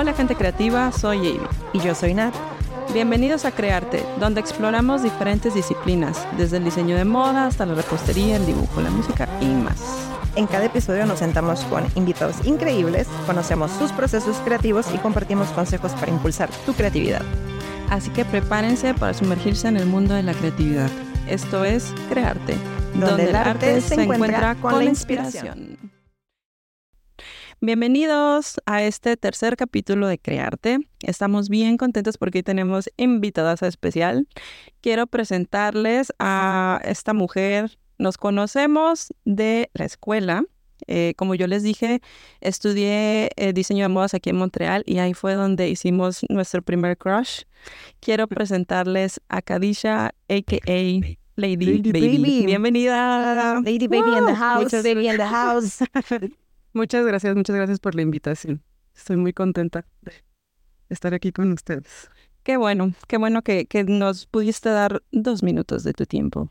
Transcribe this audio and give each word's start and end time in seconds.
Hola 0.00 0.14
gente 0.14 0.34
creativa, 0.34 0.90
soy 0.92 1.18
Amy. 1.18 1.46
Y 1.74 1.80
yo 1.80 1.94
soy 1.94 2.14
Nat. 2.14 2.32
Bienvenidos 2.94 3.44
a 3.44 3.50
Crearte, 3.50 4.02
donde 4.18 4.40
exploramos 4.40 5.02
diferentes 5.02 5.52
disciplinas, 5.52 6.26
desde 6.38 6.56
el 6.56 6.64
diseño 6.64 6.96
de 6.96 7.04
moda 7.04 7.44
hasta 7.44 7.66
la 7.66 7.74
repostería, 7.74 8.36
el 8.36 8.46
dibujo, 8.46 8.80
la 8.80 8.88
música 8.88 9.28
y 9.42 9.44
más. 9.44 9.78
En 10.36 10.46
cada 10.46 10.64
episodio 10.64 11.04
nos 11.04 11.18
sentamos 11.18 11.60
con 11.64 11.84
invitados 11.96 12.36
increíbles, 12.46 13.08
conocemos 13.26 13.72
sus 13.72 13.92
procesos 13.92 14.38
creativos 14.38 14.86
y 14.94 14.96
compartimos 14.96 15.48
consejos 15.48 15.92
para 15.92 16.10
impulsar 16.10 16.48
tu 16.64 16.72
creatividad. 16.72 17.20
Así 17.90 18.08
que 18.08 18.24
prepárense 18.24 18.94
para 18.94 19.12
sumergirse 19.12 19.68
en 19.68 19.76
el 19.76 19.84
mundo 19.84 20.14
de 20.14 20.22
la 20.22 20.32
creatividad. 20.32 20.88
Esto 21.28 21.66
es 21.66 21.92
Crearte, 22.08 22.56
donde, 22.94 23.28
el 23.28 23.36
arte, 23.36 23.78
se 23.82 24.02
encuentra 24.02 24.54
con 24.54 24.78
la 24.78 24.84
inspiración. 24.84 25.76
Bienvenidos 27.62 28.58
a 28.64 28.82
este 28.84 29.18
tercer 29.18 29.58
capítulo 29.58 30.08
de 30.08 30.18
Crearte. 30.18 30.78
Estamos 31.02 31.50
bien 31.50 31.76
contentos 31.76 32.16
porque 32.16 32.38
hoy 32.38 32.42
tenemos 32.42 32.88
invitadas 32.96 33.60
especial. 33.60 34.26
Quiero 34.80 35.06
presentarles 35.06 36.10
a 36.18 36.80
esta 36.84 37.12
mujer. 37.12 37.78
Nos 37.98 38.16
conocemos 38.16 39.12
de 39.26 39.68
la 39.74 39.84
escuela. 39.84 40.42
Eh, 40.86 41.12
como 41.18 41.34
yo 41.34 41.46
les 41.48 41.62
dije, 41.62 42.00
estudié 42.40 43.28
eh, 43.36 43.52
diseño 43.52 43.82
de 43.84 43.88
modas 43.90 44.14
aquí 44.14 44.30
en 44.30 44.36
Montreal 44.36 44.82
y 44.86 44.96
ahí 44.96 45.12
fue 45.12 45.34
donde 45.34 45.68
hicimos 45.68 46.24
nuestro 46.30 46.62
primer 46.62 46.96
crush. 46.96 47.42
Quiero 48.00 48.26
presentarles 48.26 49.20
a 49.28 49.42
Kadisha, 49.42 50.14
a.k.a. 50.30 51.16
Lady, 51.36 51.82
Baby. 51.82 52.46
Bienvenida. 52.46 53.60
Lady 53.62 53.86
Baby 53.86 54.16
in 54.16 54.24
the 54.24 54.34
house. 54.34 54.72
Baby 54.82 55.08
in 55.08 55.18
the 55.18 55.26
house. 55.26 55.80
Muchas 56.72 57.04
gracias, 57.04 57.34
muchas 57.34 57.56
gracias 57.56 57.80
por 57.80 57.94
la 57.94 58.02
invitación. 58.02 58.62
Estoy 58.94 59.16
muy 59.16 59.32
contenta 59.32 59.84
de 60.02 60.12
estar 60.88 61.14
aquí 61.14 61.32
con 61.32 61.52
ustedes. 61.52 62.10
Qué 62.42 62.56
bueno, 62.56 62.94
qué 63.08 63.18
bueno 63.18 63.42
que, 63.42 63.66
nos 63.86 64.26
pudiste 64.26 64.70
dar 64.70 65.02
dos 65.10 65.42
minutos 65.42 65.84
de 65.84 65.92
tu 65.92 66.06
tiempo. 66.06 66.48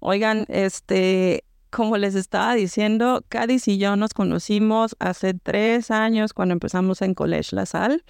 Oigan, 0.00 0.46
este, 0.48 1.44
como 1.70 1.96
les 1.96 2.14
estaba 2.14 2.54
diciendo, 2.54 3.24
Cádiz 3.28 3.68
y 3.68 3.78
yo 3.78 3.96
nos 3.96 4.14
conocimos 4.14 4.96
hace 4.98 5.34
tres 5.34 5.90
años 5.90 6.34
cuando 6.34 6.52
empezamos 6.52 7.00
en 7.00 7.14
College 7.14 7.54
La 7.54 7.66
Salle. 7.66 8.02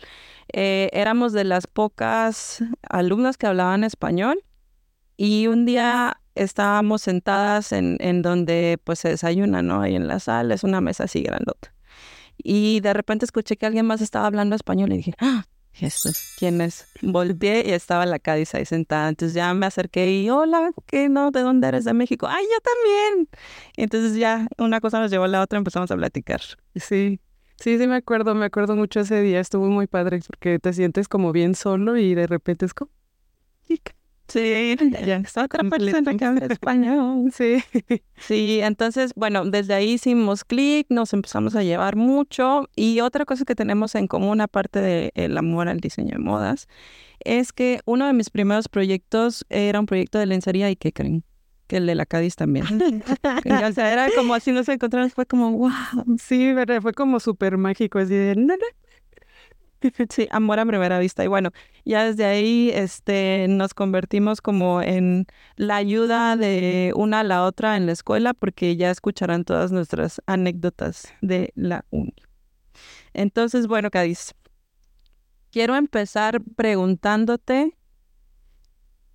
Eh, 0.52 0.88
éramos 0.92 1.32
de 1.32 1.44
las 1.44 1.66
pocas 1.66 2.62
alumnas 2.88 3.36
que 3.36 3.46
hablaban 3.46 3.84
español 3.84 4.42
y 5.16 5.46
un 5.46 5.66
día 5.66 6.20
estábamos 6.34 7.02
sentadas 7.02 7.72
en, 7.72 7.96
en 8.00 8.22
donde 8.22 8.78
pues 8.84 8.98
se 8.98 9.08
desayuna, 9.08 9.62
¿no? 9.62 9.82
Ahí 9.82 9.96
en 9.96 10.08
la 10.08 10.20
sala, 10.20 10.54
es 10.54 10.64
una 10.64 10.80
mesa 10.80 11.04
así 11.04 11.22
grandota. 11.22 11.74
Y 12.38 12.80
de 12.80 12.92
repente 12.92 13.24
escuché 13.24 13.56
que 13.56 13.66
alguien 13.66 13.86
más 13.86 14.00
estaba 14.00 14.26
hablando 14.26 14.56
español 14.56 14.92
y 14.92 14.98
dije, 14.98 15.14
¡ah! 15.18 15.44
Jesús, 15.72 16.34
¿quién 16.38 16.60
es? 16.60 16.86
Volví 17.00 17.48
y 17.48 17.72
estaba 17.72 18.04
la 18.04 18.18
Cádiz 18.18 18.54
ahí 18.54 18.64
sentada. 18.66 19.08
Entonces 19.08 19.34
ya 19.34 19.54
me 19.54 19.66
acerqué 19.66 20.10
y, 20.10 20.28
hola, 20.28 20.72
¿qué 20.86 21.08
no? 21.08 21.30
¿De 21.30 21.40
dónde 21.40 21.68
eres? 21.68 21.84
De 21.84 21.94
México. 21.94 22.26
¡Ay, 22.28 22.44
yo 22.44 22.60
también! 22.60 23.28
entonces 23.76 24.16
ya 24.16 24.46
una 24.58 24.80
cosa 24.80 25.00
nos 25.00 25.10
llevó 25.10 25.24
a 25.24 25.28
la 25.28 25.42
otra, 25.42 25.58
empezamos 25.58 25.90
a 25.90 25.96
platicar. 25.96 26.40
Sí, 26.74 27.20
sí, 27.56 27.78
sí 27.78 27.86
me 27.86 27.96
acuerdo, 27.96 28.34
me 28.34 28.46
acuerdo 28.46 28.76
mucho 28.76 29.00
ese 29.00 29.22
día. 29.22 29.40
Estuvo 29.40 29.68
muy 29.68 29.86
padre 29.86 30.20
porque 30.26 30.58
te 30.58 30.72
sientes 30.72 31.08
como 31.08 31.32
bien 31.32 31.54
solo 31.54 31.96
y 31.96 32.14
de 32.14 32.26
repente 32.26 32.66
es 32.66 32.74
como, 32.74 32.90
Sí, 34.30 34.76
ya 35.04 35.16
está 35.16 35.44
otra 35.44 35.68
persona 35.68 36.16
que 36.16 36.24
habla 36.24 36.46
español. 36.50 37.32
Sí. 37.34 37.62
Sí, 38.16 38.60
entonces, 38.62 39.12
bueno, 39.16 39.44
desde 39.44 39.74
ahí 39.74 39.92
hicimos 39.92 40.44
clic, 40.44 40.86
nos 40.88 41.12
empezamos 41.12 41.56
a 41.56 41.62
llevar 41.62 41.96
mucho. 41.96 42.68
Y 42.76 43.00
otra 43.00 43.24
cosa 43.24 43.44
que 43.44 43.54
tenemos 43.54 43.94
en 43.94 44.06
común, 44.06 44.40
aparte 44.40 45.12
del 45.14 45.38
amor 45.38 45.68
al 45.68 45.80
diseño 45.80 46.12
de 46.12 46.18
modas, 46.18 46.68
es 47.24 47.52
que 47.52 47.80
uno 47.84 48.06
de 48.06 48.12
mis 48.12 48.30
primeros 48.30 48.68
proyectos 48.68 49.44
era 49.48 49.80
un 49.80 49.86
proyecto 49.86 50.18
de 50.18 50.26
lencería 50.26 50.70
y 50.70 50.76
¿qué 50.76 50.92
creen? 50.92 51.24
Que 51.66 51.76
el 51.78 51.86
de 51.86 51.94
la 51.94 52.06
Cádiz 52.06 52.36
también. 52.36 52.66
o 53.64 53.72
sea, 53.72 53.92
era 53.92 54.08
como 54.16 54.34
así 54.34 54.52
nos 54.52 54.68
encontramos, 54.68 55.12
fue 55.12 55.26
como, 55.26 55.52
wow. 55.52 55.70
Sí, 56.18 56.52
¿verdad? 56.52 56.80
Fue 56.80 56.92
como 56.92 57.20
súper 57.20 57.56
mágico, 57.58 57.98
así 57.98 58.14
de, 58.14 58.34
nada, 58.36 58.64
Sí, 60.10 60.28
amor 60.30 60.58
a 60.58 60.66
primera 60.66 60.98
vista. 60.98 61.24
Y 61.24 61.28
bueno, 61.28 61.50
ya 61.84 62.04
desde 62.04 62.24
ahí 62.24 62.70
este, 62.74 63.46
nos 63.48 63.74
convertimos 63.74 64.40
como 64.40 64.82
en 64.82 65.26
la 65.56 65.76
ayuda 65.76 66.36
de 66.36 66.92
una 66.96 67.20
a 67.20 67.24
la 67.24 67.44
otra 67.44 67.76
en 67.76 67.86
la 67.86 67.92
escuela, 67.92 68.34
porque 68.34 68.76
ya 68.76 68.90
escucharán 68.90 69.44
todas 69.44 69.72
nuestras 69.72 70.20
anécdotas 70.26 71.12
de 71.20 71.52
la 71.54 71.84
uni. 71.90 72.14
Entonces, 73.12 73.66
bueno, 73.66 73.90
Cádiz, 73.90 74.34
quiero 75.50 75.74
empezar 75.76 76.42
preguntándote, 76.56 77.76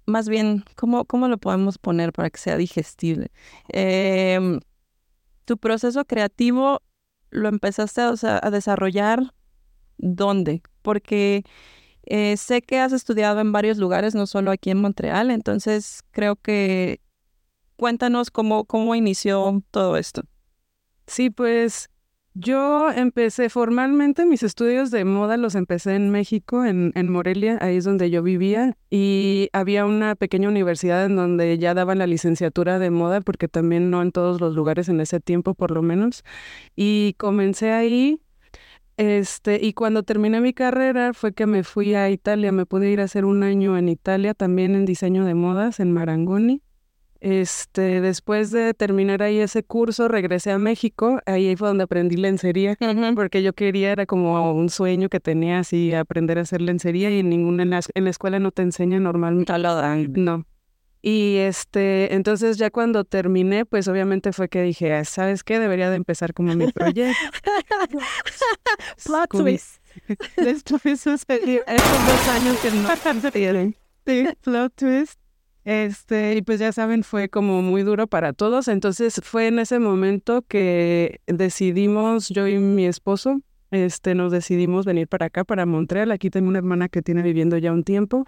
más 0.05 0.29
bien, 0.29 0.63
¿cómo, 0.75 1.05
cómo 1.05 1.27
lo 1.27 1.37
podemos 1.37 1.77
poner 1.77 2.11
para 2.11 2.29
que 2.29 2.39
sea 2.39 2.57
digestible? 2.57 3.31
Em, 3.69 4.59
tu 5.45 5.57
proceso 5.57 6.05
creativo 6.05 6.81
lo 7.29 7.49
empezaste 7.49 8.01
a 8.01 8.49
desarrollar 8.51 9.33
dónde, 9.97 10.61
porque 10.81 11.43
eh, 12.05 12.37
sé 12.37 12.61
que 12.61 12.79
has 12.79 12.93
estudiado 12.93 13.39
en 13.39 13.51
varios 13.51 13.77
lugares, 13.77 14.15
no 14.15 14.27
solo 14.27 14.51
aquí 14.51 14.69
en 14.69 14.81
Montreal, 14.81 15.31
entonces 15.31 16.03
creo 16.11 16.35
que 16.35 17.01
cuéntanos 17.77 18.31
cómo, 18.31 18.65
cómo 18.65 18.95
inició 18.95 19.63
todo 19.71 19.97
esto. 19.97 20.23
Sí, 21.07 21.29
pues 21.29 21.89
yo 22.37 22.91
empecé 22.91 23.49
formalmente 23.49 24.25
mis 24.25 24.43
estudios 24.43 24.91
de 24.91 25.05
moda, 25.05 25.37
los 25.37 25.55
empecé 25.55 25.95
en 25.95 26.09
México, 26.09 26.65
en, 26.65 26.91
en, 26.93 27.09
Morelia, 27.09 27.57
ahí 27.61 27.77
es 27.77 27.85
donde 27.85 28.09
yo 28.09 28.21
vivía, 28.23 28.75
y 28.89 29.49
había 29.53 29.85
una 29.85 30.15
pequeña 30.15 30.49
universidad 30.49 31.05
en 31.05 31.15
donde 31.15 31.57
ya 31.57 31.73
daban 31.73 31.97
la 31.97 32.07
licenciatura 32.07 32.77
de 32.77 32.89
moda, 32.89 33.21
porque 33.21 33.47
también 33.47 33.89
no 33.89 34.01
en 34.01 34.11
todos 34.11 34.41
los 34.41 34.53
lugares 34.53 34.89
en 34.89 34.99
ese 34.99 35.21
tiempo 35.21 35.53
por 35.53 35.71
lo 35.71 35.81
menos, 35.81 36.25
y 36.75 37.15
comencé 37.17 37.71
ahí 37.71 38.19
este, 38.97 39.59
y 39.61 39.73
cuando 39.73 40.03
terminé 40.03 40.39
mi 40.39 40.53
carrera 40.53 41.13
fue 41.13 41.33
que 41.33 41.45
me 41.45 41.63
fui 41.63 41.95
a 41.95 42.09
Italia, 42.09 42.51
me 42.51 42.65
pude 42.65 42.89
ir 42.89 43.01
a 43.01 43.05
hacer 43.05 43.25
un 43.25 43.43
año 43.43 43.77
en 43.77 43.89
Italia, 43.89 44.33
también 44.33 44.75
en 44.75 44.85
diseño 44.85 45.25
de 45.25 45.33
modas, 45.33 45.79
en 45.79 45.91
Marangoni. 45.91 46.61
Este, 47.21 48.01
después 48.01 48.51
de 48.51 48.73
terminar 48.73 49.23
ahí 49.23 49.39
ese 49.39 49.63
curso, 49.63 50.07
regresé 50.07 50.51
a 50.51 50.59
México, 50.59 51.19
ahí 51.25 51.55
fue 51.55 51.69
donde 51.69 51.85
aprendí 51.85 52.17
lencería, 52.17 52.77
porque 53.15 53.41
yo 53.41 53.53
quería, 53.53 53.91
era 53.91 54.05
como 54.05 54.53
un 54.53 54.69
sueño 54.69 55.09
que 55.09 55.19
tenía 55.19 55.59
así, 55.59 55.93
aprender 55.93 56.37
a 56.37 56.41
hacer 56.41 56.61
lencería 56.61 57.09
y 57.09 57.19
en 57.19 57.29
ninguna, 57.29 57.63
en 57.63 57.71
la, 57.71 57.79
en 57.95 58.03
la 58.03 58.09
escuela 58.11 58.37
no 58.39 58.51
te 58.51 58.61
enseña 58.61 58.99
normalmente. 58.99 59.51
No. 60.21 60.45
Y 61.07 61.37
este, 61.37 62.15
entonces 62.15 62.57
ya 62.57 62.71
cuando 62.71 63.03
terminé, 63.03 63.63
pues 63.63 63.87
obviamente 63.87 64.33
fue 64.33 64.49
que 64.49 64.63
dije, 64.63 65.05
¿sabes 65.05 65.43
qué? 65.43 65.59
Debería 65.59 65.91
de 65.91 65.97
empezar 65.97 66.33
como 66.33 66.55
mi 66.55 66.71
proyecto. 66.71 67.13
Plot 69.05 69.29
twist. 69.29 69.75
Esto 70.37 70.79
sucedió 70.79 71.61
estos 71.67 72.07
dos 72.07 72.27
años 72.29 72.57
que 72.57 72.71
no 72.71 73.31
tienen. 73.31 73.75
Sí, 74.03 74.27
plot 74.41 74.73
twist. 74.73 75.19
Este, 75.63 76.37
y 76.37 76.41
pues 76.41 76.59
ya 76.59 76.71
saben, 76.71 77.03
fue 77.03 77.29
como 77.29 77.61
muy 77.61 77.83
duro 77.83 78.07
para 78.07 78.33
todos. 78.33 78.67
Entonces 78.67 79.21
fue 79.23 79.45
en 79.45 79.59
ese 79.59 79.77
momento 79.77 80.41
que 80.47 81.21
decidimos, 81.27 82.29
yo 82.29 82.47
y 82.47 82.57
mi 82.57 82.87
esposo, 82.87 83.41
este, 83.75 84.15
nos 84.15 84.31
decidimos 84.31 84.85
venir 84.85 85.07
para 85.07 85.27
acá, 85.27 85.43
para 85.43 85.65
Montreal. 85.65 86.11
Aquí 86.11 86.29
tengo 86.29 86.47
una 86.47 86.59
hermana 86.59 86.89
que 86.89 87.01
tiene 87.01 87.21
viviendo 87.21 87.57
ya 87.57 87.71
un 87.71 87.83
tiempo 87.83 88.25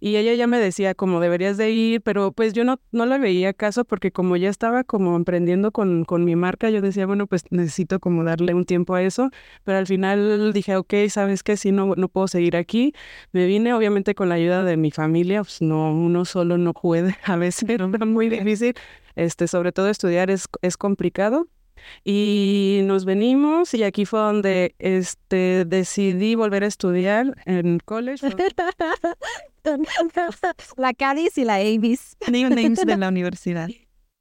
y 0.00 0.16
ella 0.16 0.34
ya 0.34 0.46
me 0.46 0.58
decía 0.58 0.94
como 0.94 1.20
deberías 1.20 1.56
de 1.56 1.70
ir, 1.70 2.00
pero 2.02 2.32
pues 2.32 2.52
yo 2.52 2.64
no, 2.64 2.80
no 2.92 3.06
le 3.06 3.18
veía 3.18 3.52
caso 3.52 3.84
porque 3.84 4.12
como 4.12 4.36
ya 4.36 4.48
estaba 4.48 4.84
como 4.84 5.16
emprendiendo 5.16 5.72
con, 5.72 6.04
con 6.04 6.24
mi 6.24 6.36
marca, 6.36 6.70
yo 6.70 6.80
decía, 6.80 7.06
bueno, 7.06 7.26
pues 7.26 7.44
necesito 7.50 8.00
como 8.00 8.24
darle 8.24 8.54
un 8.54 8.64
tiempo 8.64 8.94
a 8.94 9.02
eso, 9.02 9.30
pero 9.64 9.78
al 9.78 9.86
final 9.86 10.52
dije, 10.52 10.76
ok, 10.76 10.94
¿sabes 11.08 11.42
qué? 11.42 11.56
Si 11.56 11.72
no, 11.72 11.94
no 11.96 12.08
puedo 12.08 12.28
seguir 12.28 12.56
aquí. 12.56 12.94
Me 13.32 13.46
vine 13.46 13.74
obviamente 13.74 14.14
con 14.14 14.28
la 14.28 14.36
ayuda 14.36 14.64
de 14.64 14.76
mi 14.76 14.90
familia, 14.90 15.42
pues 15.42 15.62
no, 15.62 15.92
uno 15.92 16.24
solo 16.24 16.58
no 16.58 16.72
puede, 16.72 17.16
a 17.24 17.36
veces 17.36 17.68
era 17.68 17.86
muy 17.86 18.28
difícil, 18.28 18.74
este, 19.16 19.48
sobre 19.48 19.72
todo 19.72 19.88
estudiar 19.90 20.30
es, 20.30 20.46
es 20.62 20.76
complicado 20.76 21.48
y 22.04 22.80
nos 22.84 23.04
venimos 23.04 23.74
y 23.74 23.82
aquí 23.82 24.04
fue 24.04 24.20
donde 24.20 24.74
este, 24.78 25.64
decidí 25.66 26.34
volver 26.34 26.64
a 26.64 26.66
estudiar 26.66 27.34
en 27.46 27.78
college. 27.80 28.26
la 30.76 30.94
Cádiz 30.94 31.38
y 31.38 31.44
la 31.44 31.56
Avis. 31.56 32.16
Names 32.30 32.84
de 32.84 32.96
la 32.96 33.08
universidad. 33.08 33.68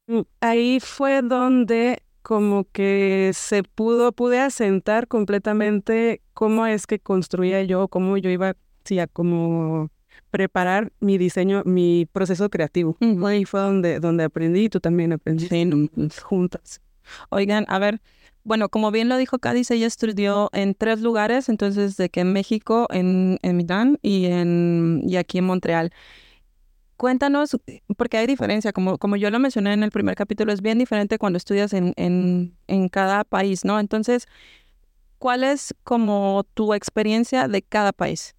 Mm, 0.07 0.21
ahí 0.41 0.79
fue 0.79 1.21
donde 1.21 2.01
como 2.21 2.65
que 2.71 3.31
se 3.33 3.63
pudo, 3.63 4.11
pude 4.11 4.39
asentar 4.39 5.07
completamente 5.07 6.21
cómo 6.33 6.65
es 6.65 6.85
que 6.85 6.99
construía 6.99 7.63
yo, 7.63 7.87
cómo 7.87 8.17
yo 8.17 8.29
iba 8.29 8.55
sí, 8.83 8.99
a 8.99 9.07
como 9.07 9.89
preparar 10.31 10.91
mi 10.99 11.17
diseño, 11.17 11.63
mi 11.65 12.07
proceso 12.11 12.49
creativo. 12.49 12.97
Ahí 13.25 13.45
fue 13.45 13.61
donde, 13.61 13.99
donde 13.99 14.23
aprendí 14.23 14.65
y 14.65 14.69
tú 14.69 14.79
también 14.79 15.13
aprendiste 15.13 15.67
juntas. 16.23 16.81
Oigan, 17.29 17.65
a 17.67 17.79
ver, 17.79 18.01
bueno, 18.43 18.69
como 18.69 18.91
bien 18.91 19.09
lo 19.09 19.17
dijo 19.17 19.39
Cádiz, 19.39 19.69
ella 19.71 19.87
estudió 19.87 20.49
en 20.53 20.73
tres 20.73 21.01
lugares, 21.01 21.49
entonces 21.49 21.97
de 21.97 22.09
que 22.09 22.21
en 22.21 22.33
México, 22.33 22.87
en, 22.89 23.37
en 23.41 23.99
y, 24.01 24.25
en, 24.25 25.01
y 25.05 25.17
aquí 25.17 25.37
en 25.37 25.45
Montreal. 25.45 25.91
Cuéntanos, 26.97 27.57
porque 27.95 28.17
hay 28.17 28.27
diferencia, 28.27 28.73
como, 28.73 28.97
como 28.97 29.15
yo 29.15 29.29
lo 29.29 29.39
mencioné 29.39 29.73
en 29.73 29.83
el 29.83 29.91
primer 29.91 30.15
capítulo, 30.15 30.51
es 30.51 30.61
bien 30.61 30.77
diferente 30.79 31.17
cuando 31.17 31.37
estudias 31.37 31.73
en, 31.73 31.93
en, 31.95 32.57
en 32.67 32.89
cada 32.89 33.23
país, 33.23 33.63
¿no? 33.63 33.79
Entonces, 33.79 34.27
¿cuál 35.17 35.43
es 35.43 35.73
como 35.83 36.45
tu 36.53 36.73
experiencia 36.73 37.47
de 37.47 37.61
cada 37.61 37.93
país? 37.93 38.35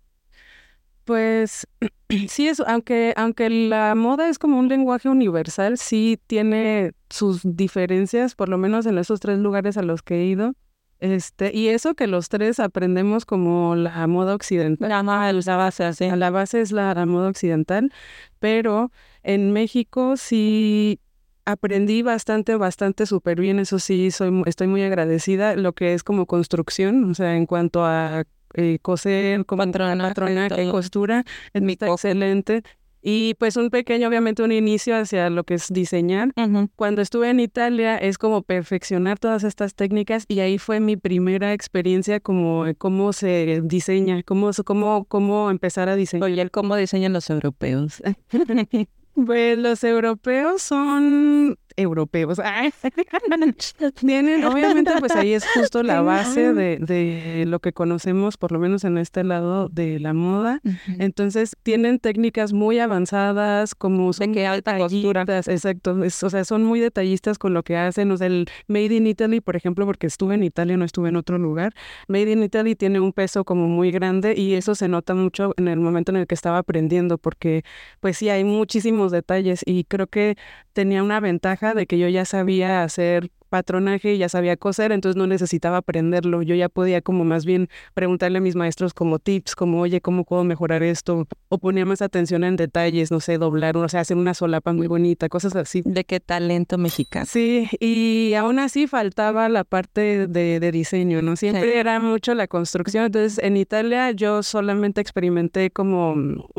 Pues 1.04 1.66
sí, 2.28 2.48
es, 2.48 2.60
aunque, 2.60 3.14
aunque 3.16 3.48
la 3.50 3.94
moda 3.94 4.28
es 4.28 4.38
como 4.38 4.58
un 4.58 4.68
lenguaje 4.68 5.08
universal, 5.08 5.78
sí 5.78 6.18
tiene 6.26 6.92
sus 7.08 7.40
diferencias, 7.44 8.34
por 8.34 8.48
lo 8.48 8.58
menos 8.58 8.86
en 8.86 8.98
esos 8.98 9.20
tres 9.20 9.38
lugares 9.38 9.76
a 9.76 9.82
los 9.82 10.02
que 10.02 10.20
he 10.20 10.24
ido. 10.26 10.54
Este, 10.98 11.56
y 11.56 11.68
eso 11.68 11.94
que 11.94 12.06
los 12.06 12.28
tres 12.28 12.60
aprendemos 12.60 13.24
como 13.24 13.74
la 13.74 14.06
moda 14.06 14.34
occidental. 14.34 14.90
La, 14.90 15.02
la 15.02 15.56
base, 15.56 15.92
sí. 15.94 16.10
La 16.10 16.30
base 16.30 16.60
es 16.60 16.72
la, 16.72 16.92
la 16.92 17.06
moda 17.06 17.28
occidental, 17.30 17.90
pero 18.38 18.92
en 19.22 19.52
México 19.52 20.18
sí 20.18 21.00
aprendí 21.46 22.02
bastante, 22.02 22.54
bastante 22.56 23.06
súper 23.06 23.40
bien. 23.40 23.58
Eso 23.58 23.78
sí, 23.78 24.10
soy, 24.10 24.42
estoy 24.44 24.66
muy 24.66 24.82
agradecida. 24.82 25.56
Lo 25.56 25.72
que 25.72 25.94
es 25.94 26.04
como 26.04 26.26
construcción, 26.26 27.10
o 27.10 27.14
sea, 27.14 27.34
en 27.34 27.46
cuanto 27.46 27.82
a 27.84 28.24
eh, 28.54 28.78
coser, 28.82 29.44
como 29.46 29.64
patronaje, 29.64 30.70
costura, 30.70 31.24
es 31.52 31.62
excelente. 31.62 32.62
Y 33.02 33.34
pues 33.34 33.56
un 33.56 33.70
pequeño, 33.70 34.08
obviamente 34.08 34.42
un 34.42 34.52
inicio 34.52 34.94
hacia 34.94 35.30
lo 35.30 35.44
que 35.44 35.54
es 35.54 35.68
diseñar. 35.70 36.32
Cuando 36.76 37.00
estuve 37.00 37.30
en 37.30 37.40
Italia 37.40 37.96
es 37.96 38.18
como 38.18 38.42
perfeccionar 38.42 39.18
todas 39.18 39.42
estas 39.42 39.74
técnicas 39.74 40.26
y 40.28 40.40
ahí 40.40 40.58
fue 40.58 40.80
mi 40.80 40.96
primera 40.96 41.54
experiencia 41.54 42.20
como 42.20 42.66
cómo 42.76 43.12
se 43.12 43.62
diseña, 43.64 44.22
cómo, 44.22 44.50
cómo, 44.64 45.04
cómo 45.06 45.50
empezar 45.50 45.88
a 45.88 45.96
diseñar. 45.96 46.30
Oye, 46.30 46.50
¿cómo 46.50 46.76
diseñan 46.76 47.14
los 47.14 47.30
europeos? 47.30 48.02
pues 49.26 49.58
los 49.58 49.82
europeos 49.82 50.60
son 50.60 51.56
europeos. 51.80 52.40
Tienen, 53.94 54.44
obviamente, 54.44 54.92
pues 54.98 55.14
ahí 55.14 55.34
es 55.34 55.46
justo 55.54 55.82
la 55.82 56.00
base 56.00 56.52
de, 56.52 56.78
de, 56.78 57.44
lo 57.46 57.60
que 57.60 57.72
conocemos, 57.72 58.36
por 58.36 58.52
lo 58.52 58.58
menos 58.58 58.84
en 58.84 58.98
este 58.98 59.24
lado 59.24 59.68
de 59.68 59.98
la 60.00 60.12
moda. 60.12 60.60
Entonces, 60.98 61.56
tienen 61.62 61.98
técnicas 61.98 62.52
muy 62.52 62.78
avanzadas, 62.78 63.74
como 63.74 64.12
son 64.12 64.32
de 64.32 64.46
alta 64.46 64.78
costura. 64.78 65.24
Exacto, 65.28 65.98
o 66.00 66.30
sea, 66.30 66.44
son 66.44 66.64
muy 66.64 66.80
detallistas 66.80 67.38
con 67.38 67.54
lo 67.54 67.62
que 67.62 67.76
hacen. 67.76 68.10
O 68.10 68.16
sea, 68.16 68.26
el 68.26 68.46
Made 68.68 68.94
in 68.94 69.06
Italy, 69.06 69.40
por 69.40 69.56
ejemplo, 69.56 69.86
porque 69.86 70.06
estuve 70.06 70.34
en 70.34 70.42
Italia, 70.42 70.76
no 70.76 70.84
estuve 70.84 71.08
en 71.08 71.16
otro 71.16 71.38
lugar. 71.38 71.74
Made 72.08 72.32
in 72.32 72.42
Italy 72.42 72.74
tiene 72.74 73.00
un 73.00 73.12
peso 73.12 73.44
como 73.44 73.68
muy 73.68 73.90
grande 73.90 74.34
y 74.36 74.54
eso 74.54 74.74
se 74.74 74.88
nota 74.88 75.14
mucho 75.14 75.54
en 75.56 75.68
el 75.68 75.80
momento 75.80 76.12
en 76.12 76.16
el 76.16 76.26
que 76.26 76.34
estaba 76.34 76.58
aprendiendo, 76.58 77.18
porque 77.18 77.64
pues 78.00 78.18
sí, 78.18 78.28
hay 78.28 78.44
muchísimos 78.44 79.12
detalles 79.12 79.62
y 79.64 79.84
creo 79.84 80.06
que 80.06 80.36
tenía 80.72 81.02
una 81.02 81.20
ventaja 81.20 81.69
de 81.74 81.86
que 81.86 81.98
yo 81.98 82.08
ya 82.08 82.24
sabía 82.24 82.82
hacer 82.82 83.30
patronaje, 83.50 84.16
ya 84.16 84.30
sabía 84.30 84.56
coser, 84.56 84.92
entonces 84.92 85.16
no 85.16 85.26
necesitaba 85.26 85.78
aprenderlo. 85.78 86.40
Yo 86.40 86.54
ya 86.54 86.70
podía 86.70 87.02
como 87.02 87.24
más 87.24 87.44
bien 87.44 87.68
preguntarle 87.92 88.38
a 88.38 88.40
mis 88.40 88.56
maestros 88.56 88.94
como 88.94 89.18
tips, 89.18 89.54
como, 89.54 89.80
oye, 89.80 90.00
¿cómo 90.00 90.24
puedo 90.24 90.44
mejorar 90.44 90.82
esto? 90.82 91.26
O 91.48 91.58
ponía 91.58 91.84
más 91.84 92.00
atención 92.00 92.44
en 92.44 92.56
detalles, 92.56 93.10
no 93.10 93.20
sé, 93.20 93.36
doblar, 93.36 93.76
o 93.76 93.88
sea, 93.88 94.00
hacer 94.00 94.16
una 94.16 94.32
solapa 94.32 94.72
muy 94.72 94.86
bonita, 94.86 95.28
cosas 95.28 95.54
así. 95.56 95.82
De 95.84 96.04
qué 96.04 96.20
talento 96.20 96.78
mexicano. 96.78 97.26
Sí, 97.28 97.68
y 97.80 98.32
aún 98.34 98.58
así 98.58 98.86
faltaba 98.86 99.48
la 99.48 99.64
parte 99.64 100.28
de, 100.28 100.60
de 100.60 100.72
diseño, 100.72 101.20
¿no? 101.20 101.36
Siempre 101.36 101.78
era 101.78 101.98
mucho 102.00 102.34
la 102.34 102.46
construcción. 102.46 103.06
Entonces, 103.06 103.38
en 103.38 103.56
Italia 103.56 104.12
yo 104.12 104.42
solamente 104.42 105.00
experimenté 105.00 105.70
como 105.70 106.14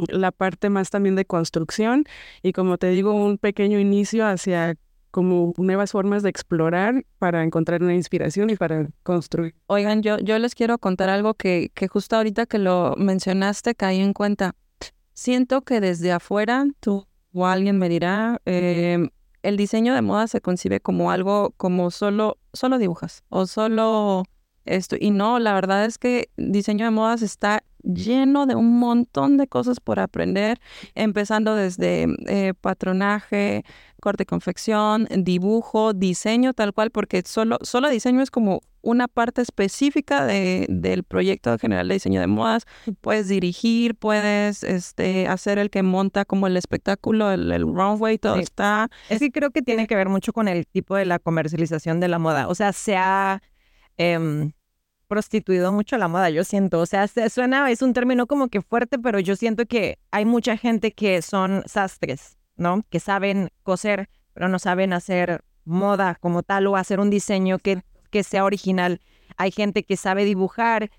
la 0.10 0.32
parte 0.32 0.70
más 0.70 0.90
también 0.90 1.16
de 1.16 1.24
construcción 1.24 2.04
y 2.44 2.52
como 2.52 2.78
te 2.78 2.90
digo, 2.90 3.14
un 3.14 3.38
pequeño 3.38 3.80
inicio 3.80 4.28
hacia 4.28 4.76
como 5.12 5.54
nuevas 5.58 5.92
formas 5.92 6.24
de 6.24 6.30
explorar 6.30 7.06
para 7.20 7.44
encontrar 7.44 7.84
una 7.84 7.94
inspiración 7.94 8.50
y 8.50 8.56
para 8.56 8.88
construir. 9.04 9.54
Oigan, 9.68 10.02
yo, 10.02 10.18
yo 10.18 10.40
les 10.40 10.56
quiero 10.56 10.78
contar 10.78 11.10
algo 11.10 11.34
que, 11.34 11.72
que 11.74 11.88
justo 11.88 12.16
ahorita 12.16 12.46
que 12.46 12.58
lo 12.58 12.96
mencionaste 12.98 13.76
caí 13.76 14.00
en 14.00 14.14
cuenta. 14.14 14.56
Siento 15.14 15.62
que 15.62 15.82
desde 15.82 16.12
afuera, 16.12 16.66
tú 16.80 17.06
o 17.34 17.46
alguien 17.46 17.78
me 17.78 17.90
dirá, 17.90 18.42
eh, 18.46 19.10
el 19.44 19.58
diseño 19.58 19.94
de 19.94 20.02
moda 20.02 20.28
se 20.28 20.42
concibe 20.42 20.80
como 20.80 21.12
algo 21.12 21.54
como 21.58 21.92
solo, 21.92 22.38
solo 22.54 22.78
dibujas 22.78 23.24
o 23.30 23.46
solo 23.46 24.24
esto. 24.66 24.96
Y 25.00 25.12
no, 25.12 25.40
la 25.40 25.54
verdad 25.54 25.86
es 25.86 25.98
que 25.98 26.30
diseño 26.38 26.86
de 26.86 26.92
modas 26.92 27.22
está 27.22 27.64
lleno 27.84 28.46
de 28.46 28.56
un 28.56 28.78
montón 28.80 29.38
de 29.38 29.48
cosas 29.48 29.80
por 29.80 30.00
aprender, 30.00 30.60
empezando 30.94 31.56
desde 31.56 32.08
eh, 32.28 32.54
patronaje, 32.60 33.64
corte 34.02 34.24
y 34.24 34.26
confección, 34.26 35.08
dibujo, 35.10 35.94
diseño 35.94 36.54
tal 36.54 36.74
cual, 36.74 36.92
porque 36.92 37.24
solo, 37.26 37.58
solo 37.62 37.90
diseño 37.90 38.22
es 38.22 38.30
como 38.30 38.60
una 38.82 39.08
parte 39.08 39.42
específica 39.42 40.26
de, 40.26 40.66
del 40.68 41.04
proyecto 41.04 41.58
general 41.58 41.88
de 41.88 41.94
diseño 41.94 42.20
de 42.20 42.28
modas. 42.28 42.66
Puedes 43.00 43.30
dirigir, 43.30 43.96
puedes 43.96 44.64
este, 44.64 45.28
hacer 45.28 45.58
el 45.60 45.70
que 45.70 45.84
monta 45.84 46.26
como 46.26 46.48
el 46.48 46.58
espectáculo, 46.58 47.32
el, 47.32 47.62
runway, 47.62 48.18
todo 48.18 48.36
está. 48.36 48.90
Es 49.08 49.20
que 49.20 49.32
creo 49.32 49.52
que 49.52 49.62
tiene 49.62 49.88
que 49.88 49.96
ver 49.96 50.10
mucho 50.10 50.34
con 50.34 50.50
el 50.50 50.68
tipo 50.68 50.96
de 50.96 51.06
la 51.06 51.20
comercialización 51.20 52.02
de 52.02 52.10
la 52.10 52.20
moda. 52.20 52.50
O 52.50 52.56
sea, 52.56 52.74
se 52.74 52.98
ha... 52.98 53.42
Em, 53.98 54.52
prostituido 55.12 55.74
mucho 55.74 55.98
la 55.98 56.08
moda, 56.08 56.30
yo 56.30 56.46
siento. 56.46 56.80
O 56.80 56.86
sea, 56.86 57.06
suena, 57.06 57.70
es 57.70 57.82
un 57.82 57.92
término 57.92 58.28
como 58.28 58.48
que 58.48 58.62
fuerte, 58.62 58.98
pero 58.98 59.20
yo 59.20 59.36
siento 59.36 59.66
que 59.66 60.00
hay 60.10 60.24
mucha 60.24 60.56
gente 60.56 60.94
que 60.94 61.22
son 61.22 61.64
sastres, 61.66 62.38
¿no? 62.56 62.84
Que 62.90 63.00
saben 63.00 63.50
coser, 63.64 64.10
pero 64.34 64.48
no 64.48 64.60
saben 64.60 64.94
hacer 64.94 65.44
moda 65.66 66.16
como 66.20 66.44
tal 66.44 66.68
o 66.68 66.76
hacer 66.76 67.00
un 67.00 67.10
diseño 67.10 67.60
que, 67.60 67.84
que 68.10 68.24
sea 68.24 68.46
original. 68.46 69.02
Hay 69.38 69.52
gente 69.52 69.84
que 69.84 69.98
sabe 69.98 70.26
dibujar, 70.26 70.90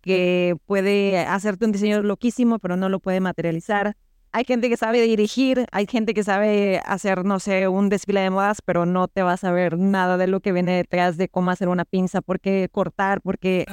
que 0.00 0.56
puede 0.66 1.18
hacerte 1.18 1.64
un 1.64 1.72
diseño 1.72 2.02
loquísimo, 2.02 2.58
pero 2.58 2.76
no 2.76 2.88
lo 2.88 3.00
puede 3.00 3.20
materializar. 3.20 3.96
Hay 4.32 4.44
gente 4.44 4.68
que 4.68 4.76
sabe 4.76 5.00
dirigir, 5.00 5.64
hay 5.70 5.86
gente 5.86 6.12
que 6.12 6.24
sabe 6.24 6.80
hacer, 6.84 7.24
no 7.24 7.38
sé, 7.38 7.68
un 7.68 7.88
desfile 7.88 8.20
de 8.20 8.30
modas, 8.30 8.58
pero 8.62 8.84
no 8.84 9.06
te 9.08 9.22
vas 9.22 9.44
a 9.44 9.52
ver 9.52 9.78
nada 9.78 10.16
de 10.16 10.26
lo 10.26 10.40
que 10.40 10.52
viene 10.52 10.76
detrás 10.76 11.16
de 11.16 11.28
cómo 11.28 11.52
hacer 11.52 11.68
una 11.68 11.84
pinza, 11.84 12.20
por 12.20 12.40
qué 12.40 12.68
cortar, 12.70 13.20
por 13.20 13.38
qué... 13.38 13.64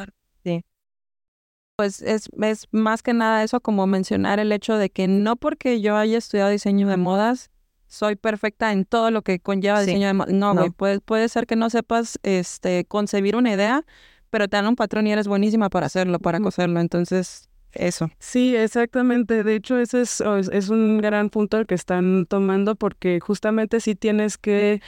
Pues 1.81 2.03
es, 2.03 2.29
es 2.43 2.67
más 2.69 3.01
que 3.01 3.11
nada 3.11 3.41
eso 3.41 3.59
como 3.59 3.87
mencionar 3.87 4.37
el 4.39 4.51
hecho 4.51 4.77
de 4.77 4.91
que 4.91 5.07
no 5.07 5.35
porque 5.35 5.81
yo 5.81 5.97
haya 5.97 6.19
estudiado 6.19 6.51
diseño 6.51 6.87
de 6.87 6.95
modas, 6.95 7.49
soy 7.87 8.15
perfecta 8.15 8.71
en 8.71 8.85
todo 8.85 9.09
lo 9.09 9.23
que 9.23 9.39
conlleva 9.39 9.81
diseño 9.81 10.05
de 10.05 10.13
modas. 10.13 10.31
No, 10.31 10.53
güey, 10.53 10.69
puede, 10.69 10.99
puede 10.99 11.27
ser 11.27 11.47
que 11.47 11.55
no 11.55 11.71
sepas 11.71 12.19
este, 12.21 12.85
concebir 12.85 13.35
una 13.35 13.51
idea, 13.51 13.83
pero 14.29 14.47
te 14.47 14.57
dan 14.57 14.67
un 14.67 14.75
patrón 14.75 15.07
y 15.07 15.11
eres 15.11 15.27
buenísima 15.27 15.71
para 15.71 15.87
hacerlo, 15.87 16.19
para 16.19 16.39
coserlo. 16.39 16.79
Entonces, 16.79 17.49
eso. 17.71 18.11
Sí, 18.19 18.55
exactamente. 18.55 19.43
De 19.43 19.55
hecho, 19.55 19.79
ese 19.79 20.01
es, 20.01 20.21
es 20.21 20.69
un 20.69 20.99
gran 20.99 21.31
punto 21.31 21.57
el 21.57 21.65
que 21.65 21.73
están 21.73 22.27
tomando 22.27 22.75
porque 22.75 23.19
justamente 23.19 23.79
sí 23.79 23.95
tienes 23.95 24.37
que 24.37 24.83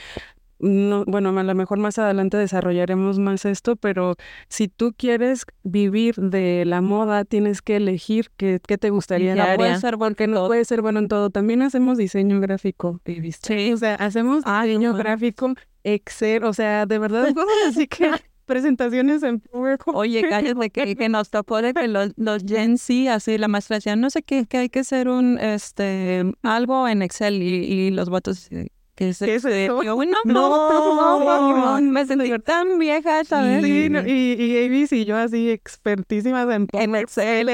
no, 0.58 1.04
bueno, 1.06 1.38
a 1.38 1.42
lo 1.42 1.54
mejor 1.54 1.78
más 1.78 1.98
adelante 1.98 2.36
desarrollaremos 2.36 3.18
más 3.18 3.44
esto, 3.44 3.76
pero 3.76 4.14
si 4.48 4.68
tú 4.68 4.94
quieres 4.96 5.44
vivir 5.62 6.14
de 6.16 6.64
la 6.64 6.80
moda, 6.80 7.24
tienes 7.24 7.60
que 7.62 7.76
elegir 7.76 8.30
qué, 8.36 8.60
qué 8.66 8.78
te 8.78 8.90
gustaría. 8.90 9.34
No 9.34 9.56
puede 9.56 9.78
ser 9.78 9.96
bueno 9.96 10.14
porque 10.14 10.28
no 10.28 10.46
puede 10.46 10.64
ser 10.64 10.80
bueno 10.80 11.00
en 11.00 11.08
todo. 11.08 11.30
También 11.30 11.62
hacemos 11.62 11.98
diseño 11.98 12.40
gráfico, 12.40 13.00
Sí, 13.42 13.72
o 13.72 13.76
sea, 13.76 13.96
hacemos 13.96 14.44
diseño 14.44 14.94
gráfico, 14.94 15.54
Excel, 15.82 16.44
o 16.44 16.52
sea, 16.52 16.86
de 16.86 16.98
verdad, 16.98 17.26
así 17.68 17.88
que 17.88 18.10
presentaciones 18.46 19.22
en 19.22 19.42
Oye, 19.86 20.22
cállate 20.28 20.70
que, 20.70 20.96
que 20.96 21.08
nos 21.08 21.30
tocó 21.30 21.62
de 21.62 21.74
que 21.74 21.88
los, 21.88 22.12
los 22.16 22.44
Gen 22.44 22.78
Z, 22.78 23.12
así 23.12 23.38
la 23.38 23.48
maestra 23.48 23.76
decía, 23.76 23.96
no 23.96 24.10
sé 24.10 24.22
qué, 24.22 24.46
que 24.46 24.58
hay 24.58 24.68
que 24.68 24.80
hacer 24.80 25.08
un, 25.08 25.38
este, 25.38 26.32
algo 26.42 26.86
en 26.86 27.02
Excel 27.02 27.42
y, 27.42 27.90
los 27.90 28.08
votos 28.08 28.48
¿Qué 28.94 29.08
es 29.08 29.22
eso? 29.22 29.48
Yo, 29.82 29.96
no, 30.04 30.04
no, 30.24 31.80
me 31.80 32.06
sentí 32.06 32.30
tan 32.38 32.78
vieja, 32.78 33.24
¿sabes? 33.24 33.64
Sí, 33.64 33.88
y, 34.06 34.42
y 34.42 34.64
Avis 34.64 34.92
y 34.92 35.04
yo 35.04 35.16
así 35.16 35.50
expertísimas 35.50 36.48
en, 36.48 36.68
en 36.72 36.94
Excel. 36.94 37.48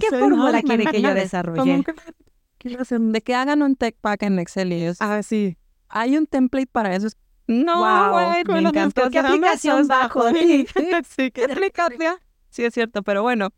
¿Qué 0.00 0.18
fórmula 0.18 0.62
quiere 0.62 0.86
que 0.86 1.02
yo 1.02 1.14
desarrolle? 1.14 1.84
de 2.62 3.20
que 3.20 3.34
hagan 3.34 3.62
un 3.62 3.76
tech 3.76 3.96
pack 4.00 4.22
en 4.22 4.38
Excel 4.38 4.72
y 4.72 4.84
eso. 4.84 5.04
Ah, 5.04 5.22
sí. 5.22 5.58
Hay 5.88 6.16
un 6.16 6.26
template 6.26 6.66
para 6.66 6.96
eso, 6.96 7.08
no, 7.46 7.78
wow, 7.78 8.30
me 8.46 8.60
encantó. 8.60 9.02
¿Qué 9.10 9.18
aplicación 9.18 9.86
bajo? 9.86 10.30
sí, 10.30 11.30
¿qué 11.30 11.44
aplicación? 11.44 12.16
Sí, 12.48 12.64
es 12.64 12.72
cierto, 12.72 13.02
pero 13.02 13.22
bueno, 13.22 13.50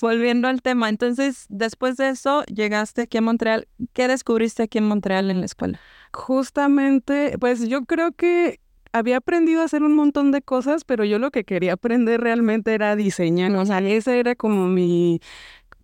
volviendo 0.00 0.48
al 0.48 0.62
tema, 0.62 0.88
entonces, 0.88 1.46
después 1.48 1.96
de 1.96 2.10
eso, 2.10 2.44
llegaste 2.44 3.02
aquí 3.02 3.18
a 3.18 3.22
Montreal. 3.22 3.68
¿Qué 3.92 4.08
descubriste 4.08 4.64
aquí 4.64 4.78
en 4.78 4.84
Montreal 4.84 5.30
en 5.30 5.40
la 5.40 5.46
escuela? 5.46 5.80
Justamente, 6.12 7.36
pues 7.38 7.68
yo 7.68 7.84
creo 7.84 8.12
que 8.12 8.60
había 8.92 9.16
aprendido 9.18 9.62
a 9.62 9.64
hacer 9.64 9.82
un 9.82 9.94
montón 9.94 10.32
de 10.32 10.42
cosas, 10.42 10.84
pero 10.84 11.04
yo 11.04 11.18
lo 11.18 11.30
que 11.30 11.44
quería 11.44 11.74
aprender 11.74 12.20
realmente 12.20 12.74
era 12.74 12.94
diseñar, 12.94 13.54
o 13.56 13.64
sea, 13.64 13.80
ese 13.80 14.20
era 14.20 14.34
como 14.34 14.66
mi, 14.66 15.20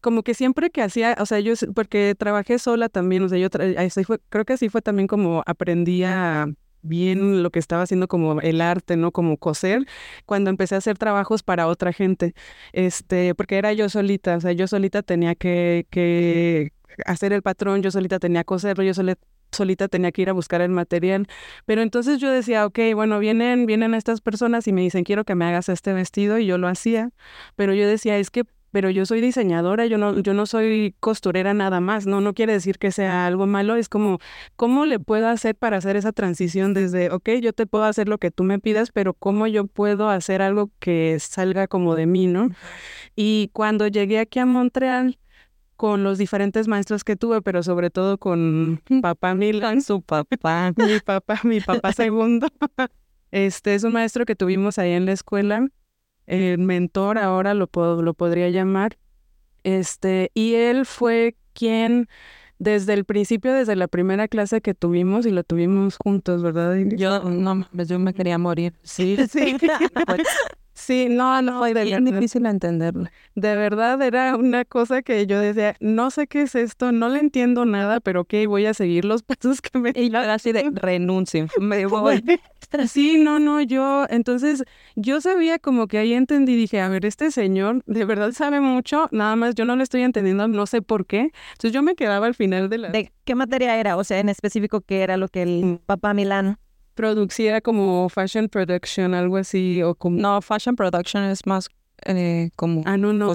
como 0.01 0.23
que 0.23 0.35
siempre 0.35 0.71
que 0.71 0.83
hacía, 0.83 1.17
o 1.19 1.27
sea, 1.27 1.41
yo, 1.41 1.55
porque 1.75 2.15
trabajé 2.17 2.59
sola 2.59 2.89
también, 2.89 3.23
o 3.23 3.29
sea, 3.29 3.39
yo, 3.39 3.49
creo 3.51 4.45
que 4.45 4.53
así 4.53 4.69
fue 4.69 4.83
también 4.83 5.09
como 5.09 5.43
aprendí 5.47 6.05
a 6.05 6.49
bien 6.89 7.43
lo 7.43 7.51
que 7.51 7.59
estaba 7.59 7.83
haciendo 7.83 8.09
como 8.09 8.41
el 8.41 8.61
arte, 8.61 8.97
¿no? 8.97 9.13
Como 9.13 9.37
coser, 9.37 9.87
cuando 10.27 10.51
empecé 10.51 10.75
a 10.75 10.79
hacer 10.79 10.99
trabajos 10.99 11.43
para 11.43 11.67
otra 11.69 11.93
gente, 11.93 12.35
este, 12.73 13.35
porque 13.35 13.59
era 13.59 13.73
yo 13.73 13.89
solita, 13.89 14.37
o 14.37 14.41
sea, 14.41 14.53
yo 14.53 14.67
solita 14.67 15.03
tenía 15.03 15.35
que, 15.35 15.87
que 15.91 16.73
hacer 17.07 17.33
el 17.33 17.43
patrón, 17.43 17.83
yo 17.83 17.91
solita 17.91 18.19
tenía 18.19 18.43
que 18.43 18.47
coserlo, 18.47 18.85
yo 18.85 18.93
solita 19.53 19.89
tenía 19.89 20.13
que 20.13 20.23
ir 20.23 20.31
a 20.31 20.33
buscar 20.33 20.61
el 20.61 20.71
material. 20.71 21.27
Pero 21.67 21.83
entonces 21.83 22.19
yo 22.21 22.31
decía, 22.31 22.67
ok, 22.67 22.79
bueno, 22.95 23.19
vienen, 23.19 23.67
vienen 23.67 23.95
estas 23.95 24.21
personas 24.21 24.67
y 24.67 24.73
me 24.73 24.83
dicen, 24.83 25.05
quiero 25.05 25.25
que 25.25 25.35
me 25.35 25.45
hagas 25.45 25.69
este 25.69 25.93
vestido 25.93 26.39
y 26.39 26.47
yo 26.47 26.59
lo 26.59 26.69
hacía. 26.69 27.11
Pero 27.57 27.75
yo 27.75 27.87
decía, 27.87 28.19
es 28.19 28.31
que 28.31 28.45
pero 28.71 28.91
yo 28.91 29.07
soy 29.07 29.21
diseñadora, 29.21 29.87
yo 29.87 29.99
no, 29.99 30.19
yo 30.21 30.35
no 30.35 30.47
soy 30.47 30.95
costurera 31.01 31.55
nada 31.55 31.81
más, 31.81 32.07
no, 32.07 32.21
no 32.21 32.35
quiere 32.35 32.53
decir 32.53 32.79
que 32.79 32.93
sea 32.93 33.27
algo 33.27 33.47
malo, 33.47 33.77
es 33.77 33.89
como, 33.89 34.19
¿cómo 34.57 34.87
le 34.87 34.99
puedo 34.99 35.29
hacer 35.29 35.55
para 35.55 35.79
hacer 35.79 35.97
esa 35.97 36.13
transición 36.13 36.75
desde, 36.75 37.11
ok, 37.11 37.31
yo 37.41 37.53
te 37.53 37.67
puedo 37.67 37.85
hacer 37.85 38.09
lo 38.09 38.19
que 38.19 38.31
tú 38.31 38.45
me 38.45 38.59
pidas, 38.59 38.91
pero 38.93 39.15
cómo 39.15 39.47
yo 39.47 39.67
puedo 39.67 40.09
hacer 40.11 40.43
algo 40.43 40.71
que 40.79 41.19
salga 41.21 41.67
como 41.69 41.95
de 41.95 42.07
mí, 42.07 42.27
¿no? 42.27 42.51
Y 43.17 43.51
cuando 43.53 43.87
llegué 43.89 44.19
aquí 44.19 44.39
a 44.39 44.47
Montreal, 44.47 45.19
con 45.79 46.03
los 46.03 46.19
diferentes 46.19 46.67
maestros 46.67 47.05
que 47.05 47.15
tuve, 47.15 47.41
pero 47.41 47.63
sobre 47.63 47.89
todo 47.91 48.19
con 48.19 48.83
papá 49.01 49.37
Milan, 49.37 49.81
su 49.81 50.03
papá, 50.03 50.73
mi 50.77 50.99
papá, 50.99 51.41
mi 51.45 51.61
papá 51.61 51.93
segundo. 51.93 52.49
Este 53.31 53.75
es 53.75 53.85
un 53.85 53.93
maestro 53.93 54.25
que 54.25 54.35
tuvimos 54.35 54.79
ahí 54.79 54.93
en 54.93 55.05
la 55.05 55.13
escuela 55.13 55.69
el 56.29 56.59
mentor 56.59 57.19
ahora 57.19 57.55
lo, 57.55 57.69
lo 57.75 58.15
podría 58.15 58.49
llamar. 58.51 58.99
Este, 59.65 60.31
y 60.35 60.55
él 60.55 60.87
fue 60.87 61.37
quien 61.53 62.09
desde 62.59 62.93
el 62.95 63.05
principio, 63.05 63.53
desde 63.53 63.77
la 63.77 63.89
primera 63.89 64.29
clase 64.29 64.61
que 64.61 64.75
tuvimos 64.75 65.27
y 65.27 65.31
lo 65.31 65.45
tuvimos 65.45 65.97
juntos, 65.97 66.43
¿verdad? 66.43 66.77
Yo 66.97 67.21
no, 67.25 67.67
yo 67.73 67.99
me 67.99 68.15
quería 68.15 68.39
morir. 68.39 68.75
Sí, 68.83 69.17
sí. 69.31 69.57
Pues, 70.07 70.27
Sí, 70.79 71.09
no, 71.11 71.43
no, 71.43 71.67
es 71.67 72.05
difícil 72.05 72.47
entenderlo. 72.47 73.07
De 73.35 73.57
verdad 73.57 74.01
era 74.01 74.37
una 74.37 74.65
cosa 74.65 75.03
que 75.03 75.27
yo 75.27 75.41
decía, 75.41 75.77
no 75.81 76.11
sé 76.13 76.29
qué 76.29 76.43
es 76.43 76.55
esto, 76.55 76.93
no 76.93 77.09
le 77.09 77.19
entiendo 77.19 77.65
nada, 77.65 77.99
pero 77.99 78.21
ok, 78.21 78.35
voy 78.47 78.65
a 78.65 78.75
seguir 78.75 79.05
los 79.05 79.23
pasos 79.25 79.61
que 79.61 79.77
me... 79.77 79.93
Y 79.95 80.15
así 80.15 80.53
de 80.53 80.71
renuncio, 80.73 81.49
me 81.61 81.85
voy. 81.87 82.23
Sí, 82.87 83.17
no, 83.19 83.39
no, 83.39 83.63
yo, 83.63 84.07
entonces 84.11 84.63
yo 84.95 85.23
sabía 85.23 85.59
como 85.59 85.87
que 85.87 85.97
ahí 85.97 86.13
entendí, 86.13 86.55
dije, 86.55 86.81
a 86.81 86.89
ver, 86.89 87.07
este 87.07 87.31
señor 87.31 87.83
de 87.87 88.05
verdad 88.05 88.33
sabe 88.33 88.61
mucho, 88.61 89.09
nada 89.11 89.37
más 89.37 89.55
yo 89.55 89.65
no 89.65 89.75
le 89.75 89.83
estoy 89.85 90.03
entendiendo, 90.03 90.47
no 90.49 90.67
sé 90.67 90.83
por 90.83 91.07
qué. 91.07 91.33
Entonces 91.53 91.73
yo 91.73 91.83
me 91.83 91.95
quedaba 91.95 92.27
al 92.27 92.35
final 92.35 92.69
de 92.69 92.79
la... 92.79 92.89
¿De 92.91 93.11
qué 93.25 93.35
materia 93.35 93.79
era? 93.79 93.97
O 93.97 94.05
sea, 94.05 94.19
en 94.19 94.29
específico, 94.29 94.83
¿qué 94.83 95.01
era 95.01 95.17
lo 95.17 95.29
que 95.29 95.43
el 95.43 95.65
mm. 95.65 95.79
papá 95.87 96.13
Milán 96.13 96.59
producía 96.99 97.61
como 97.61 98.09
fashion 98.09 98.49
production, 98.49 99.15
algo 99.15 99.37
así, 99.37 99.81
o 99.85 99.95
como... 99.95 100.21
No, 100.21 100.43
fashion 100.43 100.75
production 100.75 101.23
es 101.23 101.47
más 101.47 101.69
eh, 102.05 102.51
como... 102.57 102.83
Ah, 102.87 102.97
no, 102.97 103.13
no. 103.13 103.33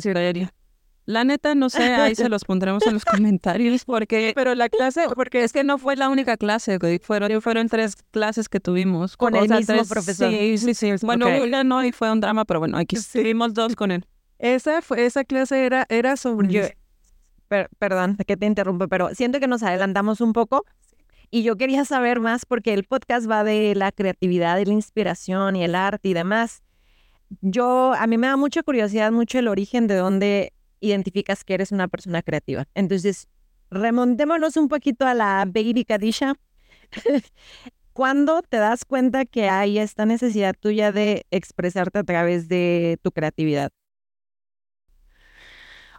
La 1.06 1.24
neta, 1.24 1.56
no 1.56 1.70
sé, 1.70 1.84
ahí 1.94 2.14
se 2.14 2.28
los 2.28 2.44
pondremos 2.44 2.86
en 2.86 2.94
los 2.94 3.06
comentarios 3.06 3.86
porque... 3.86 4.34
Pero 4.36 4.54
la 4.54 4.68
clase, 4.68 5.06
porque 5.16 5.46
es 5.46 5.54
que 5.54 5.64
no 5.64 5.78
fue 5.78 5.96
la 5.96 6.10
única 6.10 6.36
clase, 6.36 6.78
Fueron, 7.02 7.42
fueron 7.42 7.70
tres 7.70 7.96
clases 8.12 8.50
que 8.50 8.60
tuvimos. 8.60 9.16
Con, 9.16 9.34
el 9.34 9.50
mismo 9.50 9.86
profesor. 9.86 10.30
Sí, 10.30 10.58
sí, 10.58 10.74
sí. 10.74 10.92
Bueno, 11.02 11.28
una 11.42 11.64
no 11.64 11.86
y 11.86 11.94
fue 11.94 12.12
un 12.12 12.20
drama, 12.20 12.44
pero 12.44 12.60
bueno, 12.60 12.78
aquí 12.78 12.98
tuvimos 13.14 13.54
dos 13.54 13.78
con 13.78 13.92
él. 13.92 14.06
Esa, 14.40 14.82
fue, 14.82 15.06
esa 15.06 15.24
clase 15.24 15.66
era, 15.66 15.86
era 15.88 16.18
sobre... 16.18 16.76
perdón, 17.80 18.18
que 18.28 18.36
te 18.36 18.46
interrumpo, 18.46 18.90
pero 18.90 19.16
siento 19.16 19.40
que 19.40 19.48
nos 19.48 19.64
adelantamos 19.64 20.20
un 20.20 20.34
poco. 20.34 20.66
Y 21.34 21.42
yo 21.42 21.58
quería 21.58 21.84
saber 21.84 22.20
más 22.20 22.46
porque 22.46 22.76
el 22.76 22.84
podcast 22.84 23.28
va 23.28 23.44
de 23.44 23.74
la 23.74 23.92
creatividad 23.92 24.60
y 24.60 24.66
la 24.66 24.74
inspiración 24.74 25.56
y 25.56 25.64
el 25.64 25.74
arte 25.74 26.10
y 26.10 26.14
demás. 26.14 26.62
Yo, 27.42 27.94
a 27.98 28.06
mí 28.06 28.20
me 28.20 28.28
da 28.28 28.38
mucha 28.38 28.62
curiosidad, 28.62 29.12
mucho 29.12 29.40
el 29.40 29.48
origen 29.48 29.88
de 29.88 29.96
dónde 29.96 30.54
identificas 30.80 31.44
que 31.44 31.56
eres 31.56 31.72
una 31.72 31.88
persona 31.88 32.22
creativa. 32.22 32.68
Entonces, 32.76 33.30
remontémonos 33.72 34.58
un 34.58 34.68
poquito 34.68 35.08
a 35.08 35.16
la 35.16 35.44
Baby 35.48 35.86
Kadisha. 35.86 36.36
¿Cuándo 37.94 38.44
te 38.44 38.58
das 38.58 38.86
cuenta 38.86 39.26
que 39.26 39.50
hay 39.50 39.80
esta 39.80 40.06
necesidad 40.06 40.54
tuya 40.54 40.92
de 40.92 41.26
expresarte 41.32 41.98
a 41.98 42.04
través 42.04 42.48
de 42.48 43.00
tu 43.02 43.12
creatividad? 43.12 43.72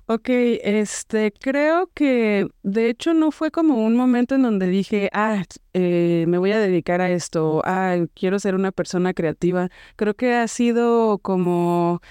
Ok, 0.06 0.28
este, 0.28 1.32
creo 1.32 1.90
que 1.94 2.46
de 2.62 2.90
hecho 2.90 3.14
no 3.14 3.30
fue 3.30 3.50
como 3.50 3.82
un 3.87 3.96
momento 3.96 4.34
en 4.34 4.42
donde 4.42 4.66
dije, 4.66 5.08
ah, 5.14 5.42
eh, 5.73 6.26
me 6.28 6.37
voy 6.37 6.52
a 6.52 6.58
dedicar 6.58 7.00
a 7.00 7.11
esto, 7.11 7.62
ah, 7.64 7.96
quiero 8.14 8.38
ser 8.38 8.54
una 8.54 8.70
persona 8.70 9.14
creativa. 9.14 9.70
Creo 9.96 10.12
que 10.14 10.34
ha 10.34 10.46
sido 10.46 11.18
como 11.20 12.02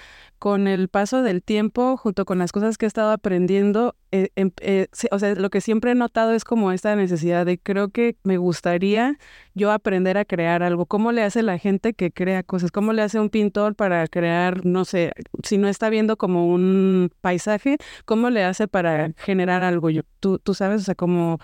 con 0.44 0.68
el 0.68 0.88
paso 0.88 1.22
del 1.22 1.42
tiempo, 1.42 1.96
junto 1.96 2.26
con 2.26 2.36
las 2.36 2.52
cosas 2.52 2.76
que 2.76 2.84
he 2.84 2.86
estado 2.86 3.12
aprendiendo, 3.12 3.96
eh, 4.12 4.28
em, 4.36 4.50
eh, 4.60 4.88
o 5.10 5.18
sea, 5.18 5.34
lo 5.36 5.48
que 5.48 5.62
siempre 5.62 5.92
he 5.92 5.94
notado 5.94 6.34
es 6.34 6.44
como 6.44 6.70
esta 6.70 6.94
necesidad 6.96 7.46
de 7.46 7.56
creo 7.56 7.88
que 7.88 8.16
me 8.24 8.36
gustaría 8.36 9.16
yo 9.54 9.72
aprender 9.72 10.18
a 10.18 10.26
crear 10.26 10.62
algo. 10.62 10.84
¿Cómo 10.84 11.12
le 11.12 11.22
hace 11.22 11.42
la 11.42 11.56
gente 11.56 11.94
que 11.94 12.10
crea 12.12 12.42
cosas? 12.42 12.70
¿Cómo 12.70 12.92
le 12.92 13.00
hace 13.00 13.18
un 13.18 13.30
pintor 13.30 13.74
para 13.74 14.06
crear, 14.06 14.66
no 14.66 14.84
sé, 14.84 15.12
si 15.42 15.56
no 15.56 15.66
está 15.66 15.88
viendo 15.88 16.18
como 16.18 16.46
un 16.46 17.10
paisaje, 17.22 17.78
cómo 18.04 18.28
le 18.28 18.44
hace 18.44 18.68
para 18.68 19.14
generar 19.16 19.64
algo? 19.64 19.88
Yo, 19.88 20.02
tú, 20.20 20.38
tú 20.40 20.52
sabes, 20.52 20.82
o 20.82 20.84
sea, 20.84 20.94
como, 20.94 21.38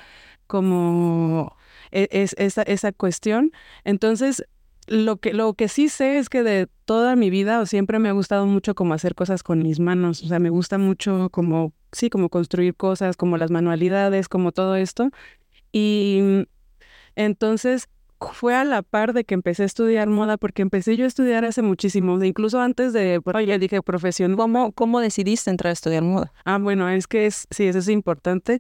como 0.47 1.57
e, 1.91 2.07
es, 2.13 2.35
esa, 2.37 2.61
esa 2.65 2.93
cuestión. 2.93 3.51
Entonces, 3.85 4.45
lo 4.91 5.19
que, 5.19 5.33
lo 5.33 5.55
que 5.55 5.69
sí 5.69 5.89
sé 5.89 6.19
es 6.19 6.29
que 6.29 6.43
de 6.43 6.67
toda 6.85 7.15
mi 7.15 7.31
vida 7.31 7.61
o 7.61 7.67
siempre 7.67 8.01
me 8.01 8.09
ha 8.09 8.13
gustado 8.13 8.45
mucho 8.47 8.75
como 8.75 8.93
hacer 8.93 9.15
cosas 9.15 9.45
con 9.45 9.63
mis 9.63 9.79
manos. 9.79 10.23
O 10.25 10.27
sea, 10.27 10.41
me 10.41 10.51
gusta 10.51 10.79
mucho 10.79 11.31
como, 11.31 11.73
sí, 11.93 12.11
como 12.11 12.29
construir 12.29 12.75
cosas, 12.75 13.17
como 13.17 13.37
las 13.37 13.53
manualidades, 13.53 14.29
como 14.29 14.51
todo 14.51 14.75
esto. 14.75 15.11
Y 15.71 16.45
entonces 17.15 17.89
fue 18.33 18.57
a 18.57 18.65
la 18.65 18.83
par 18.83 19.13
de 19.13 19.25
que 19.25 19.35
empecé 19.35 19.63
a 19.63 19.67
estudiar 19.67 20.09
moda, 20.09 20.37
porque 20.37 20.61
empecé 20.61 20.97
yo 20.97 21.05
a 21.05 21.09
estudiar 21.09 21.45
hace 21.45 21.63
muchísimo, 21.63 22.23
incluso 22.23 22.61
antes 22.61 22.93
de, 22.93 23.19
bueno, 23.19 23.41
ya 23.41 23.59
dije 23.59 23.81
profesión. 23.83 24.37
¿Cómo, 24.37 24.73
¿Cómo 24.73 24.99
decidiste 24.99 25.51
entrar 25.51 25.71
a 25.71 25.73
estudiar 25.73 26.03
moda? 26.03 26.33
Ah, 26.45 26.59
bueno, 26.59 26.89
es 26.89 27.07
que 27.07 27.27
es, 27.27 27.47
sí, 27.51 27.69
eso 27.69 27.79
es 27.79 27.89
importante. 27.89 28.59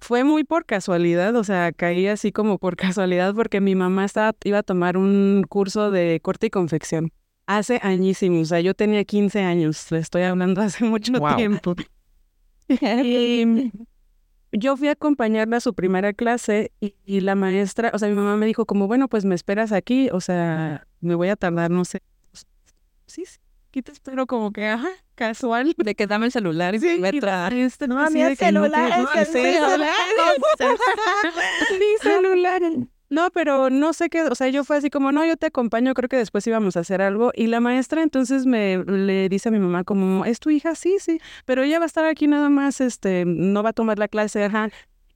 Fue 0.00 0.24
muy 0.24 0.44
por 0.44 0.64
casualidad, 0.64 1.34
o 1.36 1.44
sea, 1.44 1.72
caí 1.72 2.06
así 2.06 2.32
como 2.32 2.58
por 2.58 2.76
casualidad 2.98 3.34
porque 3.34 3.60
mi 3.60 3.74
mamá 3.74 4.04
estaba, 4.04 4.34
iba 4.44 4.58
a 4.58 4.62
tomar 4.62 4.96
un 4.96 5.44
curso 5.48 5.90
de 5.90 6.20
corte 6.20 6.46
y 6.46 6.50
confección. 6.50 7.12
Hace 7.46 7.80
añísimos, 7.82 8.42
o 8.42 8.44
sea, 8.46 8.60
yo 8.60 8.74
tenía 8.74 9.04
15 9.04 9.40
años, 9.40 9.90
le 9.90 9.98
estoy 9.98 10.22
hablando 10.22 10.60
hace 10.62 10.84
mucho 10.84 11.12
tiempo. 11.36 11.74
y 12.68 13.72
yo 14.52 14.76
fui 14.76 14.88
a 14.88 14.92
acompañarla 14.92 15.56
a 15.56 15.60
su 15.60 15.74
primera 15.74 16.12
clase 16.12 16.72
y, 16.80 16.94
y, 17.04 17.20
la 17.20 17.34
maestra, 17.34 17.90
o 17.94 17.98
sea, 17.98 18.08
mi 18.08 18.14
mamá 18.14 18.36
me 18.36 18.46
dijo 18.46 18.66
como, 18.66 18.86
bueno, 18.86 19.08
pues 19.08 19.24
me 19.24 19.34
esperas 19.34 19.72
aquí, 19.72 20.10
o 20.12 20.20
sea, 20.20 20.86
me 21.00 21.14
voy 21.14 21.28
a 21.28 21.36
tardar, 21.36 21.70
no 21.70 21.84
sé. 21.84 22.02
Sí, 23.06 23.24
sí 23.24 23.38
espero 23.86 24.26
como 24.26 24.52
que, 24.52 24.66
ajá, 24.66 24.88
casual. 25.14 25.74
De 25.76 25.94
que 25.94 26.06
dame 26.06 26.26
el 26.26 26.32
celular 26.32 26.74
y 26.74 26.80
sí, 26.80 26.98
me 26.98 27.10
este, 27.64 27.88
No, 27.88 28.10
mi 28.10 28.36
celular, 28.36 29.00
no, 29.00 29.24
celular. 29.24 29.80
Mi 31.78 31.98
celular. 32.02 32.62
No, 33.10 33.30
pero 33.30 33.70
no 33.70 33.94
sé 33.94 34.10
qué, 34.10 34.22
o 34.22 34.34
sea, 34.34 34.48
yo 34.48 34.64
fue 34.64 34.76
así 34.76 34.90
como, 34.90 35.12
no, 35.12 35.24
yo 35.24 35.38
te 35.38 35.46
acompaño, 35.46 35.94
creo 35.94 36.10
que 36.10 36.18
después 36.18 36.46
íbamos 36.46 36.76
a 36.76 36.80
hacer 36.80 37.00
algo. 37.00 37.32
Y 37.34 37.46
la 37.46 37.58
maestra 37.60 38.02
entonces 38.02 38.44
me 38.44 38.84
le 38.84 39.30
dice 39.30 39.48
a 39.48 39.52
mi 39.52 39.58
mamá 39.58 39.82
como, 39.84 40.26
¿es 40.26 40.40
tu 40.40 40.50
hija? 40.50 40.74
Sí, 40.74 40.96
sí, 41.00 41.20
pero 41.46 41.62
ella 41.62 41.78
va 41.78 41.84
a 41.84 41.86
estar 41.86 42.04
aquí 42.04 42.26
nada 42.26 42.50
más, 42.50 42.82
este, 42.82 43.24
no 43.26 43.62
va 43.62 43.70
a 43.70 43.72
tomar 43.72 43.98
la 43.98 44.08
clase, 44.08 44.44
ajá. 44.44 44.68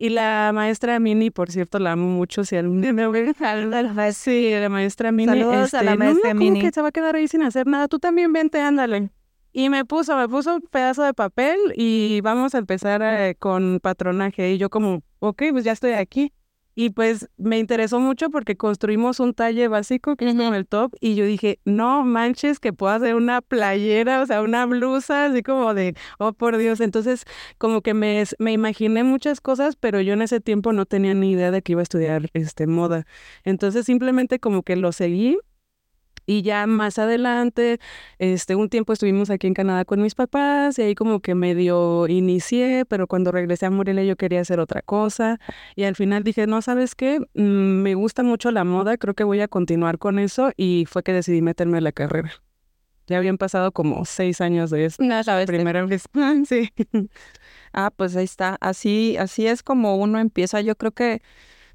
Y 0.03 0.09
la 0.09 0.51
maestra 0.53 0.99
Mini, 0.99 1.31
por 1.31 1.53
cierto, 1.53 1.79
la 1.79 1.93
amo 1.93 2.09
mucho. 2.09 2.45
Si 2.45 2.57
algún 2.57 2.81
día 2.81 2.93
me 2.93 3.07
voy 3.07 3.33
a 3.39 4.13
Sí, 4.13 4.51
la 4.51 4.69
maestra 4.69 5.13
Mini. 5.13 5.29
Saludos 5.29 5.75
a 5.75 5.85
la 5.85 5.93
este, 5.93 6.05
maestra 6.05 6.35
Mini. 6.35 6.61
que 6.61 6.73
se 6.73 6.83
va 6.83 6.89
a 6.89 6.91
quedar 6.91 7.15
ahí 7.15 7.29
sin 7.29 7.45
hacer 7.45 7.69
nada. 7.69 7.87
Tú 7.87 8.01
también 8.01 8.33
vente, 8.33 8.61
ándale. 8.61 9.11
Y 9.53 9.69
me 9.69 9.85
puso, 9.85 10.17
me 10.17 10.29
puso 10.29 10.57
un 10.57 10.63
pedazo 10.63 11.05
de 11.05 11.15
papel 11.15 11.57
y 11.77 12.21
vamos 12.21 12.57
a 12.57 12.59
empezar 12.59 13.01
eh, 13.01 13.37
con 13.39 13.79
patronaje. 13.81 14.51
Y 14.51 14.59
yo 14.59 14.71
como, 14.71 15.05
ok, 15.21 15.41
pues 15.53 15.63
ya 15.63 15.71
estoy 15.71 15.93
aquí. 15.93 16.33
Y 16.75 16.91
pues 16.91 17.29
me 17.37 17.59
interesó 17.59 18.00
mucho 18.00 18.31
porque 18.31 18.57
construimos 18.57 19.21
un 19.21 19.35
talle 19.35 19.69
básico 19.69 20.17
que 20.17 20.29
es 20.29 20.35
como 20.35 20.55
el 20.55 20.67
top 20.67 20.95
y 21.00 21.14
yo 21.14 21.25
dije, 21.26 21.61
no 21.64 22.05
manches 22.05 22.59
que 22.61 22.73
puedo 22.73 22.93
hacer 22.93 23.14
una 23.14 23.43
playera, 23.43 24.23
o 24.23 24.26
sea, 24.26 24.43
una 24.43 24.64
blusa, 24.67 25.26
así 25.26 25.43
como 25.43 25.75
de, 25.75 25.95
oh 26.19 26.33
por 26.33 26.57
Dios. 26.57 26.81
Entonces 26.81 27.25
como 27.59 27.83
que 27.83 27.95
me, 27.95 28.25
me 28.38 28.52
imaginé 28.52 29.05
muchas 29.05 29.41
cosas, 29.41 29.76
pero 29.76 30.00
yo 30.00 30.14
en 30.14 30.23
ese 30.23 30.41
tiempo 30.41 30.73
no 30.73 30.87
tenía 30.87 31.14
ni 31.14 31.33
idea 31.33 31.50
de 31.50 31.62
que 31.62 31.73
iba 31.73 31.81
a 31.81 31.85
estudiar 31.85 32.31
este, 32.33 32.67
moda. 32.67 33.07
Entonces 33.45 33.87
simplemente 33.87 34.38
como 34.38 34.62
que 34.62 34.76
lo 34.76 34.93
seguí 34.93 35.38
y 36.26 36.43
ya 36.43 36.67
más 36.67 36.99
adelante, 36.99 37.79
este, 38.19 38.55
un 38.57 38.69
tiempo 38.69 38.93
estuvimos 38.93 39.31
aquí 39.31 39.47
en 39.47 39.55
Canadá 39.55 39.85
con 39.85 40.00
mis 40.02 40.14
papás 40.14 40.79
y 40.79 40.83
ahí 40.83 40.95
como 40.95 41.21
que 41.21 41.35
medio 41.35 42.07
inicié, 42.09 42.85
pero 42.87 43.07
cuando 43.07 43.33
regresé 43.33 43.67
a 43.67 43.71
Morelia 43.71 44.05
yo 44.05 44.17
quería 44.17 44.41
hacer 44.41 44.61
otra 44.61 44.83
cosa 44.83 45.38
y 45.76 45.85
al 45.85 45.97
final 45.97 46.23
dije, 46.23 46.47
no, 46.47 46.62
¿sabes 46.62 46.95
qué? 46.95 47.21
Mm, 47.35 47.83
me 47.83 47.95
gusta 47.95 48.23
mucho 48.23 48.50
la 48.50 48.64
moda, 48.64 48.97
creo 48.97 49.14
que 49.14 49.25
voy 49.25 49.41
a 49.41 49.49
continuar 49.49 49.99
con 49.99 50.19
eso 50.19 50.52
y 50.57 50.87
fue 50.88 51.02
que 51.02 51.12
decidí 51.12 51.43
meterme 51.43 51.79
en 51.79 51.85
la 51.85 51.93
carrera. 51.93 52.33
Ya 53.07 53.19
habían 53.19 53.37
pasado 53.37 53.73
como 53.73 54.05
seis 54.05 54.41
años 54.41 54.71
de 54.71 54.85
eso. 54.87 55.02
No, 55.02 55.23
sabes. 55.25 55.47
Primera 55.47 55.85
vez. 55.85 56.05
sí. 56.49 56.71
Ah, 57.73 57.91
pues 57.95 58.14
ahí 58.17 58.25
está. 58.25 58.57
Así, 58.61 59.17
así 59.17 59.47
es 59.47 59.62
como 59.62 59.97
uno 59.97 60.19
empieza. 60.19 60.61
Yo 60.61 60.76
creo 60.76 60.93
que 60.93 61.21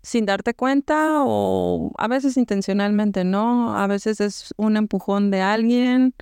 sin 0.08 0.26
darte 0.26 0.54
cuenta 0.54 1.22
o 1.26 1.92
a 1.98 2.08
veces 2.08 2.38
intencionalmente, 2.38 3.26
¿no? 3.26 3.76
A 3.76 3.88
veces 3.88 4.22
es 4.22 4.54
un 4.56 4.78
empujón 4.78 5.32
de 5.32 5.42
alguien 5.42 6.16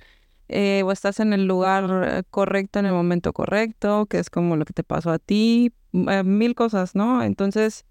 eh, 0.48 0.82
o 0.84 0.90
estás 0.90 1.20
en 1.20 1.32
el 1.32 1.46
lugar 1.46 2.24
correcto 2.30 2.80
en 2.80 2.86
el 2.86 2.92
momento 2.92 3.32
correcto, 3.32 4.06
que 4.06 4.18
es 4.18 4.28
como 4.28 4.56
lo 4.56 4.64
que 4.64 4.72
te 4.72 4.82
pasó 4.82 5.10
a 5.12 5.20
ti, 5.20 5.72
eh, 5.92 6.24
mil 6.24 6.56
cosas, 6.56 6.96
¿no? 6.96 7.22
Entonces, 7.22 7.86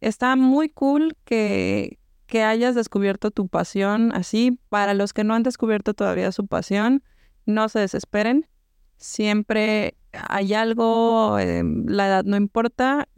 está 0.00 0.36
muy 0.36 0.68
cool 0.68 1.16
que, 1.24 1.98
hayas 2.32 2.74
descubierto 2.76 3.30
tu 3.32 3.48
pasión 3.48 4.12
así. 4.14 4.60
Para 4.68 4.94
los 4.94 5.12
que 5.12 5.24
no 5.24 5.34
han 5.34 5.42
descubierto 5.42 5.92
todavía 5.92 6.30
su 6.32 6.46
pasión, 6.46 7.02
no 7.46 7.68
se 7.68 7.80
desesperen. 7.80 8.46
Siempre 8.96 9.96
hay 10.12 10.54
algo, 10.54 11.38
eh, 11.40 11.64
la 11.86 12.06
edad 12.06 12.24
no 12.24 12.36
importa. 12.36 13.08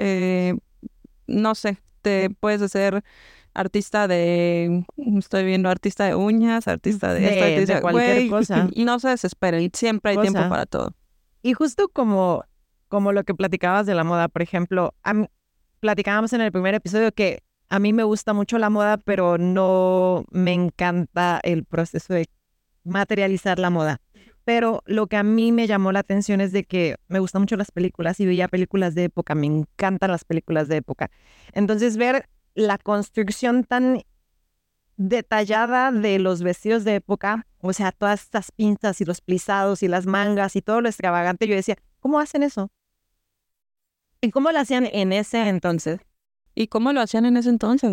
no 1.26 1.54
sé, 1.54 1.78
te 2.04 2.30
puedes 2.30 2.62
hacer 2.62 3.02
artista 3.54 4.06
de, 4.06 4.84
estoy 5.18 5.44
viendo 5.44 5.68
artista 5.68 6.04
de 6.04 6.14
uñas, 6.14 6.68
artista 6.68 7.14
de, 7.14 7.64
de, 7.66 7.80
cualquier 7.80 8.28
cosa. 8.30 8.68
No 8.76 9.00
se 9.00 9.08
desesperen, 9.08 9.70
siempre 9.72 10.12
hay 10.12 10.18
tiempo 10.18 10.48
para 10.48 10.66
todo. 10.66 10.94
Y 11.42 11.54
justo 11.54 11.88
como, 11.88 12.44
como 12.88 13.12
lo 13.12 13.24
que 13.24 13.34
platicabas 13.34 13.86
de 13.86 13.94
la 13.94 14.04
moda, 14.04 14.28
por 14.28 14.42
ejemplo, 14.42 14.94
platicábamos 15.80 16.32
en 16.32 16.40
el 16.40 16.52
primer 16.52 16.74
episodio 16.74 17.12
que 17.12 17.42
a 17.68 17.78
mí 17.78 17.92
me 17.92 18.04
gusta 18.04 18.32
mucho 18.32 18.58
la 18.58 18.70
moda, 18.70 18.98
pero 18.98 19.38
no 19.38 20.24
me 20.30 20.52
encanta 20.52 21.40
el 21.42 21.64
proceso 21.64 22.14
de 22.14 22.28
materializar 22.84 23.58
la 23.58 23.70
moda. 23.70 24.00
Pero 24.44 24.82
lo 24.84 25.06
que 25.06 25.16
a 25.16 25.22
mí 25.22 25.52
me 25.52 25.66
llamó 25.66 25.90
la 25.92 26.00
atención 26.00 26.40
es 26.40 26.52
de 26.52 26.64
que 26.64 26.96
me 27.08 27.18
gustan 27.18 27.42
mucho 27.42 27.56
las 27.56 27.70
películas 27.70 28.20
y 28.20 28.26
veía 28.26 28.48
películas 28.48 28.94
de 28.94 29.04
época, 29.04 29.34
me 29.34 29.46
encantan 29.46 30.10
las 30.10 30.24
películas 30.24 30.68
de 30.68 30.76
época. 30.76 31.10
Entonces 31.52 31.96
ver 31.96 32.28
la 32.54 32.78
construcción 32.78 33.64
tan 33.64 34.02
detallada 34.96 35.90
de 35.90 36.18
los 36.18 36.42
vestidos 36.42 36.84
de 36.84 36.96
época, 36.96 37.46
o 37.60 37.72
sea, 37.72 37.90
todas 37.90 38.22
estas 38.22 38.52
pinzas 38.52 39.00
y 39.00 39.04
los 39.04 39.20
plisados 39.20 39.82
y 39.82 39.88
las 39.88 40.06
mangas 40.06 40.54
y 40.56 40.62
todo 40.62 40.80
lo 40.80 40.88
extravagante, 40.88 41.48
yo 41.48 41.54
decía, 41.54 41.76
¿cómo 42.00 42.20
hacen 42.20 42.42
eso? 42.42 42.70
¿Y 44.20 44.30
cómo 44.30 44.52
lo 44.52 44.60
hacían 44.60 44.86
en 44.86 45.12
ese 45.12 45.48
entonces? 45.48 46.00
¿Y 46.54 46.68
cómo 46.68 46.92
lo 46.92 47.00
hacían 47.00 47.26
en 47.26 47.36
ese 47.36 47.48
entonces? 47.48 47.92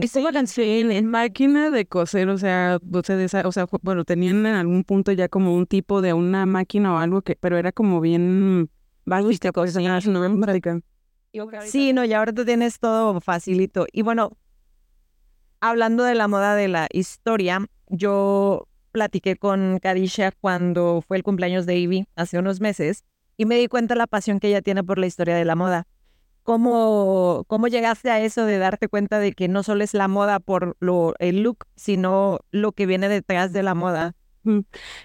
En 0.92 1.08
máquina 1.08 1.72
de 1.72 1.88
coser, 1.88 2.30
o 2.30 2.38
sea, 2.38 2.80
o 2.94 3.02
sea, 3.04 3.48
o 3.48 3.52
sea, 3.52 3.66
bueno, 3.82 4.06
tenían 4.06 4.46
en 4.46 4.54
algún 4.54 4.84
punto 4.84 5.12
ya 5.12 5.28
como 5.30 5.56
un 5.56 5.66
tipo 5.66 6.02
de 6.02 6.14
una 6.14 6.46
máquina 6.46 6.94
o 6.94 6.98
algo 6.98 7.24
que, 7.24 7.36
pero 7.36 7.58
era 7.58 7.72
como 7.72 8.02
bien 8.02 8.70
Sí, 11.66 11.94
no, 11.94 12.04
y 12.06 12.14
ahora 12.14 12.34
tú 12.34 12.46
tienes 12.46 12.80
todo 12.80 13.20
facilito. 13.20 13.88
Y 13.92 14.04
bueno, 14.04 14.38
hablando 15.60 16.04
de 16.04 16.16
la 16.16 16.28
moda 16.28 16.56
de 16.56 16.68
la 16.68 16.88
historia, 16.92 17.66
yo 17.88 18.68
platiqué 18.92 19.38
con 19.38 19.80
Kadisha 19.80 20.32
cuando 20.32 21.04
fue 21.08 21.18
el 21.18 21.24
cumpleaños 21.24 21.66
de 21.66 21.78
Ivy 21.78 22.06
hace 22.16 22.38
unos 22.38 22.60
meses 22.60 23.06
y 23.38 23.46
me 23.46 23.58
di 23.58 23.68
cuenta 23.68 23.94
de 23.94 24.00
la 24.00 24.08
pasión 24.08 24.40
que 24.40 24.50
ella 24.50 24.62
tiene 24.62 24.84
por 24.84 25.00
la 25.00 25.08
historia 25.08 25.36
de 25.36 25.46
la 25.46 25.56
moda. 25.56 25.88
¿Cómo, 26.44 27.46
¿Cómo 27.48 27.68
llegaste 27.68 28.10
a 28.10 28.20
eso 28.20 28.46
de 28.46 28.58
darte 28.58 28.88
cuenta 28.88 29.20
de 29.20 29.34
que 29.34 29.48
no 29.48 29.64
solo 29.64 29.84
es 29.84 29.94
la 29.94 30.08
moda 30.08 30.40
por 30.40 30.76
lo, 30.80 31.14
el 31.20 31.44
look, 31.44 31.66
sino 31.76 32.40
lo 32.52 32.72
que 32.72 32.86
viene 32.86 33.10
detrás 33.10 33.54
de 33.54 33.64
la 33.64 33.76
moda? 33.76 34.16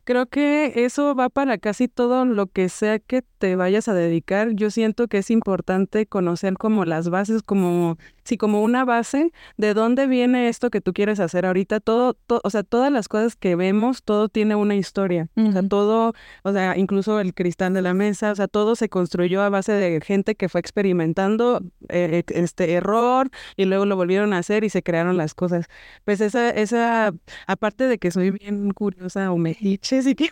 Creo 0.05 0.27
que 0.27 0.85
eso 0.85 1.15
va 1.15 1.29
para 1.29 1.59
casi 1.59 1.89
todo 1.89 2.25
lo 2.25 2.47
que 2.47 2.69
sea 2.69 2.99
que 2.99 3.23
te 3.39 3.55
vayas 3.55 3.89
a 3.89 3.95
dedicar. 3.95 4.53
Yo 4.53 4.71
siento 4.71 5.09
que 5.09 5.19
es 5.19 5.31
importante 5.31 6.07
conocer 6.07 6.55
como 6.55 6.85
las 6.85 7.11
bases, 7.11 7.43
como 7.43 7.99
sí, 8.27 8.37
como 8.37 8.63
una 8.63 8.85
base 8.85 9.33
de 9.57 9.73
dónde 9.75 10.07
viene 10.07 10.49
esto 10.49 10.71
que 10.71 10.81
tú 10.81 10.93
quieres 10.93 11.21
hacer 11.21 11.47
ahorita. 11.47 11.81
Todo, 11.81 12.17
o 12.29 12.51
sea, 12.51 12.63
todas 12.63 12.93
las 12.93 13.09
cosas 13.09 13.37
que 13.37 13.57
vemos, 13.57 14.03
todo 14.03 14.29
tiene 14.29 14.57
una 14.57 14.75
historia. 14.75 15.29
O 15.37 15.53
sea, 15.53 15.63
todo, 15.69 16.13
o 16.43 16.53
sea, 16.53 16.77
incluso 16.77 17.21
el 17.21 17.35
cristal 17.35 17.75
de 17.75 17.83
la 17.83 17.95
mesa, 17.95 18.33
o 18.33 18.35
sea, 18.35 18.49
todo 18.49 18.77
se 18.77 18.89
construyó 18.89 19.43
a 19.43 19.49
base 19.49 19.73
de 19.73 20.01
gente 20.01 20.35
que 20.35 20.49
fue 20.49 20.61
experimentando 20.61 21.63
eh, 21.89 22.25
este 22.29 22.73
error 22.73 23.31
y 23.57 23.65
luego 23.65 23.87
lo 23.87 23.97
volvieron 23.97 24.33
a 24.33 24.39
hacer 24.39 24.65
y 24.65 24.71
se 24.71 24.83
crearon 24.83 25.17
las 25.17 25.35
cosas. 25.35 25.67
Pues 26.05 26.21
esa, 26.21 26.51
esa, 26.51 27.13
aparte 27.47 27.87
de 27.87 27.99
que 27.99 28.11
soy 28.11 28.31
bien 28.31 28.73
curiosa 28.73 29.31
o 29.33 29.39
metiches 29.39 30.07
y 30.07 30.15
que 30.15 30.29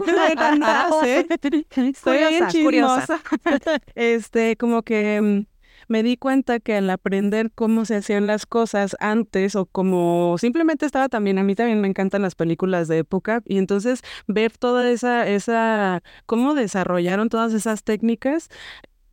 Estoy 1.76 2.18
bien 2.18 2.48
chismosa. 2.48 3.20
Este, 3.94 4.56
como 4.56 4.82
que 4.82 5.20
mm, 5.20 5.53
me 5.88 6.02
di 6.02 6.16
cuenta 6.16 6.60
que 6.60 6.76
al 6.76 6.90
aprender 6.90 7.50
cómo 7.54 7.84
se 7.84 7.96
hacían 7.96 8.26
las 8.26 8.46
cosas 8.46 8.96
antes 9.00 9.56
o 9.56 9.66
como 9.66 10.36
simplemente 10.38 10.86
estaba 10.86 11.08
también, 11.08 11.38
a 11.38 11.42
mí 11.42 11.54
también 11.54 11.80
me 11.80 11.88
encantan 11.88 12.22
las 12.22 12.34
películas 12.34 12.88
de 12.88 12.98
época 12.98 13.42
y 13.44 13.58
entonces 13.58 14.02
ver 14.26 14.56
toda 14.56 14.88
esa, 14.90 15.28
esa, 15.28 16.02
cómo 16.26 16.54
desarrollaron 16.54 17.28
todas 17.28 17.52
esas 17.54 17.84
técnicas, 17.84 18.48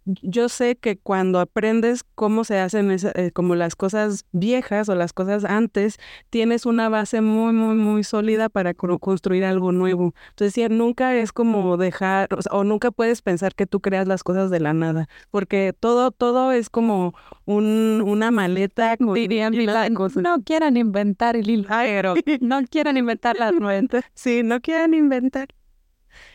yo 0.06 0.50
sé 0.50 0.76
que 0.76 0.98
cuando 0.98 1.40
aprendes 1.40 2.04
cómo 2.16 2.44
se 2.44 2.60
hacen 2.60 2.92
eh, 2.92 3.32
como 3.34 3.56
las 3.56 3.76
cosas 3.76 4.26
viejas 4.32 4.90
o 4.90 4.96
las 4.96 5.14
cosas 5.14 5.46
antes, 5.46 6.00
tienes 6.30 6.66
una 6.66 6.90
base 6.90 7.22
muy, 7.22 7.54
muy, 7.54 7.76
muy 7.76 8.04
sólida 8.04 8.50
para 8.50 8.74
construir 8.74 9.46
algo 9.46 9.72
nuevo. 9.72 10.14
Entonces, 10.30 10.70
nunca 10.72 11.16
es 11.16 11.32
como 11.32 11.78
dejar, 11.78 12.30
o, 12.52 12.64
nunca 12.64 12.92
puedes 12.92 13.22
pensar 13.22 13.54
que 13.54 13.68
tú 13.68 13.80
creas 13.80 14.08
las 14.08 14.24
cosas 14.24 14.50
de 14.50 14.60
la 14.60 14.74
nada, 14.74 15.08
porque 15.30 15.74
todo, 15.80 16.12
todo 16.12 16.52
es 16.52 16.70
como 16.70 17.14
un, 17.46 18.04
una 18.06 18.32
maleta. 18.32 18.96
Dirían, 19.14 19.54
no 20.16 20.44
quieran 20.44 20.78
inventar 20.78 21.36
el 21.36 21.50
hilo, 21.50 21.68
pero 21.70 22.16
no 22.42 22.64
quieran 22.64 22.98
inventar 22.98 23.38
las 23.38 23.54
nuevas. 23.54 23.72
Sí, 24.14 24.42
no 24.44 24.62
quieran 24.62 24.94
inventar. 24.94 25.48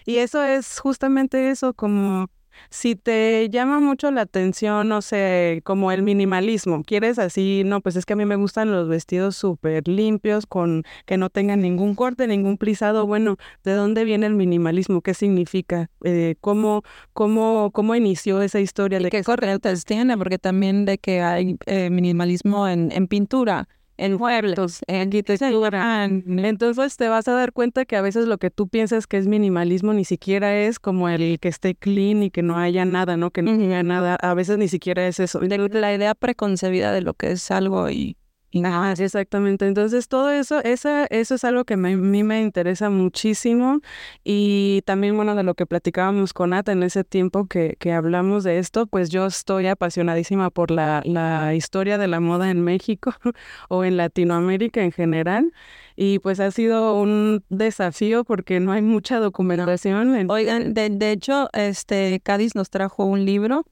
Y 0.04 0.18
eso 0.18 0.42
es 0.42 0.78
justamente 0.78 1.50
eso, 1.50 1.74
como 1.74 2.28
si 2.70 2.96
te 2.96 3.48
llama 3.50 3.80
mucho 3.80 4.10
la 4.10 4.22
atención, 4.22 4.88
no 4.88 5.02
sé, 5.02 5.60
como 5.64 5.92
el 5.92 6.02
minimalismo, 6.02 6.82
quieres 6.84 7.18
así, 7.18 7.62
no, 7.64 7.80
pues 7.80 7.96
es 7.96 8.06
que 8.06 8.14
a 8.14 8.16
mí 8.16 8.24
me 8.24 8.36
gustan 8.36 8.72
los 8.72 8.88
vestidos 8.88 9.36
súper 9.36 9.88
limpios, 9.88 10.46
con 10.46 10.84
que 11.04 11.16
no 11.16 11.30
tengan 11.30 11.60
ningún 11.60 11.94
corte, 11.94 12.26
ningún 12.26 12.58
plisado. 12.58 13.06
Bueno, 13.06 13.36
¿de 13.64 13.72
dónde 13.72 14.04
viene 14.04 14.26
el 14.26 14.34
minimalismo? 14.34 15.00
¿Qué 15.00 15.14
significa? 15.14 15.90
Eh, 16.04 16.36
¿cómo, 16.40 16.82
cómo, 17.12 17.70
¿Cómo 17.72 17.94
inició 17.94 18.42
esa 18.42 18.60
historia? 18.60 18.98
De 18.98 19.10
qué 19.10 19.22
corrientes 19.22 19.84
tiene? 19.84 20.16
Porque 20.18 20.38
también 20.38 20.84
de 20.84 20.98
que 20.98 21.20
hay 21.22 21.56
eh, 21.66 21.90
minimalismo 21.90 22.68
en, 22.68 22.92
en 22.92 23.06
pintura 23.08 23.68
en 23.96 24.14
muebles, 24.14 24.80
en 24.86 25.08
arquitectura. 25.08 26.04
Entonces 26.04 26.96
te 26.96 27.08
vas 27.08 27.28
a 27.28 27.32
dar 27.32 27.52
cuenta 27.52 27.84
que 27.84 27.96
a 27.96 28.02
veces 28.02 28.26
lo 28.26 28.38
que 28.38 28.50
tú 28.50 28.68
piensas 28.68 29.06
que 29.06 29.16
es 29.16 29.26
minimalismo 29.26 29.92
ni 29.92 30.04
siquiera 30.04 30.56
es 30.56 30.78
como 30.78 31.08
el 31.08 31.38
que 31.40 31.48
esté 31.48 31.74
clean 31.74 32.22
y 32.22 32.30
que 32.30 32.42
no 32.42 32.58
haya 32.58 32.84
nada, 32.84 33.16
¿no? 33.16 33.30
Que 33.30 33.42
no 33.42 33.52
haya 33.52 33.82
nada. 33.82 34.16
A 34.16 34.34
veces 34.34 34.58
ni 34.58 34.68
siquiera 34.68 35.06
es 35.06 35.20
eso. 35.20 35.40
la 35.40 35.94
idea 35.94 36.14
preconcebida 36.14 36.92
de 36.92 37.00
lo 37.02 37.14
que 37.14 37.32
es 37.32 37.50
algo 37.50 37.88
y 37.90 38.16
Ah, 38.64 38.94
exactamente. 38.96 39.66
Entonces, 39.66 40.08
todo 40.08 40.30
eso, 40.30 40.62
esa, 40.62 41.04
eso 41.06 41.34
es 41.34 41.44
algo 41.44 41.64
que 41.64 41.74
a 41.74 41.76
mí 41.76 42.22
me 42.22 42.40
interesa 42.40 42.88
muchísimo. 42.90 43.80
Y 44.24 44.82
también, 44.86 45.16
bueno, 45.16 45.34
de 45.34 45.42
lo 45.42 45.54
que 45.54 45.66
platicábamos 45.66 46.32
con 46.32 46.54
Ata 46.54 46.72
en 46.72 46.82
ese 46.82 47.04
tiempo 47.04 47.46
que, 47.46 47.76
que 47.78 47.92
hablamos 47.92 48.44
de 48.44 48.58
esto, 48.58 48.86
pues 48.86 49.10
yo 49.10 49.26
estoy 49.26 49.66
apasionadísima 49.66 50.50
por 50.50 50.70
la, 50.70 51.02
la 51.04 51.54
historia 51.54 51.98
de 51.98 52.08
la 52.08 52.20
moda 52.20 52.50
en 52.50 52.62
México 52.62 53.12
o 53.68 53.84
en 53.84 53.96
Latinoamérica 53.96 54.82
en 54.82 54.92
general. 54.92 55.52
Y 55.96 56.18
pues 56.20 56.40
ha 56.40 56.50
sido 56.50 56.98
un 57.00 57.44
desafío 57.48 58.24
porque 58.24 58.60
no 58.60 58.72
hay 58.72 58.82
mucha 58.82 59.18
documentación. 59.18 60.30
Oigan, 60.30 60.72
de, 60.72 60.90
de 60.90 61.10
hecho, 61.10 61.48
este 61.52 62.20
Cádiz 62.20 62.54
nos 62.54 62.70
trajo 62.70 63.04
un 63.04 63.24
libro 63.24 63.64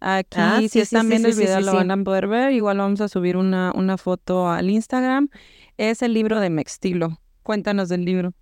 Aquí, 0.00 0.38
Ah, 0.40 0.58
si 0.60 0.68
sí, 0.68 0.80
están 0.80 1.02
sí, 1.02 1.08
viendo 1.08 1.32
sí, 1.32 1.40
el 1.40 1.46
video, 1.46 1.60
lo 1.60 1.74
van 1.74 1.90
a 1.90 1.96
poder 1.96 2.28
ver. 2.28 2.52
Igual 2.52 2.78
vamos 2.78 3.00
a 3.00 3.08
subir 3.08 3.36
una, 3.36 3.72
una 3.74 3.98
foto 3.98 4.48
al 4.48 4.70
Instagram. 4.70 5.28
Es 5.76 6.02
el 6.02 6.14
libro 6.14 6.40
de 6.40 6.50
Mextilo. 6.50 7.20
Cuéntanos 7.42 7.88
del 7.88 8.04
libro. 8.04 8.32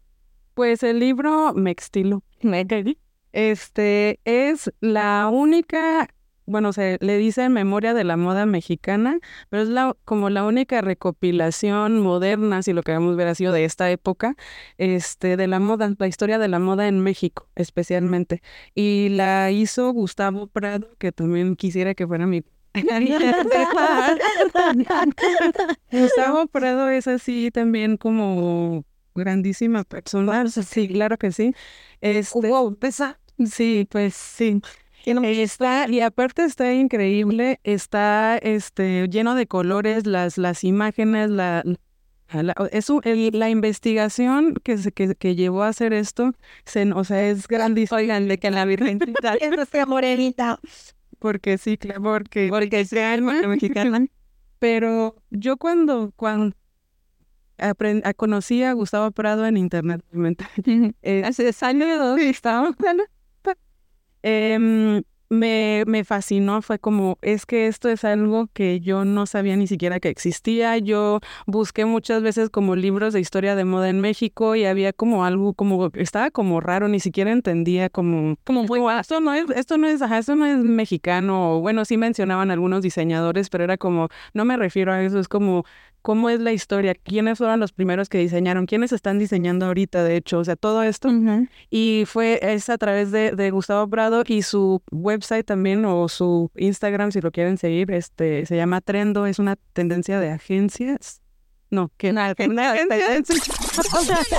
Pues 0.54 0.82
el 0.82 0.98
libro 0.98 1.52
Mextilo. 1.54 2.22
Este 3.32 4.20
es 4.24 4.72
la 4.80 5.28
única, 5.30 6.08
bueno, 6.46 6.72
se 6.72 6.98
le 7.00 7.18
dice 7.18 7.48
memoria 7.48 7.94
de 7.94 8.04
la 8.04 8.16
moda 8.16 8.46
mexicana, 8.46 9.18
pero 9.50 9.62
es 9.62 9.68
la, 9.68 9.96
como 10.04 10.30
la 10.30 10.44
única 10.44 10.80
recopilación 10.80 12.00
moderna, 12.00 12.62
si 12.62 12.72
lo 12.72 12.82
queremos 12.82 13.16
ver 13.16 13.28
así, 13.28 13.46
o 13.46 13.52
de 13.52 13.64
esta 13.64 13.90
época, 13.90 14.36
este, 14.78 15.36
de 15.36 15.46
la 15.46 15.60
moda, 15.60 15.94
la 15.98 16.06
historia 16.06 16.38
de 16.38 16.48
la 16.48 16.58
moda 16.58 16.88
en 16.88 17.00
México, 17.00 17.48
especialmente. 17.54 18.42
Y 18.74 19.08
la 19.10 19.50
hizo 19.50 19.90
Gustavo 19.92 20.46
Prado, 20.46 20.96
que 20.98 21.12
también 21.12 21.56
quisiera 21.56 21.94
que 21.94 22.06
fuera 22.06 22.26
mi 22.26 22.42
Gustavo 25.90 26.46
Prado 26.46 26.88
es 26.90 27.08
así 27.08 27.50
también 27.50 27.96
como 27.96 28.84
grandísima 29.14 29.84
persona. 29.84 30.46
Sí, 30.48 30.88
claro 30.88 31.16
que 31.16 31.32
sí. 31.32 31.54
Este, 32.00 32.50
pesa. 32.78 33.18
sí, 33.44 33.88
pues 33.90 34.14
sí. 34.14 34.60
Está, 35.06 35.88
y 35.88 36.00
aparte 36.00 36.44
está 36.44 36.72
increíble, 36.74 37.60
está 37.62 38.38
este 38.38 39.06
lleno 39.08 39.36
de 39.36 39.46
colores, 39.46 40.04
las, 40.04 40.36
las 40.36 40.64
imágenes, 40.64 41.30
la, 41.30 41.62
la, 42.32 42.54
es 42.72 42.90
un- 42.90 43.02
el- 43.04 43.38
la 43.38 43.48
investigación 43.48 44.54
que, 44.64 44.78
se, 44.78 44.90
que, 44.90 45.14
que 45.14 45.36
llevó 45.36 45.62
a 45.62 45.68
hacer 45.68 45.92
esto, 45.92 46.32
se, 46.64 46.92
o 46.92 47.04
sea, 47.04 47.22
es 47.28 47.46
grandísima. 47.46 47.98
Oigan, 47.98 48.26
de 48.26 48.38
que 48.38 48.50
la 48.50 48.64
Virgen 48.64 48.98
Es 49.40 49.86
morenita. 49.86 50.58
Porque 51.20 51.56
sí, 51.56 51.78
claro, 51.78 52.02
porque 52.02 52.48
porque 52.50 52.84
sea 52.84 53.14
el 53.14 53.22
mexicana. 53.22 54.06
Pero 54.58 55.22
yo 55.30 55.56
cuando, 55.56 56.12
cuando 56.16 56.56
apren- 57.58 58.02
a- 58.04 58.14
conocí 58.14 58.62
a 58.62 58.72
Gustavo 58.72 59.10
Prado 59.12 59.46
en 59.46 59.56
internet, 59.56 60.02
obviamente, 60.10 60.44
eh, 61.02 61.22
Hace 61.24 61.50
años 61.62 62.18
estaba. 62.20 62.74
Em, 64.26 65.02
me, 65.28 65.82
me 65.86 66.04
fascinó, 66.04 66.62
fue 66.62 66.78
como, 66.78 67.18
es 67.20 67.46
que 67.46 67.66
esto 67.66 67.88
es 67.88 68.04
algo 68.04 68.48
que 68.52 68.80
yo 68.80 69.04
no 69.04 69.26
sabía 69.26 69.56
ni 69.56 69.66
siquiera 69.66 69.98
que 69.98 70.08
existía. 70.08 70.78
Yo 70.78 71.18
busqué 71.46 71.84
muchas 71.84 72.22
veces 72.22 72.48
como 72.50 72.76
libros 72.76 73.12
de 73.12 73.20
historia 73.20 73.56
de 73.56 73.64
moda 73.64 73.88
en 73.88 74.00
México 74.00 74.54
y 74.54 74.64
había 74.64 74.92
como 74.92 75.24
algo, 75.24 75.52
como, 75.54 75.90
estaba 75.94 76.30
como 76.30 76.60
raro, 76.60 76.86
ni 76.88 77.00
siquiera 77.00 77.32
entendía 77.32 77.88
como, 77.90 78.36
como, 78.44 78.66
como, 78.66 78.88
"Ah, 78.88 79.00
esto 79.00 79.20
no 79.20 79.32
es, 79.34 79.46
esto 79.50 79.78
no 79.78 79.88
es, 79.88 80.00
ajá, 80.02 80.18
esto 80.18 80.36
no 80.36 80.46
es 80.46 80.58
mexicano. 80.58 81.56
O, 81.56 81.60
bueno, 81.60 81.84
sí 81.84 81.96
mencionaban 81.96 82.50
algunos 82.52 82.82
diseñadores, 82.82 83.48
pero 83.50 83.64
era 83.64 83.76
como, 83.78 84.08
no 84.32 84.44
me 84.44 84.56
refiero 84.56 84.92
a 84.92 85.02
eso, 85.02 85.18
es 85.18 85.28
como, 85.28 85.64
¿cómo 86.06 86.30
es 86.30 86.38
la 86.38 86.52
historia? 86.52 86.94
¿Quiénes 86.94 87.38
fueron 87.38 87.58
los 87.58 87.72
primeros 87.72 88.08
que 88.08 88.18
diseñaron? 88.18 88.66
¿Quiénes 88.66 88.92
están 88.92 89.18
diseñando 89.18 89.66
ahorita, 89.66 90.04
de 90.04 90.14
hecho? 90.14 90.38
O 90.38 90.44
sea, 90.44 90.54
todo 90.54 90.84
esto. 90.84 91.10
Y 91.68 92.04
fue 92.06 92.38
es 92.40 92.68
a 92.68 92.78
través 92.78 93.10
de, 93.10 93.32
de 93.32 93.50
Gustavo 93.50 93.90
Prado 93.90 94.22
y 94.24 94.42
su 94.42 94.80
website 94.92 95.44
también 95.44 95.84
o 95.84 96.08
su 96.08 96.52
Instagram, 96.54 97.10
si 97.10 97.20
lo 97.20 97.32
quieren 97.32 97.58
seguir, 97.58 97.90
este 97.90 98.46
se 98.46 98.54
llama 98.54 98.80
Trendo, 98.82 99.26
es 99.26 99.40
una 99.40 99.56
tendencia 99.72 100.20
de 100.20 100.30
agencias. 100.30 101.22
No, 101.70 101.90
que 101.96 102.10
una, 102.10 102.34
una 102.48 102.72
agencia, 102.72 103.44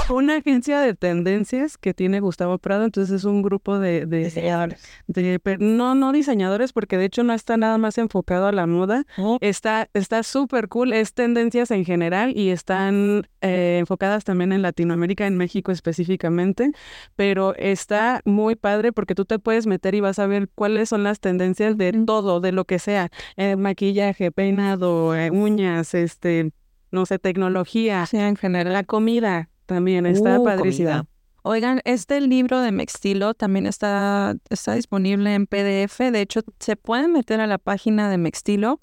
una 0.09 0.37
agencia 0.37 0.79
de 0.79 0.93
tendencias 0.93 1.77
que 1.77 1.93
tiene 1.93 2.19
Gustavo 2.19 2.57
Prado, 2.57 2.85
entonces 2.85 3.13
es 3.15 3.23
un 3.25 3.41
grupo 3.41 3.79
de, 3.79 4.05
de, 4.05 4.25
Diseñadores. 4.25 4.81
de- 5.07 5.39
no, 5.59 5.93
no 5.95 6.11
diseñadores, 6.11 6.73
porque 6.73 6.97
de 6.97 7.05
hecho 7.05 7.23
no 7.23 7.33
está 7.33 7.57
nada 7.57 7.77
más 7.77 7.97
enfocado 7.97 8.47
a 8.47 8.51
la 8.51 8.65
moda, 8.65 9.05
Está 9.41 9.89
está 9.93 10.23
súper 10.23 10.67
cool, 10.69 10.93
es 10.93 11.13
tendencias 11.13 11.71
en 11.71 11.85
general 11.85 12.31
y 12.35 12.49
están 12.49 13.27
eh, 13.41 13.77
enfocadas 13.79 14.23
también 14.23 14.51
en 14.51 14.61
Latinoamérica, 14.61 15.27
en 15.27 15.35
México 15.37 15.71
específicamente, 15.71 16.71
pero 17.15 17.55
está 17.55 18.21
muy 18.25 18.55
padre 18.55 18.91
porque 18.93 19.15
tú 19.15 19.25
te 19.25 19.39
puedes 19.39 19.67
meter 19.67 19.95
y 19.95 19.99
vas 20.01 20.19
a 20.19 20.27
ver 20.27 20.49
cuáles 20.55 20.89
son 20.89 21.03
las 21.03 21.19
tendencias 21.19 21.77
de 21.77 21.91
todo, 22.05 22.39
de 22.39 22.51
lo 22.51 22.65
que 22.65 22.79
sea, 22.79 23.09
eh, 23.35 23.55
maquillaje, 23.57 24.31
peinado, 24.31 25.15
eh, 25.15 25.29
uñas, 25.31 25.93
este, 25.93 26.51
no 26.91 27.05
sé, 27.05 27.19
tecnología, 27.19 28.05
Sí, 28.05 28.17
en 28.17 28.35
general. 28.35 28.73
la 28.73 28.83
comida 28.83 29.49
también 29.65 30.05
está 30.05 30.39
Uh, 30.39 30.43
padrísima. 30.43 31.05
Oigan, 31.43 31.79
este 31.85 32.19
libro 32.19 32.59
de 32.59 32.71
Mextilo 32.71 33.33
también 33.33 33.67
está, 33.67 34.35
está 34.49 34.73
disponible 34.73 35.33
en 35.33 35.47
PDF. 35.47 36.11
De 36.11 36.19
hecho, 36.21 36.41
se 36.59 36.75
pueden 36.75 37.13
meter 37.13 37.39
a 37.39 37.47
la 37.47 37.57
página 37.57 38.09
de 38.09 38.17
Mextilo. 38.17 38.79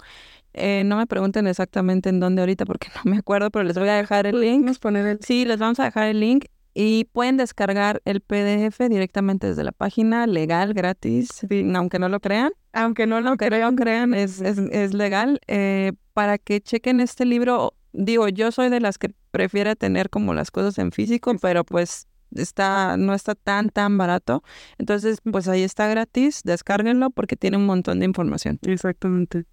Eh, 0.53 0.83
no 0.85 0.97
me 0.97 1.05
pregunten 1.05 1.47
exactamente 1.47 2.09
en 2.09 2.19
dónde 2.19 2.41
ahorita 2.41 2.65
porque 2.65 2.87
no 3.03 3.11
me 3.11 3.17
acuerdo, 3.17 3.51
pero 3.51 3.63
les 3.65 3.77
voy 3.77 3.89
a 3.89 3.95
dejar 3.95 4.25
el 4.25 4.39
link. 4.39 4.61
Vamos 4.61 4.77
a 4.77 4.79
poner 4.79 5.05
el 5.05 5.19
Sí, 5.21 5.45
les 5.45 5.59
vamos 5.59 5.79
a 5.79 5.83
dejar 5.85 6.07
el 6.07 6.19
link 6.19 6.45
y 6.73 7.05
pueden 7.05 7.37
descargar 7.37 8.01
el 8.05 8.21
PDF 8.21 8.79
directamente 8.89 9.47
desde 9.47 9.63
la 9.63 9.71
página, 9.71 10.25
legal, 10.27 10.73
gratis, 10.73 11.45
aunque 11.75 11.99
no 11.99 12.09
lo 12.09 12.19
crean. 12.19 12.51
aunque 12.73 13.05
no 13.07 13.21
lo 13.21 13.31
lo 13.31 13.37
crean, 13.37 14.13
es, 14.13 14.41
es, 14.41 14.57
es 14.57 14.93
legal. 14.93 15.39
eh, 15.47 15.93
para 16.13 16.37
que 16.37 16.61
chequen 16.61 16.99
este 16.99 17.25
libro, 17.25 17.75
digo, 17.95 18.27
yo 18.29 18.51
soy 18.51 18.69
de 18.69 18.79
las 18.79 18.97
que 18.97 19.11
prefiere 19.31 19.75
tener 19.75 20.09
como 20.09 20.33
las 20.33 20.51
cosas 20.51 20.77
en 20.77 20.91
físico, 20.91 21.35
pero 21.41 21.63
pues 21.63 22.07
está, 22.35 22.97
no 22.97 23.13
está 23.13 23.35
tan, 23.35 23.69
tan 23.69 23.97
barato. 23.97 24.43
Entonces, 24.77 25.19
pues 25.23 25.47
ahí 25.47 25.63
está 25.63 25.87
gratis, 25.87 26.41
descárguenlo 26.43 27.09
porque 27.09 27.35
tiene 27.35 27.57
un 27.57 27.65
montón 27.65 27.99
de 27.99 28.05
información. 28.05 28.59
Exactamente. 28.63 29.45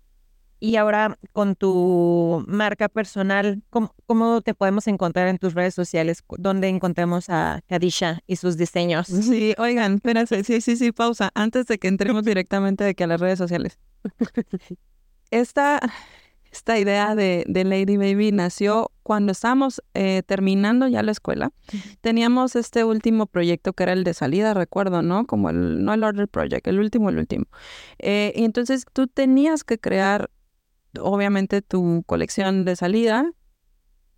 Y 0.60 0.76
ahora 0.76 1.18
con 1.32 1.56
tu 1.56 2.44
marca 2.46 2.88
personal, 2.88 3.64
¿cómo, 3.68 3.96
cómo 4.06 4.42
te 4.42 4.54
podemos 4.54 4.86
encontrar 4.86 5.26
en 5.26 5.38
tus 5.38 5.54
redes 5.54 5.74
sociales? 5.74 6.22
¿Dónde 6.38 6.68
encontramos 6.68 7.30
a 7.30 7.62
Kadisha 7.66 8.20
y 8.28 8.36
sus 8.36 8.56
diseños? 8.56 9.08
Sí, 9.32 9.54
oigan, 9.58 9.94
espérense, 9.94 10.44
sí, 10.44 10.60
sí, 10.60 10.76
sí, 10.76 10.92
pausa, 10.92 11.32
antes 11.34 11.66
de 11.66 11.78
que 11.78 11.88
entremos 11.88 12.22
directamente 12.24 12.84
de 12.84 12.94
que 12.94 13.02
a 13.02 13.06
las 13.08 13.20
redes 13.20 13.38
sociales. 13.38 13.80
Esta, 15.32 15.80
esta 16.52 16.78
idea 16.78 17.14
de, 17.14 17.44
de 17.48 17.64
Lady 17.64 17.96
Baby 17.96 18.30
nació 18.30 18.92
cuando 19.02 19.32
estábamos 19.32 19.82
eh, 19.94 20.22
terminando 20.26 20.86
ya 20.86 21.02
la 21.02 21.10
escuela. 21.10 21.52
Teníamos 22.02 22.56
este 22.56 22.84
último 22.84 23.26
proyecto 23.26 23.72
que 23.72 23.82
era 23.84 23.94
el 23.94 24.04
de 24.04 24.12
salida, 24.12 24.52
recuerdo, 24.52 25.00
¿no? 25.00 25.26
Como 25.26 25.48
el, 25.48 25.82
no 25.82 25.94
el 25.94 26.04
Order 26.04 26.28
Project, 26.28 26.66
el 26.66 26.78
último, 26.78 27.08
el 27.08 27.18
último. 27.18 27.46
Eh, 27.98 28.34
y 28.36 28.44
entonces 28.44 28.84
tú 28.92 29.06
tenías 29.06 29.64
que 29.64 29.78
crear, 29.78 30.30
obviamente, 31.00 31.62
tu 31.62 32.04
colección 32.06 32.66
de 32.66 32.76
salida 32.76 33.32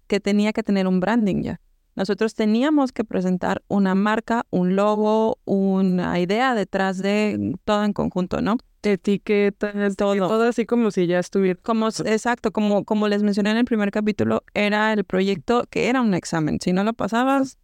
que 0.09 0.19
tenía 0.19 0.53
que 0.53 0.65
tener 0.65 0.89
un 0.89 0.99
branding 0.99 1.43
ya. 1.43 1.61
Nosotros 1.97 2.35
teníamos 2.35 2.93
que 2.93 3.05
presentar 3.05 3.63
una 3.69 3.95
marca, 3.95 4.47
un 4.51 4.77
logo, 4.77 5.39
una 5.45 6.19
idea 6.19 6.55
detrás 6.55 6.99
de 6.99 7.57
todo 7.65 7.85
en 7.85 7.93
conjunto, 7.93 8.41
¿no? 8.41 8.57
Etiquetas, 8.83 9.97
todo. 9.97 10.15
todo 10.17 10.43
así 10.49 10.67
como 10.67 10.91
si 10.91 11.07
ya 11.07 11.19
estuviera. 11.19 11.59
Como, 11.63 11.89
exacto, 11.89 12.53
como, 12.53 12.85
como 12.85 13.09
les 13.09 13.23
mencioné 13.23 13.53
en 13.53 13.57
el 13.59 13.65
primer 13.65 13.91
capítulo, 13.91 14.43
era 14.53 14.93
el 14.93 15.05
proyecto 15.05 15.65
que 15.71 15.89
era 15.89 16.03
un 16.03 16.15
examen. 16.15 16.59
Si 16.61 16.73
no 16.73 16.85
lo 16.85 16.93
pasabas, 16.93 17.59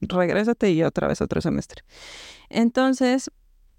regrésate 0.00 0.70
y 0.72 0.82
otra 0.82 1.08
vez 1.08 1.20
otro 1.20 1.40
semestre. 1.40 1.84
Entonces, 2.50 3.30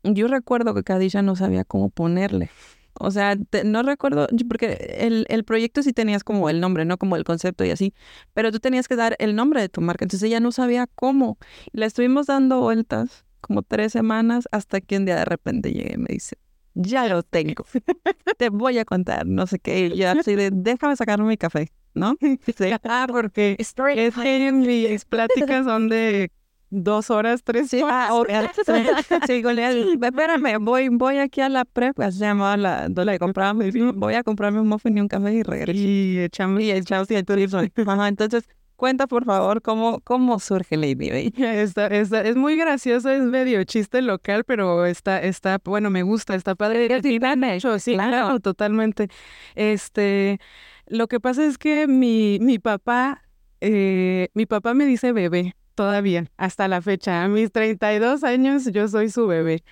yo 0.04 0.28
recuerdo 0.28 0.74
que 0.74 0.84
Kadisha 0.84 1.22
no 1.22 1.36
sabía 1.36 1.64
cómo 1.64 1.90
ponerle. 1.90 2.50
O 2.94 3.12
sea, 3.12 3.36
te- 3.38 3.64
no 3.64 3.84
recuerdo, 3.84 4.28
porque 4.48 4.96
el, 5.00 5.26
el 5.30 5.44
proyecto 5.46 5.84
sí 5.84 5.94
tenías 5.94 6.24
como 6.24 6.50
el 6.50 6.60
nombre, 6.60 6.86
¿no? 6.86 6.98
Como 6.98 7.16
el 7.16 7.24
concepto 7.24 7.64
y 7.66 7.70
así, 7.72 7.94
pero 8.34 8.52
tú 8.52 8.60
tenías 8.60 8.88
que 8.88 8.96
dar 8.96 9.16
el 9.20 9.36
nombre 9.36 9.62
de 9.62 9.70
tu 9.70 9.82
marca, 9.82 10.06
entonces 10.06 10.28
ella 10.28 10.40
no 10.40 10.52
sabía 10.52 10.88
cómo. 10.96 11.38
Y 11.72 11.80
le 11.80 11.86
estuvimos 11.86 12.28
dando 12.28 12.60
vueltas 12.62 13.26
como 13.42 13.62
tres 13.64 13.94
semanas 13.94 14.48
hasta 14.52 14.82
que 14.82 14.98
un 14.98 15.06
día 15.06 15.16
de 15.16 15.26
repente 15.26 15.72
llegué 15.72 15.94
y 15.96 15.98
me 15.98 16.08
dice, 16.10 16.38
ya 16.74 17.08
lo 17.08 17.24
tengo, 17.24 17.66
te 18.38 18.50
voy 18.50 18.78
a 18.78 18.86
contar, 18.86 19.26
no 19.26 19.48
sé 19.48 19.60
qué, 19.60 19.88
y 19.88 19.98
yo 19.98 20.10
así 20.10 20.36
de, 20.36 20.50
déjame 20.52 20.96
sacarme 20.96 21.28
mi 21.28 21.38
café, 21.38 21.72
¿no? 21.94 22.16
Sí, 22.58 22.72
ah, 22.84 23.08
porque 23.10 23.56
es 23.60 23.74
que 23.74 24.52
mis 24.52 25.06
pláticas 25.06 25.66
son 25.66 25.90
de 25.90 26.32
dos 26.70 27.10
horas, 27.10 27.44
tres 27.44 27.74
horas. 27.74 28.12
Sí, 29.28 29.34
digo, 29.34 29.52
le- 29.52 29.94
espérame, 30.02 30.58
voy, 30.64 30.90
voy 30.90 31.18
aquí 31.18 31.42
a 31.42 31.50
la 31.50 31.66
prep, 31.66 31.98
se 32.12 32.20
llamaba 32.20 32.58
la, 32.58 32.90
donde 32.90 33.20
compraba, 33.20 33.54
voy 33.54 34.14
a 34.14 34.24
comprarme 34.24 34.60
un 34.62 34.68
muffin 34.68 34.98
y 34.98 35.02
un 35.02 35.08
café 35.08 35.34
y 35.34 35.44
regreso. 35.44 35.80
Y 35.80 36.20
echamos. 36.20 36.62
Y 36.62 36.72
echamos 36.72 37.10
y 37.12 37.16
el 37.16 37.26
turismo. 37.26 37.62
Ajá, 37.86 38.08
entonces, 38.08 38.48
cuenta 38.76 39.08
por 39.08 39.26
favor 39.26 39.62
cómo, 39.62 40.00
cómo 40.02 40.40
surge 40.40 40.78
Lady 40.78 41.10
Bay. 41.10 41.34
Está, 41.38 41.88
está- 41.88 42.22
es 42.22 42.36
muy 42.36 42.56
gracioso, 42.56 43.10
es 43.10 43.22
medio 43.24 43.64
chiste 43.66 44.02
local, 44.02 44.44
pero 44.46 44.86
está, 44.86 45.22
está, 45.22 45.60
bueno, 45.64 45.90
me 45.90 46.04
gusta, 46.04 46.36
está 46.36 46.56
padre. 46.56 47.02
Sí, 47.02 47.20
hecho, 47.22 47.78
sí, 47.80 47.94
claro, 47.94 48.40
totalmente. 48.40 49.10
Este, 49.56 50.40
lo 50.88 51.08
que 51.08 51.20
pasa 51.20 51.46
es 51.46 51.58
que 51.58 51.88
mi, 51.88 52.40
mi 52.42 52.60
papá, 52.60 53.24
eh, 53.62 54.30
mi 54.34 54.46
papá 54.46 54.74
me 54.74 54.86
dice 54.86 55.12
bebé 55.12 55.56
todavía, 55.80 56.26
hasta 56.36 56.68
la 56.68 56.82
fecha. 56.82 57.24
A 57.24 57.30
mis 57.30 57.54
32 57.54 58.26
años 58.26 58.66
yo 58.74 58.90
soy 58.90 59.08
su 59.10 59.28
bebé. 59.28 59.64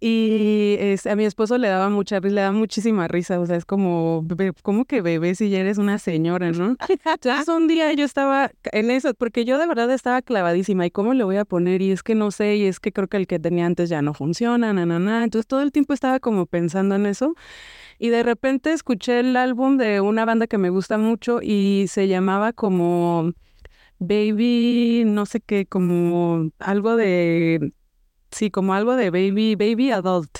Y 0.00 0.76
es, 0.80 1.06
a 1.06 1.14
mi 1.16 1.26
esposo 1.26 1.58
le 1.58 1.68
daba 1.68 1.90
mucha 1.90 2.18
risa, 2.18 2.34
le 2.34 2.40
da 2.40 2.52
muchísima 2.52 3.06
risa, 3.08 3.38
o 3.38 3.44
sea, 3.44 3.56
es 3.56 3.66
como, 3.66 4.22
"Bebé, 4.24 4.54
¿cómo 4.62 4.86
que 4.86 5.02
bebé 5.02 5.34
si 5.34 5.50
ya 5.50 5.58
eres 5.58 5.76
una 5.76 5.98
señora, 5.98 6.50
no? 6.52 6.76
Entonces 7.04 7.48
un 7.48 7.68
día 7.68 7.92
yo 7.92 8.06
estaba 8.06 8.50
en 8.72 8.90
eso, 8.90 9.12
porque 9.12 9.44
yo 9.44 9.58
de 9.58 9.66
verdad 9.66 9.90
estaba 9.90 10.22
clavadísima, 10.22 10.86
¿y 10.86 10.90
cómo 10.90 11.12
le 11.12 11.24
voy 11.24 11.36
a 11.36 11.44
poner? 11.44 11.82
Y 11.82 11.90
es 11.90 12.02
que 12.02 12.14
no 12.14 12.30
sé, 12.30 12.56
y 12.56 12.64
es 12.64 12.80
que 12.80 12.90
creo 12.90 13.08
que 13.08 13.18
el 13.18 13.26
que 13.26 13.38
tenía 13.38 13.66
antes 13.66 13.90
ya 13.90 14.00
no 14.00 14.14
funciona, 14.14 14.72
na, 14.72 14.86
na, 14.86 14.98
na. 14.98 15.24
Entonces 15.24 15.46
todo 15.46 15.60
el 15.60 15.72
tiempo 15.72 15.92
estaba 15.92 16.20
como 16.20 16.46
pensando 16.46 16.94
en 16.94 17.04
eso. 17.04 17.34
Y 17.98 18.08
de 18.08 18.22
repente 18.22 18.72
escuché 18.72 19.20
el 19.20 19.36
álbum 19.36 19.76
de 19.76 20.00
una 20.00 20.24
banda 20.24 20.46
que 20.46 20.56
me 20.56 20.70
gusta 20.70 20.96
mucho 20.96 21.40
y 21.42 21.84
se 21.88 22.08
llamaba 22.08 22.54
como 22.54 23.34
Baby, 24.00 25.04
no 25.06 25.26
sé 25.26 25.40
qué, 25.40 25.66
como 25.66 26.50
algo 26.58 26.96
de, 26.96 27.72
sí, 28.30 28.50
como 28.50 28.72
algo 28.72 28.96
de 28.96 29.10
Baby, 29.10 29.56
Baby 29.56 29.92
Adult. 29.92 30.30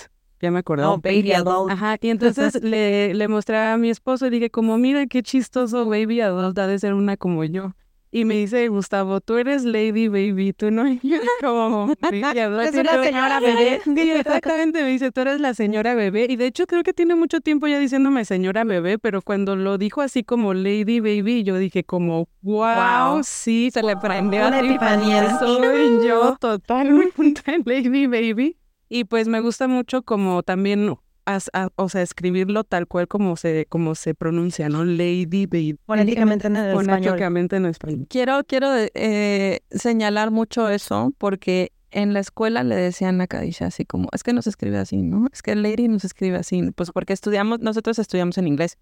Ya 0.41 0.49
me 0.49 0.59
acordé. 0.59 0.83
Oh, 0.83 0.97
Baby 0.97 1.33
Adult. 1.33 1.71
Ajá, 1.71 1.97
y 2.01 2.09
entonces 2.09 2.61
le, 2.63 3.13
le 3.13 3.27
mostré 3.27 3.57
a 3.57 3.77
mi 3.77 3.91
esposo 3.91 4.25
y 4.25 4.31
dije 4.31 4.49
como, 4.49 4.79
mira 4.79 5.05
qué 5.05 5.21
chistoso 5.21 5.85
Baby 5.85 6.21
Adult, 6.21 6.57
ha 6.57 6.65
de 6.65 6.79
ser 6.79 6.95
una 6.95 7.17
como 7.17 7.43
yo. 7.43 7.75
Y 8.13 8.25
me 8.25 8.35
dice, 8.35 8.67
Gustavo, 8.67 9.21
tú 9.21 9.37
eres 9.37 9.63
Lady 9.63 10.09
Baby, 10.09 10.51
tú 10.51 10.69
no. 10.69 10.85
Yo 11.01 11.17
como. 11.41 11.93
Es 12.11 12.75
una 12.75 13.03
señora 13.03 13.39
bebé. 13.39 13.81
Sí, 13.85 14.11
exactamente, 14.11 14.83
me 14.83 14.89
dice, 14.89 15.11
tú 15.11 15.21
eres 15.21 15.39
la 15.39 15.53
señora 15.53 15.95
bebé. 15.95 16.27
Y 16.29 16.35
de 16.35 16.47
hecho 16.47 16.67
creo 16.67 16.83
que 16.83 16.91
tiene 16.91 17.15
mucho 17.15 17.39
tiempo 17.39 17.67
ya 17.67 17.79
diciéndome 17.79 18.25
señora 18.25 18.65
bebé, 18.65 18.99
pero 18.99 19.21
cuando 19.21 19.55
lo 19.55 19.77
dijo 19.77 20.01
así 20.01 20.23
como 20.23 20.53
Lady 20.53 20.99
Baby, 20.99 21.43
yo 21.43 21.57
dije 21.57 21.83
como, 21.85 22.27
wow, 22.41 23.11
Wow. 23.13 23.23
sí, 23.23 23.69
se 23.71 23.81
le 23.81 23.95
prendió 23.95 24.45
así, 24.45 24.65
epifanía. 24.67 25.39
Soy 25.39 25.99
yo 26.07 26.35
totalmente 26.39 27.41
Lady 27.65 28.07
Baby. 28.07 28.57
Y 28.89 29.05
pues 29.05 29.29
me 29.29 29.39
gusta 29.39 29.69
mucho 29.69 30.01
como 30.01 30.43
también, 30.43 30.85
a- 31.25 31.69
o 31.75 31.89
sea, 31.89 32.01
escribirlo 32.01 32.63
tal 32.63 32.87
cual 32.87 33.07
como 33.07 33.35
se, 33.35 33.65
como 33.67 33.95
se 33.95 34.13
pronuncia, 34.15 34.69
¿no? 34.69 34.83
Lady 34.83 35.45
Baby. 35.45 35.77
Fonéticamente 35.85 36.47
en 36.47 36.55
el 36.55 36.71
español. 36.79 37.55
En 37.55 37.65
español. 37.65 38.07
Quiero, 38.09 38.43
quiero 38.45 38.67
eh, 38.75 39.59
señalar 39.71 40.31
mucho 40.31 40.69
eso 40.69 41.13
porque 41.17 41.71
en 41.91 42.13
la 42.13 42.19
escuela 42.21 42.63
le 42.63 42.75
decían 42.75 43.19
a 43.21 43.27
Kadisha 43.27 43.67
así 43.67 43.85
como, 43.85 44.07
es 44.13 44.23
que 44.23 44.33
no 44.33 44.41
se 44.41 44.49
escribe 44.49 44.77
así, 44.77 44.97
¿no? 45.01 45.27
Es 45.31 45.41
que 45.41 45.55
Lady 45.55 45.87
no 45.87 45.99
se 45.99 46.07
escribe 46.07 46.37
así, 46.37 46.71
pues 46.71 46.91
porque 46.91 47.13
estudiamos, 47.13 47.59
nosotros 47.59 47.99
estudiamos 47.99 48.37
en 48.37 48.47
inglés. 48.47 48.77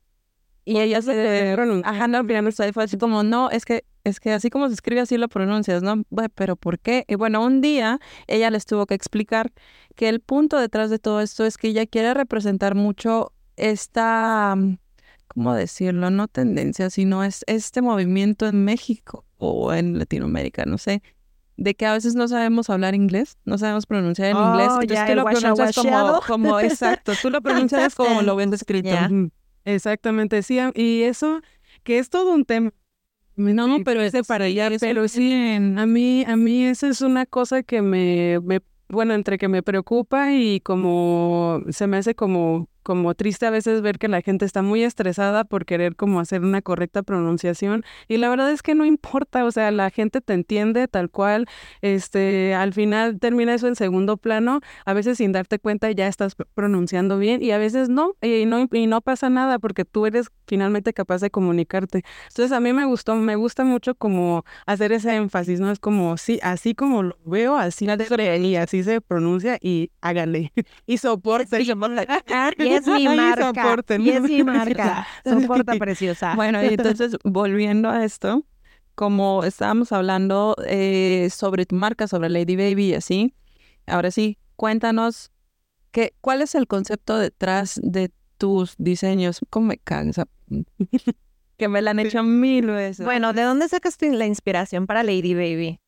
Y 0.65 0.80
ella 0.80 1.02
se... 1.02 1.56
Ajá, 1.84 2.08
no, 2.08 2.23
fue 2.73 2.84
así 2.84 2.97
como, 2.97 3.23
no, 3.23 3.49
es 3.49 3.65
que, 3.65 3.86
es 4.10 4.19
que 4.19 4.32
así 4.34 4.50
como 4.50 4.67
se 4.67 4.74
escribe 4.74 5.02
así 5.02 5.17
lo 5.17 5.30
pronuncias, 5.30 5.82
¿no? 5.84 6.04
Bueno, 6.10 6.30
pero 6.36 6.56
¿por 6.56 6.80
qué? 6.80 7.06
Y 7.08 7.15
bueno, 7.15 7.43
un 7.43 7.62
día 7.62 8.00
ella 8.28 8.50
les 8.52 8.65
tuvo 8.65 8.86
que 8.86 8.95
explicar 8.95 9.52
que 9.95 10.10
el 10.10 10.19
punto 10.19 10.58
detrás 10.58 10.89
de 10.89 11.00
todo 11.00 11.22
esto 11.22 11.45
es 11.45 11.58
que 11.58 11.69
ella 11.69 11.86
quiere 11.86 12.13
representar 12.13 12.76
mucho 12.76 13.32
esta, 13.56 14.56
mm, 14.58 14.78
¿cómo 15.28 15.54
decirlo? 15.54 16.10
No 16.10 16.28
tendencia, 16.28 16.89
sino 16.89 17.24
es 17.24 17.43
este 17.48 17.82
movimiento 17.82 18.48
en 18.48 18.63
México 18.65 19.26
o 19.38 19.74
en 19.74 19.98
Latinoamérica, 20.00 20.65
no 20.65 20.78
sé, 20.78 21.02
de 21.58 21.76
que 21.76 21.86
a 21.86 21.93
veces 21.93 22.15
no 22.15 22.28
sabemos 22.28 22.69
hablar 22.69 22.95
inglés, 22.95 23.38
no 23.45 23.58
sabemos 23.58 23.86
pronunciar 23.86 24.32
en 24.32 24.38
Oh, 24.38 24.48
inglés, 24.48 24.67
entonces 24.82 24.98
ya, 24.98 25.06
tú 25.08 25.15
lo 25.15 25.24
pronuncias 25.26 25.76
como, 26.26 26.60
exacto, 26.62 27.13
tú 27.22 27.30
lo 27.30 27.41
pronuncias 27.41 27.95
como 27.95 28.22
lo 28.22 28.36
ven 28.36 28.54
escrito. 28.54 28.89
Ya. 28.89 29.08
Ujú, 29.12 29.30
Exactamente, 29.65 30.41
sí, 30.41 30.58
y 30.74 31.04
eso 31.04 31.41
que 31.84 32.00
es 32.00 32.10
todo 32.10 32.34
un 32.34 32.45
tema. 32.45 32.72
No, 33.39 33.78
pero 33.86 34.02
ese 34.02 34.23
para 34.23 34.45
allá, 34.45 34.69
pero 34.80 35.08
sí, 35.08 35.34
a 35.34 35.86
mí, 35.86 36.25
a 36.28 36.36
mí 36.36 36.65
esa 36.65 36.89
es 36.89 36.99
una 36.99 37.25
cosa 37.25 37.63
que 37.63 37.82
me, 37.82 38.39
me, 38.43 38.60
bueno, 38.89 39.13
entre 39.13 39.38
que 39.38 39.47
me 39.47 39.63
preocupa 39.63 40.34
y 40.34 40.60
como 40.60 41.62
se 41.69 41.88
me 41.88 41.97
hace 41.97 42.15
como, 42.15 42.67
como 42.89 43.13
triste 43.13 43.45
a 43.45 43.52
veces 43.52 43.84
ver 43.84 43.99
que 43.99 44.08
la 44.08 44.23
gente 44.23 44.45
está 44.45 44.63
muy 44.63 44.82
estresada 44.84 45.43
por 45.43 45.67
querer 45.67 45.95
como 45.95 46.19
hacer 46.19 46.41
una 46.41 46.63
correcta 46.63 47.04
pronunciación 47.04 47.84
y 48.08 48.17
la 48.17 48.30
verdad 48.30 48.49
es 48.49 48.63
que 48.63 48.73
no 48.73 48.84
importa, 48.84 49.45
o 49.45 49.52
sea, 49.52 49.69
la 49.69 49.91
gente 49.91 50.21
te 50.21 50.34
entiende 50.34 50.88
tal 50.88 51.12
cual, 51.12 51.45
este, 51.84 52.56
al 52.56 52.73
final 52.73 53.19
termina 53.19 53.54
eso 53.54 53.67
en 53.67 53.75
segundo 53.75 54.17
plano, 54.17 54.62
a 54.86 54.93
veces 54.93 55.19
sin 55.19 55.32
darte 55.34 55.60
cuenta 55.60 55.91
ya 55.91 56.08
estás 56.08 56.36
pr- 56.36 56.47
pronunciando 56.56 57.19
bien 57.19 57.43
y 57.43 57.52
a 57.52 57.60
veces 57.60 57.89
no, 57.89 58.15
y 58.23 58.47
no, 58.47 58.67
y 58.71 58.88
no 58.88 59.02
pasa 59.02 59.30
nada 59.30 59.60
porque 59.60 59.86
tú 59.86 60.08
eres 60.08 60.30
finalmente 60.47 60.91
capaz 60.93 61.21
de 61.21 61.30
comunicarte. 61.30 62.04
Entonces 62.30 62.52
a 62.52 62.60
mí 62.60 62.73
me 62.73 62.86
gustó, 62.86 63.13
me 63.15 63.36
gusta 63.36 63.63
mucho 63.65 63.93
como 63.93 64.45
hacer 64.65 64.91
ese 64.93 65.13
énfasis, 65.15 65.60
¿no? 65.60 65.69
Es 65.69 65.78
como, 65.78 66.17
sí, 66.17 66.39
así 66.41 66.73
como 66.73 67.04
lo 67.04 67.17
veo, 67.23 67.56
así 67.56 67.86
la 67.86 67.97
y 68.39 68.56
así 68.56 68.84
se 68.84 68.99
pronuncia 68.99 69.60
y 69.62 69.91
hágale. 70.02 70.52
Y 70.88 70.97
soporte. 70.97 71.58
Es 72.80 72.88
mi 72.88 73.08
Ay, 73.08 73.18
marca. 73.18 73.63
soporten. 73.63 74.02
Y 74.02 74.10
es 74.10 74.22
mi 74.22 74.44
marca. 74.44 75.08
Soporta 75.24 75.76
preciosa. 75.80 76.36
Bueno, 76.36 76.63
y 76.63 76.68
entonces 76.68 77.18
volviendo 77.24 77.89
a 77.89 78.04
esto, 78.04 78.46
como 78.96 79.44
estábamos 79.44 79.92
hablando 79.92 80.56
eh, 80.65 81.30
sobre 81.32 81.65
tu 81.65 81.76
marca, 81.76 82.08
sobre 82.08 82.30
Lady 82.30 82.56
Baby 82.56 82.88
y 82.88 82.94
así, 82.96 83.34
ahora 83.88 84.12
sí, 84.12 84.38
cuéntanos 84.56 85.32
que, 85.92 86.13
cuál 86.22 86.42
es 86.42 86.56
el 86.56 86.68
concepto 86.68 87.18
detrás 87.18 87.80
de 87.82 88.12
tus 88.38 88.76
diseños. 88.78 89.39
¿Cómo 89.50 89.68
me 89.68 89.78
cansa? 89.78 90.26
que 91.58 91.68
me 91.68 91.82
la 91.82 91.92
han 91.92 92.00
hecho 92.00 92.24
mil 92.24 92.68
veces. 92.68 93.06
Bueno, 93.06 93.34
¿de 93.34 93.44
dónde 93.44 93.68
sacas 93.68 93.98
la 94.02 94.26
inspiración 94.26 94.88
para 94.88 95.04
Lady 95.04 95.34
Baby? 95.34 95.80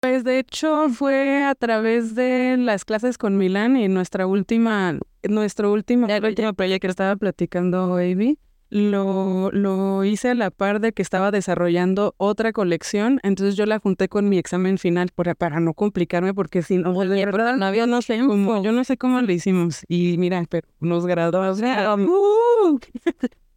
Pues 0.00 0.24
de 0.24 0.38
hecho 0.38 0.88
fue 0.88 1.44
a 1.44 1.54
través 1.54 2.14
de 2.14 2.56
las 2.56 2.86
clases 2.86 3.18
con 3.18 3.36
Milán 3.36 3.76
y 3.76 3.86
nuestra 3.88 4.26
última, 4.26 4.98
nuestro 5.28 5.70
último, 5.72 6.06
el 6.08 6.24
último 6.24 6.54
proyecto 6.54 6.86
que 6.86 6.90
estaba 6.90 7.16
platicando 7.16 7.90
Baby, 7.90 8.38
lo, 8.70 9.50
lo 9.52 10.04
hice 10.04 10.30
a 10.30 10.34
la 10.34 10.50
par 10.50 10.80
de 10.80 10.92
que 10.92 11.02
estaba 11.02 11.30
desarrollando 11.30 12.14
otra 12.16 12.52
colección, 12.52 13.20
entonces 13.22 13.56
yo 13.56 13.66
la 13.66 13.78
junté 13.78 14.08
con 14.08 14.28
mi 14.30 14.38
examen 14.38 14.78
final 14.78 15.10
para, 15.14 15.34
para 15.34 15.60
no 15.60 15.74
complicarme 15.74 16.32
porque 16.32 16.62
si 16.62 16.78
no, 16.78 16.98
de 16.98 17.26
verdad, 17.26 17.56
no 17.56 17.66
había, 17.66 17.86
no 17.86 18.00
sé, 18.00 18.20
cómo, 18.26 18.62
yo 18.62 18.72
no 18.72 18.84
sé 18.84 18.96
cómo 18.96 19.20
lo 19.20 19.30
hicimos 19.30 19.84
y 19.86 20.16
mira, 20.16 20.42
pero 20.48 20.66
nos 20.80 21.04
graduamos. 21.04 21.60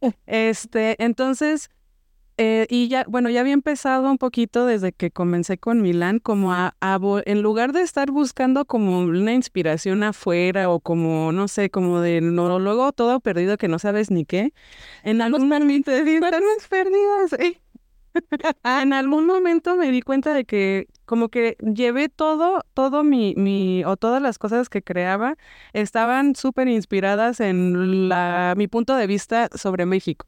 Este, 0.26 1.02
entonces, 1.02 1.70
eh, 2.36 2.66
y 2.68 2.88
ya, 2.88 3.04
bueno, 3.08 3.30
ya 3.30 3.40
había 3.40 3.52
empezado 3.52 4.10
un 4.10 4.18
poquito 4.18 4.66
desde 4.66 4.92
que 4.92 5.10
comencé 5.10 5.56
con 5.56 5.82
Milán, 5.82 6.18
como 6.18 6.52
a, 6.52 6.74
en 7.26 7.42
lugar 7.42 7.72
de 7.72 7.82
estar 7.82 8.10
buscando 8.10 8.64
como 8.64 9.00
una 9.00 9.32
inspiración 9.34 10.02
afuera 10.02 10.68
o 10.70 10.80
como, 10.80 11.30
no 11.32 11.46
sé, 11.46 11.70
como 11.70 12.00
de 12.00 12.20
no, 12.20 12.58
luego 12.58 12.92
todo 12.92 13.20
perdido 13.20 13.56
que 13.56 13.68
no 13.68 13.78
sabes 13.78 14.10
ni 14.10 14.24
qué, 14.24 14.52
en 15.04 15.22
algún 15.22 15.48
momento 15.48 15.92
perdidas. 16.68 17.32
eh. 17.38 17.60
en 18.64 18.92
algún 18.92 19.26
momento 19.26 19.76
me 19.76 19.90
di 19.90 20.02
cuenta 20.02 20.34
de 20.34 20.44
que 20.44 20.88
como 21.04 21.28
que 21.28 21.56
llevé 21.60 22.08
todo, 22.08 22.64
todo 22.74 23.04
mi, 23.04 23.34
mi, 23.36 23.84
o 23.84 23.96
todas 23.96 24.20
las 24.22 24.38
cosas 24.38 24.68
que 24.68 24.82
creaba 24.82 25.36
estaban 25.72 26.34
súper 26.34 26.68
inspiradas 26.68 27.40
en 27.40 28.08
la, 28.08 28.54
mi 28.56 28.68
punto 28.68 28.96
de 28.96 29.06
vista 29.06 29.48
sobre 29.54 29.86
México. 29.86 30.26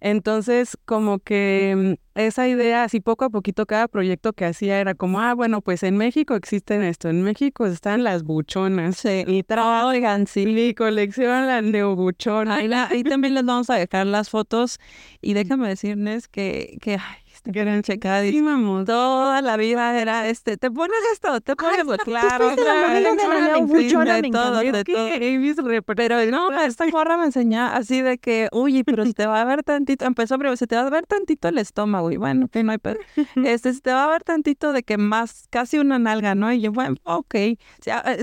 Entonces, 0.00 0.78
como 0.86 1.18
que 1.18 1.96
mm, 2.16 2.18
esa 2.18 2.48
idea, 2.48 2.84
así 2.84 3.00
poco 3.00 3.26
a 3.26 3.30
poquito, 3.30 3.66
cada 3.66 3.88
proyecto 3.88 4.32
que 4.32 4.46
hacía 4.46 4.80
era 4.80 4.94
como, 4.94 5.20
ah, 5.20 5.34
bueno, 5.34 5.60
pues 5.60 5.82
en 5.82 5.96
México 5.98 6.34
existen 6.34 6.82
esto, 6.82 7.10
en 7.10 7.22
México 7.22 7.66
están 7.66 8.04
las 8.04 8.22
buchonas. 8.22 8.96
Sí. 8.96 9.24
Y 9.26 9.44
Oigan, 9.84 10.26
sí. 10.26 10.46
mi 10.46 10.74
colección, 10.74 11.46
la 11.46 11.60
neobuchona. 11.60 12.56
Ahí, 12.56 12.68
la- 12.68 12.88
ahí 12.88 13.02
también 13.04 13.34
les 13.34 13.44
vamos 13.44 13.68
a 13.70 13.74
dejar 13.74 14.06
las 14.06 14.30
fotos 14.30 14.78
y 15.20 15.34
déjame 15.34 15.68
decirles 15.68 16.26
que, 16.28 16.78
que 16.80 16.94
ay, 16.94 17.23
este 17.44 17.60
Gran 17.60 17.82
checa 17.82 18.22
Sí, 18.22 18.40
mamón. 18.40 18.84
toda 18.86 19.42
la 19.42 19.56
vida 19.56 20.00
era 20.00 20.28
este, 20.28 20.56
te 20.56 20.70
pones 20.70 20.96
esto, 21.12 21.40
te 21.42 21.54
pones 21.54 21.84
tú 21.84 21.96
claro, 22.04 22.54
claro, 22.56 23.00
la 23.00 23.16
claro, 23.16 23.40
neobuchona, 23.40 24.22
de 24.22 24.30
todo, 24.30 24.60
de 24.60 24.84
todo. 24.84 25.84
Pero 25.94 26.24
no, 26.30 26.58
esta 26.60 26.86
morra 26.86 27.18
me 27.18 27.26
enseñaba 27.26 27.76
así 27.76 28.00
de 28.00 28.18
que, 28.18 28.48
uy, 28.52 28.82
pero 28.82 29.04
se 29.04 29.12
te 29.12 29.26
va 29.26 29.42
a 29.42 29.44
ver 29.44 29.62
tantito, 29.62 30.06
empezó 30.06 30.38
primero, 30.38 30.56
se 30.56 30.66
te 30.66 30.76
va 30.76 30.86
a 30.86 30.90
ver 30.90 31.06
tantito 31.06 31.48
el 31.48 31.58
estómago, 31.58 32.10
y 32.10 32.16
bueno, 32.16 32.48
que 32.48 32.62
no 32.62 32.72
hay 32.72 32.78
pedo. 32.78 32.96
Este, 33.44 33.72
se 33.74 33.80
te 33.80 33.92
va 33.92 34.04
a 34.04 34.08
ver 34.08 34.24
tantito 34.24 34.72
de 34.72 34.82
que 34.82 34.96
más, 34.96 35.46
casi 35.50 35.78
una 35.78 35.98
nalga, 35.98 36.34
¿no? 36.34 36.52
Y 36.52 36.60
yo, 36.60 36.72
bueno, 36.72 36.96
ok. 37.04 37.34
Eh, 37.34 37.58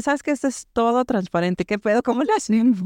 sabes 0.02 0.24
que 0.24 0.32
esto 0.32 0.48
es 0.48 0.68
todo 0.74 1.06
transparente, 1.06 1.66
¿qué 1.66 1.78
pedo? 1.78 2.02
¿Cómo 2.02 2.24
le 2.24 2.34
hacemos? 2.34 2.80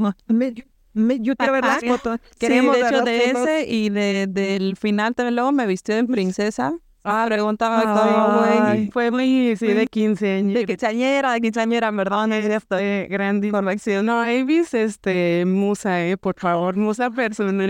Me- 0.96 1.20
yo 1.20 1.36
quiero 1.36 1.54
ver 1.54 1.64
las 1.64 1.84
fotos. 1.86 2.20
Sí, 2.32 2.38
Queremos 2.40 2.76
de 2.76 2.82
ver 2.84 2.94
hecho, 2.94 3.04
de 3.04 3.20
fotos. 3.32 3.48
ese 3.48 3.68
y 3.72 3.90
de, 3.90 4.26
del 4.28 4.76
final 4.78 5.14
también 5.14 5.36
luego 5.36 5.52
me 5.52 5.68
vistió 5.68 5.94
de 5.96 6.04
princesa. 6.06 6.74
Ah, 7.04 7.26
preguntaba 7.28 7.84
cómo, 7.84 8.40
güey. 8.40 8.60
Ay, 8.64 8.90
fue 8.92 9.12
muy, 9.12 9.56
sí, 9.58 9.68
de 9.68 9.86
15 9.86 10.38
años. 10.38 10.56
De 10.56 10.66
quinceañera, 10.66 11.34
de 11.34 11.42
quinceañera, 11.42 11.92
perdón, 11.96 12.34
es 12.34 12.46
esto. 12.46 12.80
Eh, 12.80 13.06
grande. 13.12 13.52
Corrección. 13.52 14.08
No, 14.08 14.22
Avis, 14.22 14.74
este, 14.74 15.46
musa, 15.46 16.04
eh, 16.04 16.18
por 16.18 16.40
favor, 16.40 16.76
musa 16.78 17.12
personal. 17.12 17.70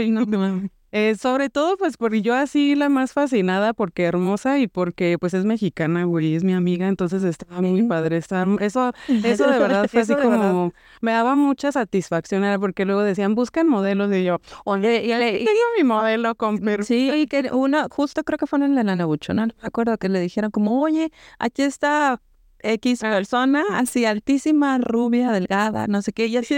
Eh, 0.97 1.15
sobre 1.15 1.49
todo, 1.49 1.75
pues, 1.75 1.97
porque 1.97 2.21
yo 2.21 2.33
así 2.33 2.73
la 2.73 2.87
más 2.87 3.11
fascinada, 3.11 3.73
porque 3.73 4.05
hermosa 4.05 4.59
y 4.59 4.69
porque, 4.69 5.17
pues, 5.19 5.33
es 5.33 5.43
mexicana, 5.43 6.05
güey, 6.05 6.35
es 6.35 6.45
mi 6.45 6.53
amiga, 6.53 6.87
entonces 6.87 7.21
estaba 7.25 7.59
muy 7.59 7.83
padre. 7.83 8.15
Está, 8.15 8.47
eso, 8.61 8.93
eso 9.09 9.51
de 9.51 9.59
verdad 9.59 9.89
fue 9.89 10.03
así 10.03 10.15
como, 10.15 10.71
me 11.01 11.11
daba 11.11 11.35
mucha 11.35 11.73
satisfacción, 11.73 12.45
era 12.45 12.57
porque 12.59 12.85
luego 12.85 13.01
decían, 13.01 13.35
buscan 13.35 13.67
modelos, 13.67 14.09
y 14.13 14.23
yo, 14.23 14.39
oye, 14.63 15.03
y 15.03 15.07
le, 15.07 15.39
tengo 15.39 15.59
mi 15.77 15.83
modelo 15.83 16.33
con 16.35 16.61
Sí, 16.85 17.11
y 17.13 17.27
que 17.27 17.49
una, 17.51 17.87
justo 17.91 18.23
creo 18.23 18.37
que 18.37 18.47
fue 18.47 18.59
en 18.59 18.73
la 18.73 18.85
Nana 18.85 19.03
Buchona, 19.03 19.47
me 19.47 19.53
acuerdo 19.63 19.97
que 19.97 20.07
le 20.07 20.21
dijeron 20.21 20.49
como, 20.49 20.81
oye, 20.81 21.11
aquí 21.39 21.63
está 21.63 22.21
X 22.59 23.01
persona, 23.01 23.65
así 23.73 24.05
altísima, 24.05 24.77
rubia, 24.77 25.33
delgada, 25.33 25.87
no 25.87 26.01
sé 26.01 26.13
qué, 26.13 26.27
y 26.27 26.37
así 26.37 26.55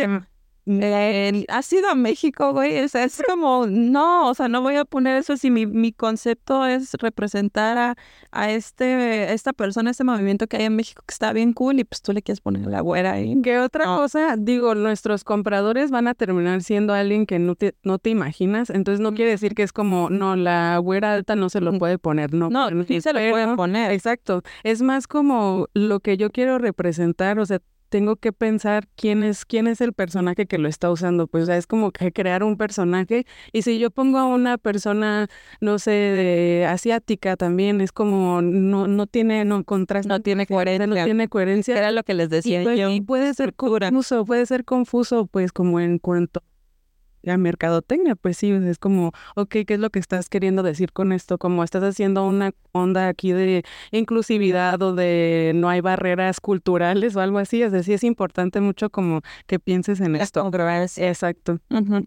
eh, 0.67 1.45
ha 1.47 1.61
sido 1.61 1.89
a 1.89 1.95
México, 1.95 2.51
güey. 2.51 2.79
O 2.83 2.87
sea, 2.87 3.03
es 3.05 3.21
como, 3.25 3.65
no, 3.67 4.29
o 4.29 4.33
sea, 4.33 4.47
no 4.47 4.61
voy 4.61 4.75
a 4.75 4.85
poner 4.85 5.17
eso 5.17 5.37
si 5.37 5.49
mi, 5.49 5.65
mi 5.65 5.93
concepto 5.93 6.65
es 6.65 6.93
representar 6.95 7.77
a, 7.77 7.95
a 8.31 8.51
este, 8.51 9.33
esta 9.33 9.53
persona, 9.53 9.91
este 9.91 10.03
movimiento 10.03 10.47
que 10.47 10.57
hay 10.57 10.65
en 10.65 10.75
México 10.75 11.03
que 11.07 11.13
está 11.13 11.31
bien 11.31 11.53
cool 11.53 11.79
y 11.79 11.83
pues 11.83 12.01
tú 12.01 12.11
le 12.11 12.21
quieres 12.21 12.41
poner 12.41 12.67
la 12.67 12.81
güera 12.81 13.13
ahí. 13.13 13.41
¿Qué 13.41 13.59
otra 13.59 13.85
cosa? 13.85 14.35
Digo, 14.37 14.75
nuestros 14.75 15.23
compradores 15.23 15.89
van 15.89 16.07
a 16.07 16.13
terminar 16.13 16.61
siendo 16.61 16.93
alguien 16.93 17.25
que 17.25 17.39
no 17.39 17.55
te, 17.55 17.75
no 17.83 17.97
te 17.99 18.09
imaginas. 18.09 18.69
Entonces 18.69 18.99
no 18.99 19.13
quiere 19.13 19.31
decir 19.31 19.55
que 19.55 19.63
es 19.63 19.71
como, 19.71 20.09
no, 20.09 20.35
la 20.35 20.77
güera 20.79 21.13
alta 21.13 21.35
no 21.35 21.49
se 21.49 21.61
lo 21.61 21.77
puede 21.79 21.97
poner. 21.97 22.33
No, 22.33 22.49
no 22.49 22.83
sí 22.83 23.01
se 23.01 23.13
lo 23.13 23.19
pueden 23.31 23.55
poner. 23.55 23.91
Exacto. 23.91 24.43
Es 24.63 24.81
más 24.81 25.07
como 25.07 25.67
lo 25.73 25.99
que 26.01 26.17
yo 26.17 26.29
quiero 26.29 26.57
representar, 26.57 27.39
o 27.39 27.45
sea, 27.45 27.61
tengo 27.89 28.15
que 28.15 28.33
pensar 28.33 28.87
quién 28.95 29.23
es, 29.23 29.45
quién 29.45 29.67
es 29.67 29.81
el 29.81 29.93
personaje 29.93 30.45
que 30.45 30.57
lo 30.57 30.67
está 30.67 30.91
usando. 30.91 31.27
Pues 31.27 31.47
es 31.49 31.67
como 31.67 31.91
que 31.91 32.11
crear 32.11 32.43
un 32.43 32.57
personaje. 32.57 33.25
Y 33.51 33.61
si 33.61 33.79
yo 33.79 33.91
pongo 33.91 34.17
a 34.17 34.25
una 34.25 34.57
persona, 34.57 35.27
no 35.61 35.79
sé, 35.79 35.91
de 35.91 36.65
asiática 36.65 37.35
también, 37.37 37.81
es 37.81 37.91
como 37.91 38.41
no, 38.41 38.87
no 38.87 39.07
tiene, 39.07 39.45
no 39.45 39.63
contraste. 39.63 40.09
No 40.09 40.21
tiene 40.21 40.45
coherencia. 40.45 40.87
No 40.87 41.03
tiene 41.03 41.27
coherencia. 41.27 41.77
Era 41.77 41.91
lo 41.91 42.03
que 42.03 42.13
les 42.13 42.29
decía 42.29 42.61
y, 42.61 42.77
yo. 42.77 42.89
Y 42.89 43.01
puede 43.01 43.33
ser 43.33 43.53
confuso, 43.53 44.25
puede 44.25 44.45
ser 44.45 44.65
confuso, 44.65 45.27
pues 45.27 45.51
como 45.51 45.79
en 45.79 45.99
cuanto 45.99 46.41
la 47.27 47.37
mercadotecnia, 47.37 48.15
pues 48.15 48.37
sí, 48.37 48.51
es 48.51 48.79
como, 48.79 49.11
ok, 49.35 49.49
¿qué 49.67 49.73
es 49.75 49.79
lo 49.79 49.89
que 49.89 49.99
estás 49.99 50.29
queriendo 50.29 50.63
decir 50.63 50.91
con 50.93 51.11
esto? 51.11 51.37
Como 51.37 51.63
estás 51.63 51.83
haciendo 51.83 52.25
una 52.25 52.53
onda 52.71 53.07
aquí 53.07 53.31
de 53.31 53.63
inclusividad 53.91 54.81
o 54.81 54.95
de 54.95 55.51
no 55.55 55.69
hay 55.69 55.81
barreras 55.81 56.39
culturales 56.39 57.15
o 57.15 57.21
algo 57.21 57.37
así, 57.37 57.61
es 57.61 57.71
decir, 57.71 57.95
es 57.95 58.03
importante 58.03 58.61
mucho 58.61 58.89
como 58.89 59.21
que 59.45 59.59
pienses 59.59 59.99
en 59.99 60.15
esto. 60.15 60.41
Congruencia. 60.41 61.07
Exacto. 61.07 61.59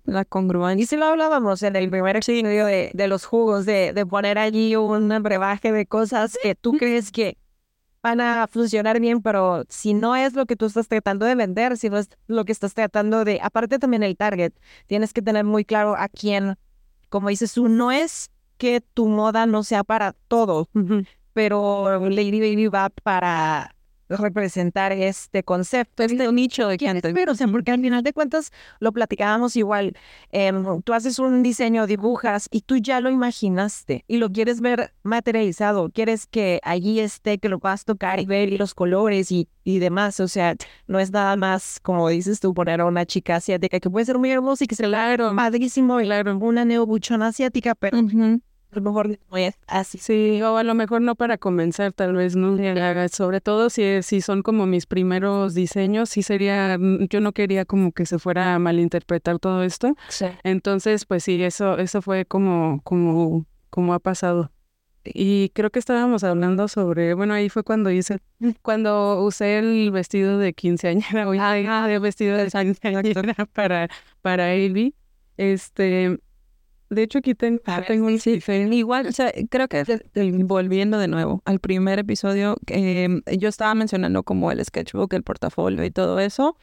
La 0.04 0.24
congruencia. 0.24 0.82
Y 0.82 0.86
si 0.86 0.96
lo 0.96 1.06
hablábamos 1.06 1.62
en 1.62 1.76
el 1.76 1.90
primer 1.90 2.16
episodio 2.16 2.64
de, 2.66 2.90
de 2.92 3.08
los 3.08 3.24
jugos, 3.24 3.66
de, 3.66 3.92
de 3.92 4.06
poner 4.06 4.38
allí 4.38 4.76
un 4.76 5.08
brebaje 5.22 5.72
de 5.72 5.86
cosas 5.86 6.38
que 6.42 6.54
tú 6.54 6.72
crees 6.72 7.12
que 7.12 7.36
van 8.02 8.20
a 8.20 8.46
funcionar 8.46 9.00
bien, 9.00 9.22
pero 9.22 9.64
si 9.68 9.94
no 9.94 10.16
es 10.16 10.34
lo 10.34 10.46
que 10.46 10.56
tú 10.56 10.66
estás 10.66 10.88
tratando 10.88 11.26
de 11.26 11.34
vender, 11.34 11.76
si 11.76 11.90
no 11.90 11.98
es 11.98 12.08
lo 12.26 12.44
que 12.44 12.52
estás 12.52 12.74
tratando 12.74 13.24
de, 13.24 13.40
aparte 13.42 13.78
también 13.78 14.02
el 14.02 14.16
target, 14.16 14.52
tienes 14.86 15.12
que 15.12 15.22
tener 15.22 15.44
muy 15.44 15.64
claro 15.64 15.96
a 15.96 16.08
quién, 16.08 16.56
como 17.08 17.28
dices 17.28 17.52
tú, 17.52 17.68
no 17.68 17.92
es 17.92 18.30
que 18.56 18.80
tu 18.80 19.08
moda 19.08 19.46
no 19.46 19.62
sea 19.62 19.84
para 19.84 20.14
todo, 20.28 20.68
pero 21.32 22.00
Lady 22.08 22.40
Baby 22.40 22.68
va 22.68 22.90
para 22.90 23.74
representar 24.16 24.92
este 24.92 25.42
concepto, 25.42 26.02
este 26.02 26.30
nicho 26.32 26.68
de 26.68 26.78
gente. 26.78 27.12
Pero, 27.14 27.32
o 27.32 27.34
sea, 27.34 27.48
porque 27.48 27.70
al 27.70 27.80
final 27.80 28.02
de 28.02 28.12
cuentas 28.12 28.50
lo 28.80 28.92
platicábamos 28.92 29.56
igual. 29.56 29.96
Em, 30.30 30.82
tú 30.82 30.92
haces 30.92 31.18
un 31.18 31.42
diseño, 31.42 31.86
dibujas 31.86 32.48
y 32.50 32.62
tú 32.62 32.76
ya 32.76 33.00
lo 33.00 33.10
imaginaste 33.10 34.04
y 34.08 34.18
lo 34.18 34.30
quieres 34.30 34.60
ver 34.60 34.92
materializado. 35.02 35.90
Quieres 35.90 36.26
que 36.26 36.60
allí 36.62 37.00
esté, 37.00 37.38
que 37.38 37.48
lo 37.48 37.58
puedas 37.58 37.84
tocar 37.84 38.20
y 38.20 38.26
ver 38.26 38.52
y 38.52 38.58
los 38.58 38.74
colores 38.74 39.30
y, 39.30 39.48
y 39.64 39.78
demás. 39.78 40.20
O 40.20 40.28
sea, 40.28 40.56
no 40.86 40.98
es 40.98 41.10
nada 41.12 41.36
más, 41.36 41.80
como 41.80 42.08
dices 42.08 42.40
tú, 42.40 42.52
poner 42.54 42.80
a 42.80 42.86
una 42.86 43.06
chica 43.06 43.36
asiática 43.36 43.80
que 43.80 43.90
puede 43.90 44.06
ser 44.06 44.18
muy 44.18 44.30
hermosa 44.30 44.64
y 44.64 44.66
que 44.66 44.74
se 44.74 44.84
claro, 44.84 45.34
padrísimo, 45.36 45.98
claro, 45.98 46.36
una 46.38 46.64
neobuchona 46.64 47.28
asiática, 47.28 47.74
pero 47.74 47.98
a 48.72 48.76
lo 48.76 48.82
mejor 48.82 49.08
no 49.08 49.36
es 49.36 49.58
así. 49.66 49.98
Sí, 49.98 50.40
o 50.42 50.56
a 50.56 50.62
lo 50.62 50.74
mejor 50.74 51.02
no 51.02 51.16
para 51.16 51.38
comenzar, 51.38 51.92
tal 51.92 52.14
vez, 52.14 52.36
¿no? 52.36 52.56
Sobre 53.08 53.40
todo 53.40 53.68
si, 53.68 54.02
si 54.02 54.20
son 54.20 54.42
como 54.42 54.66
mis 54.66 54.86
primeros 54.86 55.54
diseños, 55.54 56.10
sí 56.10 56.22
sería, 56.22 56.76
mm, 56.78 57.06
yo 57.08 57.20
no 57.20 57.32
quería 57.32 57.64
como 57.64 57.92
que 57.92 58.06
se 58.06 58.18
fuera 58.18 58.54
a 58.54 58.58
malinterpretar 58.58 59.38
todo 59.38 59.62
esto. 59.62 59.96
Sí. 60.08 60.26
Entonces, 60.44 61.04
pues 61.04 61.24
sí, 61.24 61.42
eso, 61.42 61.78
eso 61.78 62.00
fue 62.00 62.24
como, 62.26 62.80
como, 62.84 63.44
como 63.70 63.94
ha 63.94 63.98
pasado. 63.98 64.52
Y 65.02 65.48
creo 65.50 65.70
que 65.70 65.78
estábamos 65.78 66.24
hablando 66.24 66.68
sobre, 66.68 67.14
bueno, 67.14 67.32
ahí 67.32 67.48
fue 67.48 67.64
cuando 67.64 67.90
hice, 67.90 68.18
cuando 68.62 69.22
usé 69.22 69.58
el 69.58 69.90
vestido 69.90 70.38
de 70.38 70.52
quinceañera, 70.52 71.26
ah, 71.40 71.90
el 71.90 72.00
vestido 72.00 72.36
de 72.36 72.46
quinceañera 72.50 73.46
para, 73.46 73.88
para 74.22 74.44
Ailey. 74.46 74.94
Este, 75.36 76.20
de 76.90 77.04
hecho, 77.04 77.18
aquí 77.18 77.36
tengo, 77.36 77.60
un 78.04 78.18
sí, 78.18 78.42
Igual, 78.48 79.06
o 79.06 79.12
sea, 79.12 79.32
creo 79.48 79.68
que 79.68 79.84
volviendo 80.44 80.98
de 80.98 81.06
nuevo 81.06 81.40
al 81.44 81.60
primer 81.60 82.00
episodio, 82.00 82.56
eh, 82.66 83.20
yo 83.38 83.48
estaba 83.48 83.74
mencionando 83.74 84.24
como 84.24 84.50
el 84.50 84.64
sketchbook, 84.64 85.12
el 85.14 85.22
portafolio 85.22 85.84
y 85.84 85.92
todo 85.92 86.18
eso. 86.18 86.56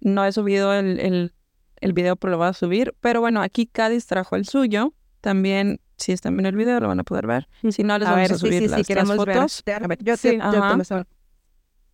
No 0.00 0.22
he 0.26 0.32
subido 0.32 0.74
el, 0.74 1.00
el, 1.00 1.32
el 1.80 1.92
video, 1.94 2.16
pero 2.16 2.32
lo 2.32 2.38
voy 2.38 2.48
a 2.48 2.52
subir. 2.52 2.94
Pero 3.00 3.22
bueno, 3.22 3.40
aquí 3.40 3.66
Cádiz 3.66 4.06
trajo 4.06 4.36
el 4.36 4.44
suyo. 4.44 4.92
También, 5.22 5.80
si 5.96 6.12
están 6.12 6.36
viendo 6.36 6.50
el 6.50 6.56
video, 6.56 6.78
lo 6.80 6.88
van 6.88 7.00
a 7.00 7.04
poder 7.04 7.26
ver. 7.26 7.48
Si 7.70 7.82
no, 7.84 7.98
les 7.98 8.06
vamos 8.06 8.30
a 8.30 8.38
subir 8.38 8.68
las, 8.68 8.86
fotos. 8.86 9.64
Yo, 10.00 10.16
sí, 10.18 10.38
yo, 10.52 11.04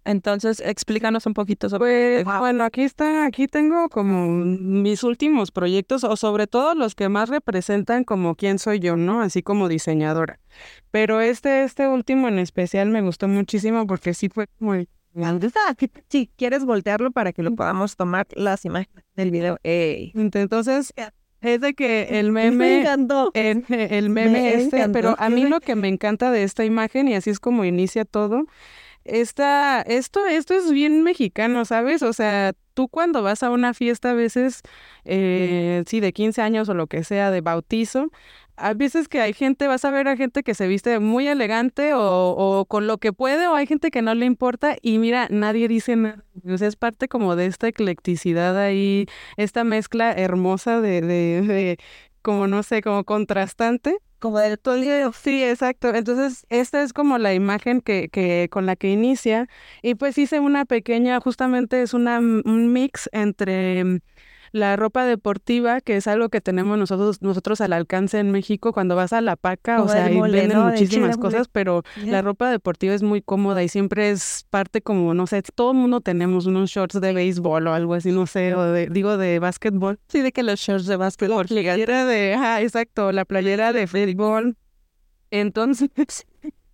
entonces, 0.04 0.62
explícanos 0.64 1.26
un 1.26 1.34
poquito 1.34 1.68
sobre... 1.68 2.24
Pues, 2.24 2.38
bueno, 2.38 2.64
aquí 2.64 2.82
está, 2.82 3.26
aquí 3.26 3.46
tengo 3.46 3.88
como 3.88 4.28
mis 4.28 5.02
últimos 5.04 5.50
proyectos, 5.50 6.04
o 6.04 6.16
sobre 6.16 6.46
todo 6.46 6.74
los 6.74 6.94
que 6.94 7.08
más 7.08 7.28
representan 7.28 8.04
como 8.04 8.34
quién 8.34 8.58
soy 8.58 8.80
yo, 8.80 8.96
¿no? 8.96 9.20
Así 9.20 9.42
como 9.42 9.68
diseñadora. 9.68 10.40
Pero 10.90 11.20
este, 11.20 11.64
este 11.64 11.86
último 11.88 12.28
en 12.28 12.38
especial 12.38 12.88
me 12.88 13.02
gustó 13.02 13.28
muchísimo 13.28 13.86
porque 13.86 14.14
sí 14.14 14.28
fue 14.28 14.46
muy... 14.58 14.88
Si 16.08 16.30
quieres 16.36 16.64
voltearlo 16.64 17.10
para 17.10 17.32
que 17.32 17.42
lo 17.42 17.54
podamos 17.54 17.96
tomar 17.96 18.26
las 18.32 18.64
imágenes 18.64 19.04
del 19.16 19.30
video. 19.32 19.58
Entonces, 19.64 20.94
es 21.40 21.60
de 21.60 21.74
que 21.74 22.20
el 22.20 22.32
meme, 22.32 22.56
me 22.56 22.80
encantó. 22.80 23.30
El, 23.34 23.64
el 23.68 24.10
meme 24.10 24.54
este, 24.54 24.88
pero 24.88 25.16
a 25.18 25.28
mí 25.28 25.46
lo 25.46 25.60
que 25.60 25.74
me 25.74 25.88
encanta 25.88 26.30
de 26.30 26.42
esta 26.42 26.64
imagen 26.64 27.08
y 27.08 27.14
así 27.14 27.30
es 27.30 27.40
como 27.40 27.64
inicia 27.64 28.04
todo, 28.04 28.44
esta, 29.04 29.82
esto, 29.82 30.26
esto 30.26 30.54
es 30.54 30.70
bien 30.70 31.02
mexicano, 31.02 31.64
¿sabes? 31.64 32.02
O 32.02 32.12
sea, 32.12 32.52
tú 32.74 32.88
cuando 32.88 33.22
vas 33.22 33.42
a 33.42 33.50
una 33.50 33.74
fiesta 33.74 34.10
a 34.10 34.14
veces, 34.14 34.62
eh, 35.04 35.84
sí, 35.86 36.00
de 36.00 36.12
15 36.12 36.42
años 36.42 36.68
o 36.68 36.74
lo 36.74 36.86
que 36.86 37.04
sea, 37.04 37.30
de 37.30 37.40
bautizo, 37.40 38.10
a 38.56 38.74
veces 38.74 39.08
que 39.08 39.20
hay 39.20 39.32
gente, 39.32 39.66
vas 39.66 39.84
a 39.84 39.90
ver 39.90 40.06
a 40.06 40.16
gente 40.16 40.42
que 40.42 40.54
se 40.54 40.68
viste 40.68 40.98
muy 40.98 41.26
elegante 41.26 41.94
o, 41.94 42.00
o, 42.00 42.66
con 42.66 42.86
lo 42.86 42.98
que 42.98 43.12
puede, 43.12 43.48
o 43.48 43.54
hay 43.54 43.66
gente 43.66 43.90
que 43.90 44.02
no 44.02 44.14
le 44.14 44.26
importa 44.26 44.76
y 44.82 44.98
mira, 44.98 45.28
nadie 45.30 45.66
dice 45.66 45.96
nada. 45.96 46.24
O 46.46 46.58
sea, 46.58 46.68
es 46.68 46.76
parte 46.76 47.08
como 47.08 47.36
de 47.36 47.46
esta 47.46 47.68
eclecticidad 47.68 48.58
ahí, 48.58 49.06
esta 49.36 49.64
mezcla 49.64 50.12
hermosa 50.12 50.80
de, 50.80 51.00
de, 51.00 51.42
de 51.42 51.78
como 52.22 52.46
no 52.46 52.62
sé, 52.62 52.82
como 52.82 53.04
contrastante 53.04 53.98
como 54.20 54.38
del 54.38 54.58
todo 54.58 54.76
Sí, 55.12 55.42
exacto. 55.42 55.88
Entonces, 55.94 56.46
esta 56.50 56.82
es 56.82 56.92
como 56.92 57.18
la 57.18 57.34
imagen 57.34 57.80
que, 57.80 58.08
que 58.10 58.48
con 58.50 58.66
la 58.66 58.76
que 58.76 58.90
inicia. 58.90 59.48
Y 59.82 59.96
pues 59.96 60.18
hice 60.18 60.40
una 60.40 60.64
pequeña, 60.64 61.20
justamente 61.20 61.82
es 61.82 61.94
una, 61.94 62.18
un 62.20 62.72
mix 62.72 63.08
entre 63.12 64.00
la 64.52 64.76
ropa 64.76 65.04
deportiva, 65.04 65.80
que 65.80 65.96
es 65.96 66.06
algo 66.06 66.28
que 66.28 66.40
tenemos 66.40 66.76
nosotros, 66.76 67.22
nosotros 67.22 67.60
al 67.60 67.72
alcance 67.72 68.18
en 68.18 68.30
México 68.30 68.72
cuando 68.72 68.96
vas 68.96 69.12
a 69.12 69.20
la 69.20 69.36
paca, 69.36 69.82
o 69.82 69.88
sea, 69.88 70.06
ahí 70.06 70.20
venden 70.20 70.58
muchísimas 70.58 71.16
cosas, 71.16 71.48
pero 71.48 71.82
la 72.04 72.22
ropa 72.22 72.50
deportiva 72.50 72.94
es 72.94 73.02
muy 73.02 73.22
cómoda 73.22 73.62
y 73.62 73.68
siempre 73.68 74.10
es 74.10 74.46
parte 74.50 74.82
como, 74.82 75.14
no 75.14 75.26
sé, 75.26 75.42
todo 75.42 75.72
el 75.72 75.78
mundo 75.78 76.00
tenemos 76.00 76.46
unos 76.46 76.70
shorts 76.70 77.00
de 77.00 77.12
béisbol 77.12 77.66
o 77.66 77.74
algo 77.74 77.94
así, 77.94 78.10
no 78.10 78.26
sé, 78.26 78.54
o 78.54 78.62
de, 78.64 78.88
digo 78.88 79.16
de 79.16 79.38
básquetbol. 79.38 79.98
Sí, 80.08 80.20
de 80.20 80.32
que 80.32 80.42
los 80.42 80.58
shorts 80.58 80.86
de 80.86 80.96
básquetbol. 80.96 81.46
La 81.48 81.62
playera 81.62 82.04
de, 82.04 82.34
ah, 82.34 82.60
exacto, 82.60 83.12
la 83.12 83.24
playera 83.24 83.72
de 83.72 83.86
fútbol. 83.86 84.56
Entonces, 85.30 85.90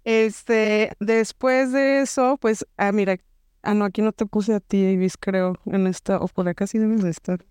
este, 0.05 0.93
después 0.99 1.73
de 1.73 2.01
eso, 2.01 2.39
pues, 2.41 2.67
ah, 2.79 2.93
mira, 2.93 3.19
ah, 3.63 3.75
no, 3.75 3.85
aquí 3.85 4.01
no 4.01 4.13
te 4.13 4.25
puse 4.25 4.55
a 4.55 4.61
ti, 4.61 4.85
Davis, 4.85 5.17
creo, 5.19 5.59
en 5.67 5.87
esta, 5.87 6.19
o 6.19 6.29
por 6.29 6.49
acá 6.49 6.67
sí 6.67 6.79
debes 6.79 7.03
de 7.03 7.11
estar. 7.11 7.45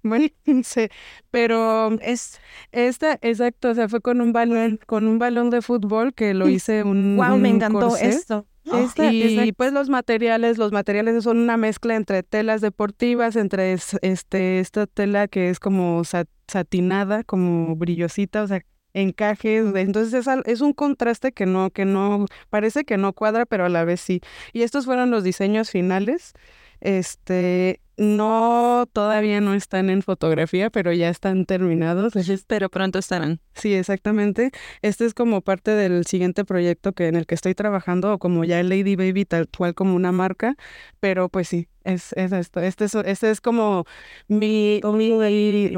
Bueno, 0.02 0.28
sí, 0.64 0.88
pero 1.30 1.92
es 2.00 2.40
esta, 2.72 3.18
exacto, 3.22 3.70
o 3.70 3.74
sea, 3.74 3.88
fue 3.88 4.00
con 4.00 4.20
un 4.20 4.32
balón, 4.32 4.78
con 4.86 5.06
un 5.06 5.18
balón 5.18 5.50
de 5.50 5.62
fútbol 5.62 6.14
que 6.14 6.32
lo 6.34 6.48
hice 6.48 6.82
un 6.84 7.16
Wow, 7.16 7.36
me 7.38 7.50
encantó 7.50 7.80
corset. 7.90 8.08
esto. 8.14 8.46
Esta- 8.72 9.12
y 9.12 9.52
pues 9.52 9.72
los 9.72 9.88
materiales, 9.88 10.56
los 10.58 10.70
materiales 10.70 11.24
son 11.24 11.38
una 11.38 11.56
mezcla 11.56 11.96
entre 11.96 12.22
telas 12.22 12.60
deportivas, 12.60 13.34
entre 13.36 13.72
es- 13.72 13.96
este, 14.02 14.60
esta 14.60 14.86
tela 14.86 15.28
que 15.28 15.48
es 15.50 15.58
como 15.58 16.04
sa- 16.04 16.26
satinada, 16.46 17.24
como 17.24 17.74
brillosita, 17.76 18.42
o 18.42 18.46
sea, 18.46 18.60
encajes. 18.92 19.64
Entonces 19.74 20.14
es, 20.26 20.32
es 20.44 20.60
un 20.60 20.72
contraste 20.72 21.32
que 21.32 21.46
no, 21.46 21.70
que 21.70 21.84
no, 21.84 22.26
parece 22.50 22.84
que 22.84 22.96
no 22.96 23.12
cuadra, 23.12 23.46
pero 23.46 23.64
a 23.64 23.68
la 23.68 23.84
vez 23.84 24.00
sí. 24.00 24.20
Y 24.52 24.62
estos 24.62 24.84
fueron 24.84 25.10
los 25.10 25.24
diseños 25.24 25.70
finales. 25.70 26.32
Este, 26.80 27.80
no, 28.00 28.88
todavía 28.94 29.42
no 29.42 29.52
están 29.52 29.90
en 29.90 30.00
fotografía, 30.00 30.70
pero 30.70 30.90
ya 30.92 31.10
están 31.10 31.44
terminados. 31.44 32.14
Pero 32.46 32.70
pronto 32.70 32.98
estarán. 32.98 33.40
Sí, 33.52 33.74
exactamente. 33.74 34.52
Este 34.80 35.04
es 35.04 35.12
como 35.12 35.42
parte 35.42 35.72
del 35.72 36.06
siguiente 36.06 36.46
proyecto 36.46 36.94
que 36.94 37.08
en 37.08 37.16
el 37.16 37.26
que 37.26 37.34
estoy 37.34 37.54
trabajando, 37.54 38.14
o 38.14 38.18
como 38.18 38.44
ya 38.44 38.58
el 38.58 38.70
Lady 38.70 38.96
Baby, 38.96 39.26
tal 39.26 39.48
cual 39.54 39.74
como 39.74 39.94
una 39.94 40.12
marca, 40.12 40.56
pero 40.98 41.28
pues 41.28 41.48
sí, 41.48 41.68
es, 41.84 42.14
es 42.14 42.32
esto. 42.32 42.60
Este 42.60 42.86
es, 42.86 42.94
este 42.94 43.30
es 43.30 43.42
como 43.42 43.84
mi, 44.28 44.80
mi, 44.82 45.70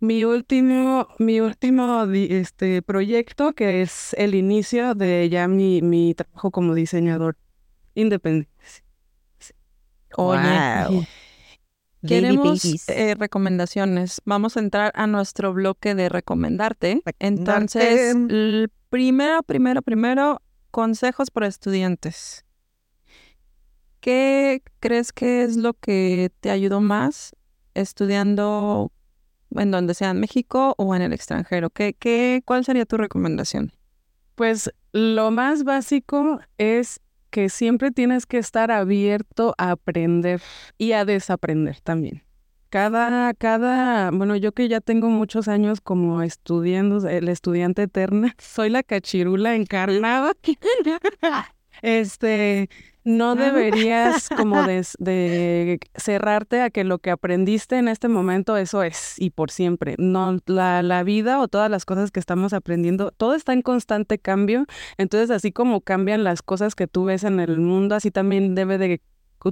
mi 0.00 0.24
último, 0.24 1.08
mi 1.18 1.40
último 1.40 2.04
este, 2.12 2.82
proyecto, 2.82 3.54
que 3.54 3.82
es 3.82 4.14
el 4.18 4.36
inicio 4.36 4.94
de 4.94 5.28
ya 5.28 5.48
mi, 5.48 5.82
mi 5.82 6.14
trabajo 6.14 6.52
como 6.52 6.74
diseñador 6.74 7.36
independiente. 7.94 8.83
Oye, 10.16 10.88
Wow. 10.88 11.04
Queremos 12.06 12.88
eh, 12.88 13.14
recomendaciones. 13.18 14.20
Vamos 14.24 14.56
a 14.56 14.60
entrar 14.60 14.92
a 14.94 15.06
nuestro 15.06 15.54
bloque 15.54 15.94
de 15.94 16.08
recomendarte. 16.08 17.02
Recomendarte. 17.04 17.70
Entonces, 17.80 18.16
primero, 18.90 19.42
primero, 19.42 19.80
primero, 19.80 20.42
consejos 20.70 21.30
para 21.30 21.46
estudiantes. 21.46 22.44
¿Qué 24.00 24.62
crees 24.80 25.12
que 25.12 25.44
es 25.44 25.56
lo 25.56 25.72
que 25.72 26.30
te 26.40 26.50
ayudó 26.50 26.82
más 26.82 27.34
estudiando 27.72 28.92
en 29.52 29.70
donde 29.70 29.94
sea 29.94 30.10
en 30.10 30.20
México 30.20 30.74
o 30.76 30.94
en 30.94 31.00
el 31.00 31.14
extranjero? 31.14 31.70
¿Qué, 31.70 31.94
qué, 31.94 32.42
cuál 32.44 32.66
sería 32.66 32.84
tu 32.84 32.98
recomendación? 32.98 33.72
Pues 34.34 34.70
lo 34.92 35.30
más 35.30 35.64
básico 35.64 36.40
es 36.58 37.00
que 37.34 37.48
siempre 37.48 37.90
tienes 37.90 38.26
que 38.26 38.38
estar 38.38 38.70
abierto 38.70 39.56
a 39.58 39.72
aprender 39.72 40.40
y 40.78 40.92
a 40.92 41.04
desaprender 41.04 41.80
también. 41.80 42.22
Cada, 42.68 43.34
cada, 43.34 44.12
bueno, 44.12 44.36
yo 44.36 44.52
que 44.52 44.68
ya 44.68 44.80
tengo 44.80 45.08
muchos 45.08 45.48
años 45.48 45.80
como 45.80 46.22
estudiando, 46.22 47.08
el 47.08 47.28
estudiante 47.28 47.82
eterna, 47.82 48.36
soy 48.38 48.70
la 48.70 48.84
cachirula 48.84 49.56
encarnada. 49.56 50.32
Este, 51.82 52.70
no 53.04 53.36
deberías 53.36 54.28
como 54.28 54.62
de, 54.66 54.84
de 54.98 55.78
cerrarte 55.94 56.62
a 56.62 56.70
que 56.70 56.84
lo 56.84 56.98
que 56.98 57.10
aprendiste 57.10 57.76
en 57.78 57.88
este 57.88 58.08
momento, 58.08 58.56
eso 58.56 58.82
es, 58.82 59.14
y 59.18 59.30
por 59.30 59.50
siempre. 59.50 59.94
No, 59.98 60.38
la, 60.46 60.82
la 60.82 61.02
vida 61.02 61.40
o 61.40 61.48
todas 61.48 61.70
las 61.70 61.84
cosas 61.84 62.10
que 62.10 62.20
estamos 62.20 62.52
aprendiendo, 62.52 63.12
todo 63.12 63.34
está 63.34 63.52
en 63.52 63.62
constante 63.62 64.18
cambio. 64.18 64.66
Entonces, 64.98 65.30
así 65.30 65.52
como 65.52 65.80
cambian 65.82 66.24
las 66.24 66.42
cosas 66.42 66.74
que 66.74 66.86
tú 66.86 67.04
ves 67.04 67.24
en 67.24 67.40
el 67.40 67.58
mundo, 67.58 67.94
así 67.94 68.10
también 68.10 68.54
debe 68.54 68.78
de 68.78 69.00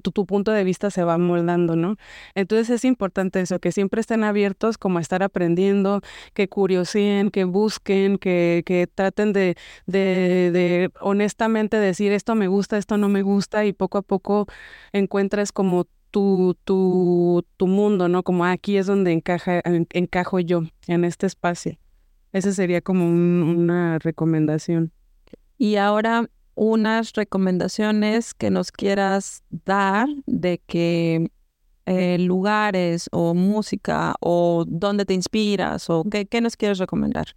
tu, 0.01 0.11
tu 0.13 0.27
punto 0.27 0.53
de 0.53 0.65
vista 0.65 0.91
se 0.91 1.05
va 1.05 1.19
moldando, 1.19 1.77
¿no? 1.77 1.97
Entonces 2.35 2.71
es 2.71 2.85
importante 2.85 3.41
eso, 3.41 3.59
que 3.59 3.73
siempre 3.73 4.01
estén 4.01 4.25
abiertos 4.25 4.79
como 4.79 4.99
a 4.99 5.01
estar 5.01 5.23
aprendiendo, 5.23 6.01
que 6.35 6.49
curioseen, 6.49 7.31
que 7.31 7.45
busquen, 7.45 8.19
que, 8.19 8.63
que 8.67 8.87
traten 8.87 9.33
de, 9.33 9.57
de, 9.87 10.51
de 10.53 10.91
honestamente 11.01 11.77
decir 11.79 12.13
esto 12.13 12.35
me 12.35 12.49
gusta, 12.49 12.79
esto 12.79 12.97
no 12.97 13.09
me 13.09 13.23
gusta 13.23 13.65
y 13.65 13.73
poco 13.73 13.99
a 13.99 14.03
poco 14.03 14.47
encuentres 14.93 15.53
como 15.53 15.87
tu, 16.11 16.57
tu, 16.65 17.45
tu 17.57 17.67
mundo, 17.67 18.09
¿no? 18.09 18.23
Como 18.23 18.45
"Ah, 18.45 18.53
aquí 18.53 18.77
es 18.77 18.87
donde 18.87 19.13
encaja, 19.13 19.61
en- 19.65 19.87
encajo 19.93 20.41
yo, 20.41 20.63
en 20.87 21.05
este 21.05 21.27
espacio. 21.27 21.79
Esa 22.33 22.53
sería 22.53 22.81
como 22.83 23.07
un- 23.07 23.43
una 23.43 23.99
recomendación. 23.99 24.93
Y 25.59 25.77
ahora 25.77 26.29
unas 26.55 27.13
recomendaciones 27.15 28.35
que 28.35 28.51
nos 28.51 28.71
quieras 28.73 29.43
dar 29.65 30.07
de 30.27 30.59
que 30.67 31.31
eh, 31.87 32.19
lugares 32.19 33.09
o 33.13 33.35
música 33.35 34.15
o 34.21 34.65
dónde 34.67 35.05
te 35.05 35.15
inspiras 35.15 35.91
o 35.91 36.05
qué, 36.05 36.27
qué 36.27 36.41
nos 36.41 36.57
quieres 36.57 36.79
recomendar. 36.79 37.35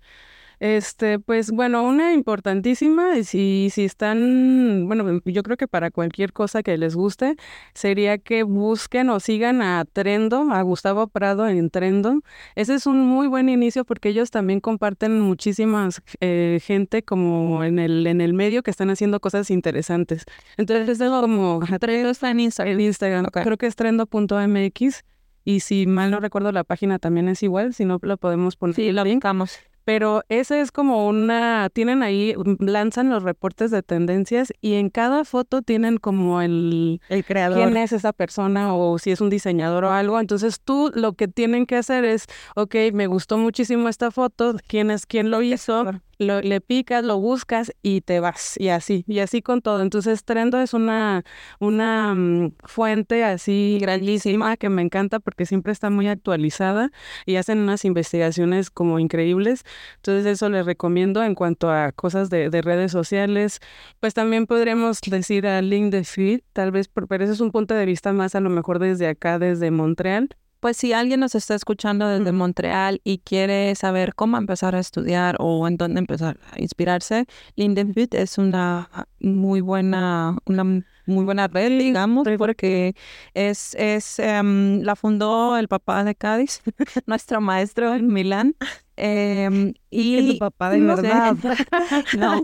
Este, 0.60 1.20
pues 1.20 1.52
bueno, 1.52 1.84
una 1.84 2.14
importantísima, 2.14 3.18
y 3.18 3.24
si, 3.24 3.70
si 3.72 3.86
están, 3.86 4.86
bueno, 4.88 5.22
yo 5.26 5.44
creo 5.44 5.58
que 5.58 5.68
para 5.68 5.92
cualquier 5.92 6.34
cosa 6.34 6.64
que 6.64 6.78
les 6.78 6.96
guste, 6.96 7.36
sería 7.74 8.18
que 8.18 8.44
busquen 8.44 9.10
o 9.10 9.20
sigan 9.20 9.62
a 9.62 9.86
Trendo, 9.86 10.52
a 10.52 10.62
Gustavo 10.62 11.08
Prado 11.08 11.48
en 11.48 11.70
Trendo. 11.70 12.22
Ese 12.56 12.76
es 12.76 12.86
un 12.86 13.02
muy 13.02 13.28
buen 13.28 13.50
inicio 13.50 13.86
porque 13.86 14.10
ellos 14.10 14.32
también 14.32 14.60
comparten 14.60 15.20
muchísimas 15.20 16.02
eh, 16.22 16.60
gente 16.64 17.04
como 17.04 17.64
en 17.64 17.80
el, 17.80 18.08
en 18.08 18.22
el 18.22 18.34
medio 18.34 18.64
que 18.64 18.72
están 18.72 18.90
haciendo 18.90 19.20
cosas 19.20 19.50
interesantes. 19.52 20.26
Entonces 20.58 21.00
es 21.00 21.10
como 21.10 21.62
Trendo 21.80 22.10
está 22.10 22.32
en 22.32 22.40
Instagram. 22.40 23.26
creo 23.28 23.58
que 23.58 23.68
es 23.68 23.76
trendo.mx. 23.76 25.04
Y 25.48 25.60
si 25.60 25.86
mal 25.86 26.10
no 26.10 26.20
recuerdo, 26.20 26.52
la 26.52 26.64
página 26.64 26.98
también 26.98 27.30
es 27.30 27.44
igual, 27.44 27.76
si 27.76 27.86
no 27.86 28.00
lo 28.02 28.18
podemos 28.18 28.56
poner. 28.56 28.76
Sí, 28.76 28.92
lo 28.92 29.04
link. 29.04 29.18
buscamos. 29.18 29.60
Pero 29.86 30.24
ese 30.30 30.62
es 30.62 30.72
como 30.72 31.08
una, 31.08 31.70
tienen 31.72 32.02
ahí, 32.04 32.34
mm, 32.36 32.66
lanzan 32.66 33.10
los 33.10 33.24
reportes 33.24 33.70
de 33.72 33.84
tendencias 33.84 34.52
y 34.60 34.74
en 34.74 34.90
cada 34.90 35.24
foto 35.26 35.62
tienen 35.62 35.98
como 35.98 36.42
el, 36.42 37.02
El 37.08 37.24
creador. 37.24 37.58
quién 37.60 37.78
es 37.78 37.92
esa 37.92 38.12
persona 38.12 38.76
o 38.76 38.98
si 38.98 39.12
es 39.12 39.22
un 39.22 39.30
diseñador 39.30 39.86
o 39.86 39.92
algo. 39.92 40.20
Entonces 40.20 40.60
tú 40.60 40.92
lo 40.94 41.14
que 41.14 41.28
tienen 41.28 41.68
que 41.68 41.76
hacer 41.78 42.04
es, 42.04 42.26
ok, 42.56 42.76
me 42.94 43.06
gustó 43.08 43.38
muchísimo 43.38 43.88
esta 43.88 44.10
foto, 44.12 44.56
quién 44.68 44.90
es, 44.90 45.06
quién 45.06 45.30
lo 45.30 45.42
hizo, 45.44 45.92
lo, 46.18 46.42
le 46.42 46.62
picas, 46.62 47.04
lo 47.04 47.20
buscas 47.20 47.72
y 47.82 48.02
te 48.02 48.20
vas. 48.20 48.56
Y 48.60 48.70
así, 48.70 49.04
y 49.08 49.20
así 49.20 49.42
con 49.42 49.62
todo. 49.62 49.82
Entonces 49.82 50.24
Trendo 50.24 50.60
es 50.60 50.74
una, 50.74 51.24
una 51.60 52.14
mm, 52.16 52.54
fuente 52.64 53.24
así 53.24 53.78
grandísima 53.82 54.58
que 54.58 54.70
me 54.70 54.82
encanta 54.82 55.20
porque 55.20 55.46
siempre 55.46 55.72
está 55.72 55.90
muy 55.90 56.08
actualizada 56.08 56.92
y 57.26 57.36
hacen 57.38 57.60
unas 57.60 57.86
investigaciones 57.86 58.70
como 58.70 59.00
increíbles. 59.00 59.64
Entonces 59.98 60.26
eso 60.26 60.50
les 60.50 60.66
recomiendo 60.66 61.24
en 61.24 61.36
cuanto 61.36 61.70
a 61.72 61.92
cosas 61.92 62.30
de, 62.30 62.50
de 62.50 62.62
redes 62.62 62.92
sociales. 62.92 63.60
Pues 64.00 64.14
también 64.14 64.48
podríamos 64.48 65.02
decir 65.02 65.48
a 65.48 65.62
Link 65.62 65.92
de 65.92 66.04
Feed, 66.04 66.42
tal 66.54 66.72
vez, 66.72 66.88
pero 66.88 67.24
ese 67.24 67.34
es 67.34 67.42
un 67.42 67.52
punto 67.52 67.74
de 67.74 67.86
vista 67.86 68.14
más 68.14 68.36
a 68.36 68.40
lo 68.40 68.50
mejor 68.50 68.80
desde 68.80 69.08
acá, 69.08 69.40
desde 69.40 69.72
Montreal. 69.72 70.30
Pues 70.60 70.78
si 70.78 70.94
alguien 70.94 71.20
nos 71.20 71.36
está 71.36 71.56
escuchando 71.56 72.08
desde 72.08 72.32
Montreal 72.32 73.02
y 73.04 73.20
quiere 73.20 73.76
saber 73.76 74.16
cómo 74.16 74.38
empezar 74.38 74.76
a 74.76 74.80
estudiar 74.80 75.36
o 75.40 75.68
en 75.68 75.78
dónde 75.78 76.00
empezar 76.00 76.40
a 76.52 76.60
inspirarse, 76.62 77.26
Lindenwood 77.56 78.14
es 78.16 78.38
una 78.38 78.90
muy 79.20 79.62
buena, 79.62 80.38
una 80.46 80.64
muy 81.06 81.26
buena 81.26 81.48
red, 81.48 81.78
digamos, 81.78 82.28
porque 82.38 82.96
es, 83.34 83.76
es 83.76 84.20
em, 84.20 84.82
la 84.82 84.96
fundó 84.96 85.58
el 85.58 85.68
papá 85.68 86.04
de 86.04 86.16
Cádiz, 86.16 86.62
nuestro 87.06 87.42
maestro 87.42 87.94
en 87.94 88.08
Milán. 88.08 88.56
Y 88.98 90.18
Es 90.18 90.34
tu 90.34 90.40
papá 90.40 90.70
de 90.70 90.78
no 90.80 90.96
sé. 90.96 91.04
verdad. 91.04 91.36
no. 92.18 92.44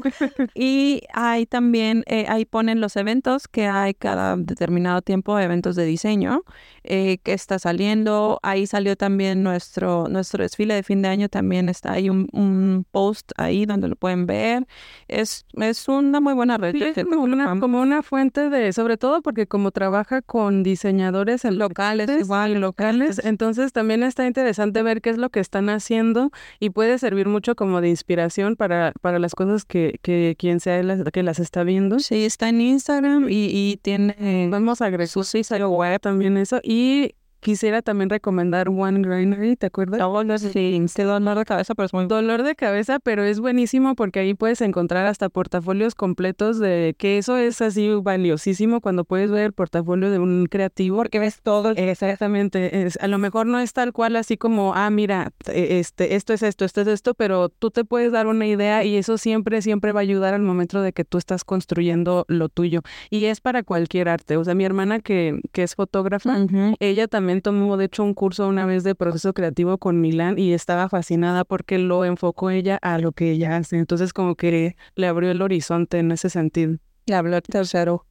Y 0.54 1.02
ahí 1.14 1.46
también, 1.46 2.04
eh, 2.08 2.26
ahí 2.28 2.46
ponen 2.46 2.82
los 2.82 2.96
eventos 2.96 3.48
que 3.48 3.68
hay 3.68 3.94
cada 3.94 4.36
determinado 4.38 5.02
tiempo, 5.02 5.38
eventos 5.40 5.76
de 5.76 5.86
diseño 5.86 6.44
eh, 6.84 7.20
que 7.24 7.34
está 7.34 7.60
saliendo. 7.60 8.40
Ahí 8.44 8.68
salió 8.68 8.96
también 8.96 9.44
nuestro, 9.44 10.08
nuestro 10.10 10.44
desfile 10.44 10.74
de 10.74 10.84
fin 10.84 11.02
de 11.02 11.10
año, 11.10 11.30
también 11.30 11.70
está 11.70 11.94
ahí 11.94 12.10
un, 12.10 12.28
un 12.32 12.86
post 12.92 13.32
ahí 13.38 13.66
donde 13.66 13.88
lo 13.88 13.96
pueden 13.96 14.26
ver. 14.26 14.68
Es, 15.08 15.46
es 15.54 15.88
una 15.88 16.20
muy 16.20 16.34
buena 16.34 16.58
red. 16.58 16.74
Sí, 16.74 16.84
es 16.84 17.06
como 17.06 17.24
una, 17.24 17.46
van 17.46 17.60
como 17.60 17.82
una 17.82 18.02
fuente 18.04 18.50
de, 18.50 18.74
sobre 18.74 18.98
todo 18.98 19.22
porque 19.22 19.48
como 19.48 19.72
trabaja 19.72 20.22
con 20.22 20.64
diseñadores 20.64 21.46
en 21.46 21.58
locales, 21.58 22.08
locales, 22.08 22.26
igual, 22.26 22.54
locales, 22.60 23.22
entonces 23.24 23.74
también 23.74 24.04
está 24.04 24.26
interesante 24.26 24.82
ver 24.84 25.02
qué 25.02 25.10
es 25.10 25.18
lo 25.18 25.30
que 25.30 25.40
están 25.40 25.70
haciendo 25.70 26.32
y 26.60 26.70
puede 26.70 26.98
servir 26.98 27.28
mucho 27.28 27.56
como 27.56 27.82
de 27.82 27.90
inspiración 27.90 28.56
para, 28.56 28.94
para 29.02 29.20
las 29.20 29.36
cosas 29.36 29.66
que, 29.66 30.00
que 30.02 30.36
quien 30.38 30.60
sea 30.60 30.82
las, 30.84 31.04
que 31.12 31.24
las 31.24 31.40
está 31.40 31.64
viendo. 31.64 32.00
Sí, 32.00 32.26
está 32.26 32.50
en 32.50 32.62
Instagram 32.62 33.28
y, 33.30 33.50
y 33.52 33.78
tiene 33.82 34.48
Vamos 34.50 34.82
a 34.82 34.86
agregar 34.86 35.08
su 35.08 35.24
sitio 35.24 35.70
web 35.70 36.00
también 36.00 36.38
eso 36.38 36.60
y 36.64 37.16
quisiera 37.42 37.82
también 37.82 38.10
recomendar 38.10 38.70
One 38.70 39.02
Granary, 39.02 39.56
¿te 39.56 39.68
acuerdas? 39.68 40.00
No, 40.00 40.24
no 40.24 40.38
sé 40.38 40.52
te 40.52 41.04
dolor 41.04 41.38
de 41.38 41.46
cabeza, 41.46 41.76
pero 41.76 41.86
es 41.86 41.94
muy 41.94 42.06
Dolor 42.06 42.44
de 42.44 42.56
cabeza, 42.56 43.00
pero 43.00 43.24
es 43.24 43.40
buenísimo 43.40 43.96
porque 43.96 44.20
ahí 44.20 44.34
puedes 44.34 44.62
encontrar 44.62 45.06
hasta 45.08 45.30
portafolios 45.30 45.96
completos 45.96 46.60
de 46.60 46.96
que 46.98 47.18
eso 47.18 47.38
es 47.38 47.62
así 47.62 47.90
valiosísimo 48.02 48.82
cuando 48.82 49.04
puedes 49.04 49.32
ver 49.32 49.46
el 49.46 49.54
portafolio 49.54 50.12
de 50.12 50.20
un 50.20 50.46
creativo. 50.46 50.98
Porque 50.98 51.20
ves 51.20 51.42
todo. 51.42 51.72
Exactamente. 51.76 52.86
Es, 52.86 52.98
a 53.02 53.08
lo 53.08 53.18
mejor 53.18 53.48
no 53.48 53.60
es 53.60 53.74
tal 53.74 53.94
cual 53.94 54.16
así 54.16 54.38
como, 54.38 54.74
ah, 54.76 54.90
mira, 54.90 55.32
e, 55.48 55.80
este, 55.80 56.16
esto 56.16 56.34
es 56.34 56.44
esto, 56.44 56.66
esto 56.66 56.82
es 56.82 56.88
esto, 56.88 57.14
pero 57.14 57.50
tú 57.50 57.72
te 57.72 57.86
puedes 57.86 58.12
dar 58.12 58.28
una 58.28 58.46
idea 58.46 58.84
y 58.84 58.96
eso 58.98 59.18
siempre, 59.18 59.62
siempre 59.62 59.92
va 59.92 60.02
a 60.02 60.04
ayudar 60.04 60.34
al 60.34 60.42
momento 60.42 60.82
de 60.82 60.94
que 60.94 61.06
tú 61.06 61.18
estás 61.18 61.44
construyendo 61.44 62.26
lo 62.28 62.50
tuyo. 62.50 62.82
Y 63.10 63.26
es 63.26 63.42
para 63.42 63.64
cualquier 63.64 64.10
arte. 64.10 64.38
O 64.38 64.44
sea, 64.44 64.54
mi 64.54 64.66
hermana 64.66 65.00
que, 65.00 65.40
que 65.52 65.64
es 65.64 65.76
fotógrafa, 65.76 66.38
ella 66.80 67.08
también 67.08 67.31
tomó, 67.40 67.78
de 67.78 67.86
hecho, 67.86 68.04
un 68.04 68.14
curso 68.14 68.48
una 68.50 68.66
vez 68.66 68.84
de 68.84 68.96
proceso 68.96 69.34
creativo 69.34 69.78
con 69.78 70.02
Milán 70.02 70.38
y 70.38 70.52
estaba 70.52 70.90
fascinada 70.90 71.46
porque 71.46 71.78
lo 71.78 72.04
enfocó 72.04 72.50
ella 72.50 72.78
a 72.82 72.98
lo 72.98 73.14
que 73.14 73.32
ella 73.32 73.56
hace. 73.56 73.78
Entonces, 73.78 74.12
como 74.12 74.36
que 74.36 74.76
le 74.96 75.08
abrió 75.08 75.32
el 75.32 75.42
horizonte 75.42 76.00
en 76.00 76.12
ese 76.12 76.30
sentido. 76.30 76.78
Le 77.06 77.16
habló 77.16 77.36
el 77.36 77.42
tercero. 77.42 78.06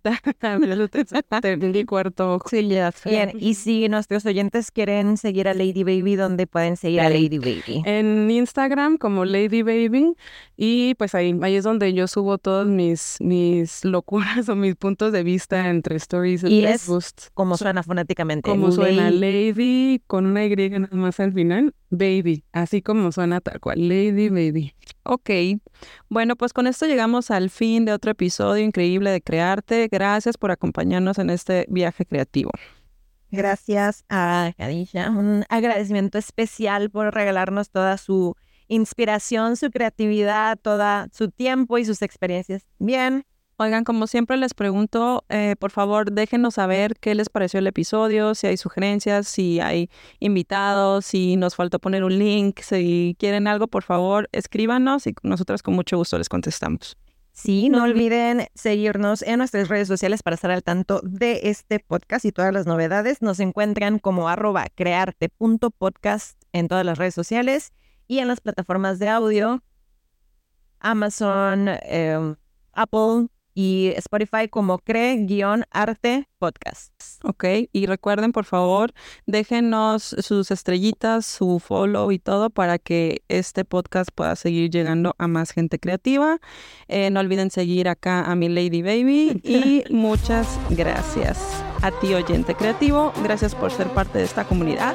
el 1.43 1.87
cuarto. 1.87 2.41
Sí, 2.49 2.69
ya. 2.69 2.93
Bien, 3.05 3.33
y 3.39 3.55
si 3.55 3.89
nuestros 3.89 4.27
oyentes 4.27 4.71
quieren 4.71 5.17
seguir 5.17 5.49
a 5.49 5.55
Lady 5.55 5.85
Baby, 5.85 6.17
¿dónde 6.17 6.47
pueden 6.47 6.77
seguir 6.77 7.01
a 7.01 7.09
Lady 7.09 7.39
Baby? 7.39 7.83
En 7.85 8.31
Instagram 8.31 8.99
como 8.99 9.25
Lady 9.25 9.63
Baby 9.63 10.15
y 10.57 10.95
pues 10.97 11.15
ahí, 11.15 11.39
ahí 11.43 11.57
es 11.57 11.65
donde 11.65 11.93
yo 11.95 12.07
subo 12.07 12.39
todos 12.39 12.67
mis, 12.67 13.17
mis 13.21 13.85
locuras 13.85 14.49
o 14.49 14.57
mis 14.57 14.77
puntos 14.77 15.13
de 15.13 15.23
vista 15.23 15.69
entre 15.69 15.97
stories 15.97 16.45
y 16.45 16.65
es 16.65 16.89
como 17.35 17.57
suena 17.57 17.83
fonéticamente. 17.83 18.51
Como 18.51 18.73
suena 18.73 19.11
Lady 19.11 20.03
con 20.07 20.27
una 20.27 20.45
Y 20.45 20.57
nada 20.71 20.89
más 20.97 21.21
al 21.21 21.33
final, 21.33 21.75
Baby, 21.91 22.45
así 22.53 22.83
como 22.83 23.11
suena 23.13 23.41
tal 23.41 23.61
cual, 23.61 23.89
Lady 23.89 24.29
Baby. 24.29 24.75
Ok, 25.03 25.31
bueno, 26.09 26.37
pues 26.37 26.53
con 26.53 26.67
esto 26.67 26.87
llegamos 26.87 27.31
al 27.31 27.51
fin 27.51 27.85
de 27.85 27.93
otro 27.93 28.13
episodio 28.13 28.65
increíble 28.65 29.11
de 29.11 29.21
Crearte. 29.21 29.89
Gracias 29.91 30.39
por 30.39 30.53
acompañarnos 30.53 31.19
en 31.19 31.31
este 31.31 31.67
viaje 31.69 32.07
creativo. 32.07 32.51
Gracias 33.33 34.05
a 34.09 34.53
Kadisha. 34.57 35.11
Un 35.11 35.45
agradecimiento 35.49 36.19
especial 36.19 36.91
por 36.91 37.13
regalarnos 37.13 37.71
toda 37.71 37.97
su 37.97 38.37
inspiración, 38.69 39.57
su 39.57 39.71
creatividad, 39.71 40.59
toda 40.61 41.09
su 41.13 41.31
tiempo 41.31 41.79
y 41.79 41.85
sus 41.85 42.03
experiencias. 42.03 42.67
Bien, 42.79 43.25
Oigan, 43.63 43.85
como 43.85 44.07
siempre 44.07 44.39
les 44.39 44.55
pregunto, 44.55 45.23
eh, 45.29 45.55
por 45.59 45.71
favor, 45.71 46.13
déjenos 46.13 46.55
saber 46.55 46.97
qué 46.99 47.15
les 47.15 47.29
pareció 47.29 47.59
el 47.59 47.67
episodio, 47.67 48.35
si 48.35 48.47
hay 48.47 48.57
sugerencias, 48.57 49.29
si 49.29 49.61
hay 49.61 49.91
invitados, 50.19 51.05
si 51.05 51.37
nos 51.37 51.57
faltó 51.57 51.79
poner 51.79 52.03
un 52.03 52.19
link, 52.19 52.61
si 52.61 53.15
quieren 53.19 53.47
algo, 53.47 53.69
por 53.69 53.83
favor, 53.83 54.31
escríbanos 54.33 55.07
y 55.07 55.15
nosotras 55.23 55.63
con 55.63 55.75
mucho 55.75 55.99
gusto 55.99 56.17
les 56.17 56.31
contestamos. 56.31 56.97
Sí, 57.33 57.69
no 57.69 57.83
olviden 57.83 58.47
seguirnos 58.55 59.21
en 59.21 59.37
nuestras 59.37 59.69
redes 59.69 59.89
sociales 59.89 60.23
para 60.23 60.37
estar 60.37 60.51
al 60.51 60.63
tanto 60.63 61.03
de 61.03 61.41
este 61.43 61.81
podcast 61.81 62.25
y 62.25 62.33
todas 62.33 62.55
las 62.55 62.65
novedades. 62.65 63.21
Nos 63.21 63.41
encuentran 63.41 63.99
como 63.99 64.31
arroba 64.31 64.69
crearte.podcast 64.75 66.43
en 66.55 66.67
todas 66.67 66.87
las 66.87 66.97
redes 66.97 67.15
sociales 67.15 67.75
y 68.09 68.21
en 68.21 68.29
las 68.29 68.41
plataformas 68.41 68.99
de 68.99 69.11
audio, 69.11 69.63
Amazon, 70.79 71.69
em, 71.83 72.37
Apple, 72.73 73.29
y 73.61 73.93
Spotify 73.99 74.49
como 74.49 74.79
Cree-Arte 74.79 76.29
Podcast. 76.39 76.95
Ok, 77.25 77.45
y 77.71 77.85
recuerden 77.85 78.33
por 78.33 78.47
favor, 78.47 78.95
déjenos 79.27 80.17
sus 80.21 80.51
estrellitas, 80.51 81.27
su 81.27 81.59
follow 81.61 82.11
y 82.11 82.19
todo 82.19 82.49
para 82.49 82.79
que 82.79 83.23
este 83.29 83.67
podcast 83.67 84.09
pueda 84.15 84.35
seguir 84.37 84.71
llegando 84.71 85.15
a 85.19 85.29
más 85.29 85.51
gente 85.51 85.79
creativa. 85.79 86.39
Eh, 86.89 87.11
no 87.11 87.21
olviden 87.21 87.51
seguir 87.51 87.91
acá 87.91 88.25
a 88.25 88.35
mi 88.35 88.49
Lady 88.49 88.81
Baby 88.81 89.43
y 89.45 89.85
muchas 89.93 90.59
gracias 90.71 91.63
a 91.83 91.91
ti 91.91 92.15
oyente 92.15 92.55
creativo. 92.55 93.13
Gracias 93.23 93.55
por 93.55 93.71
ser 93.73 93.89
parte 93.89 94.21
de 94.21 94.25
esta 94.25 94.45
comunidad. 94.45 94.95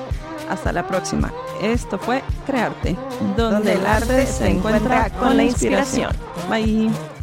Hasta 0.50 0.72
la 0.72 0.88
próxima. 0.88 1.32
Esto 1.62 2.00
fue 2.00 2.24
Crearte, 2.48 2.96
donde, 3.38 3.74
el 3.74 3.86
arte 3.86 4.26
se 4.26 4.48
encuentra 4.50 5.12
con 5.12 5.38
la 5.38 5.44
inspiración. 5.44 6.12
Bye. 6.50 7.15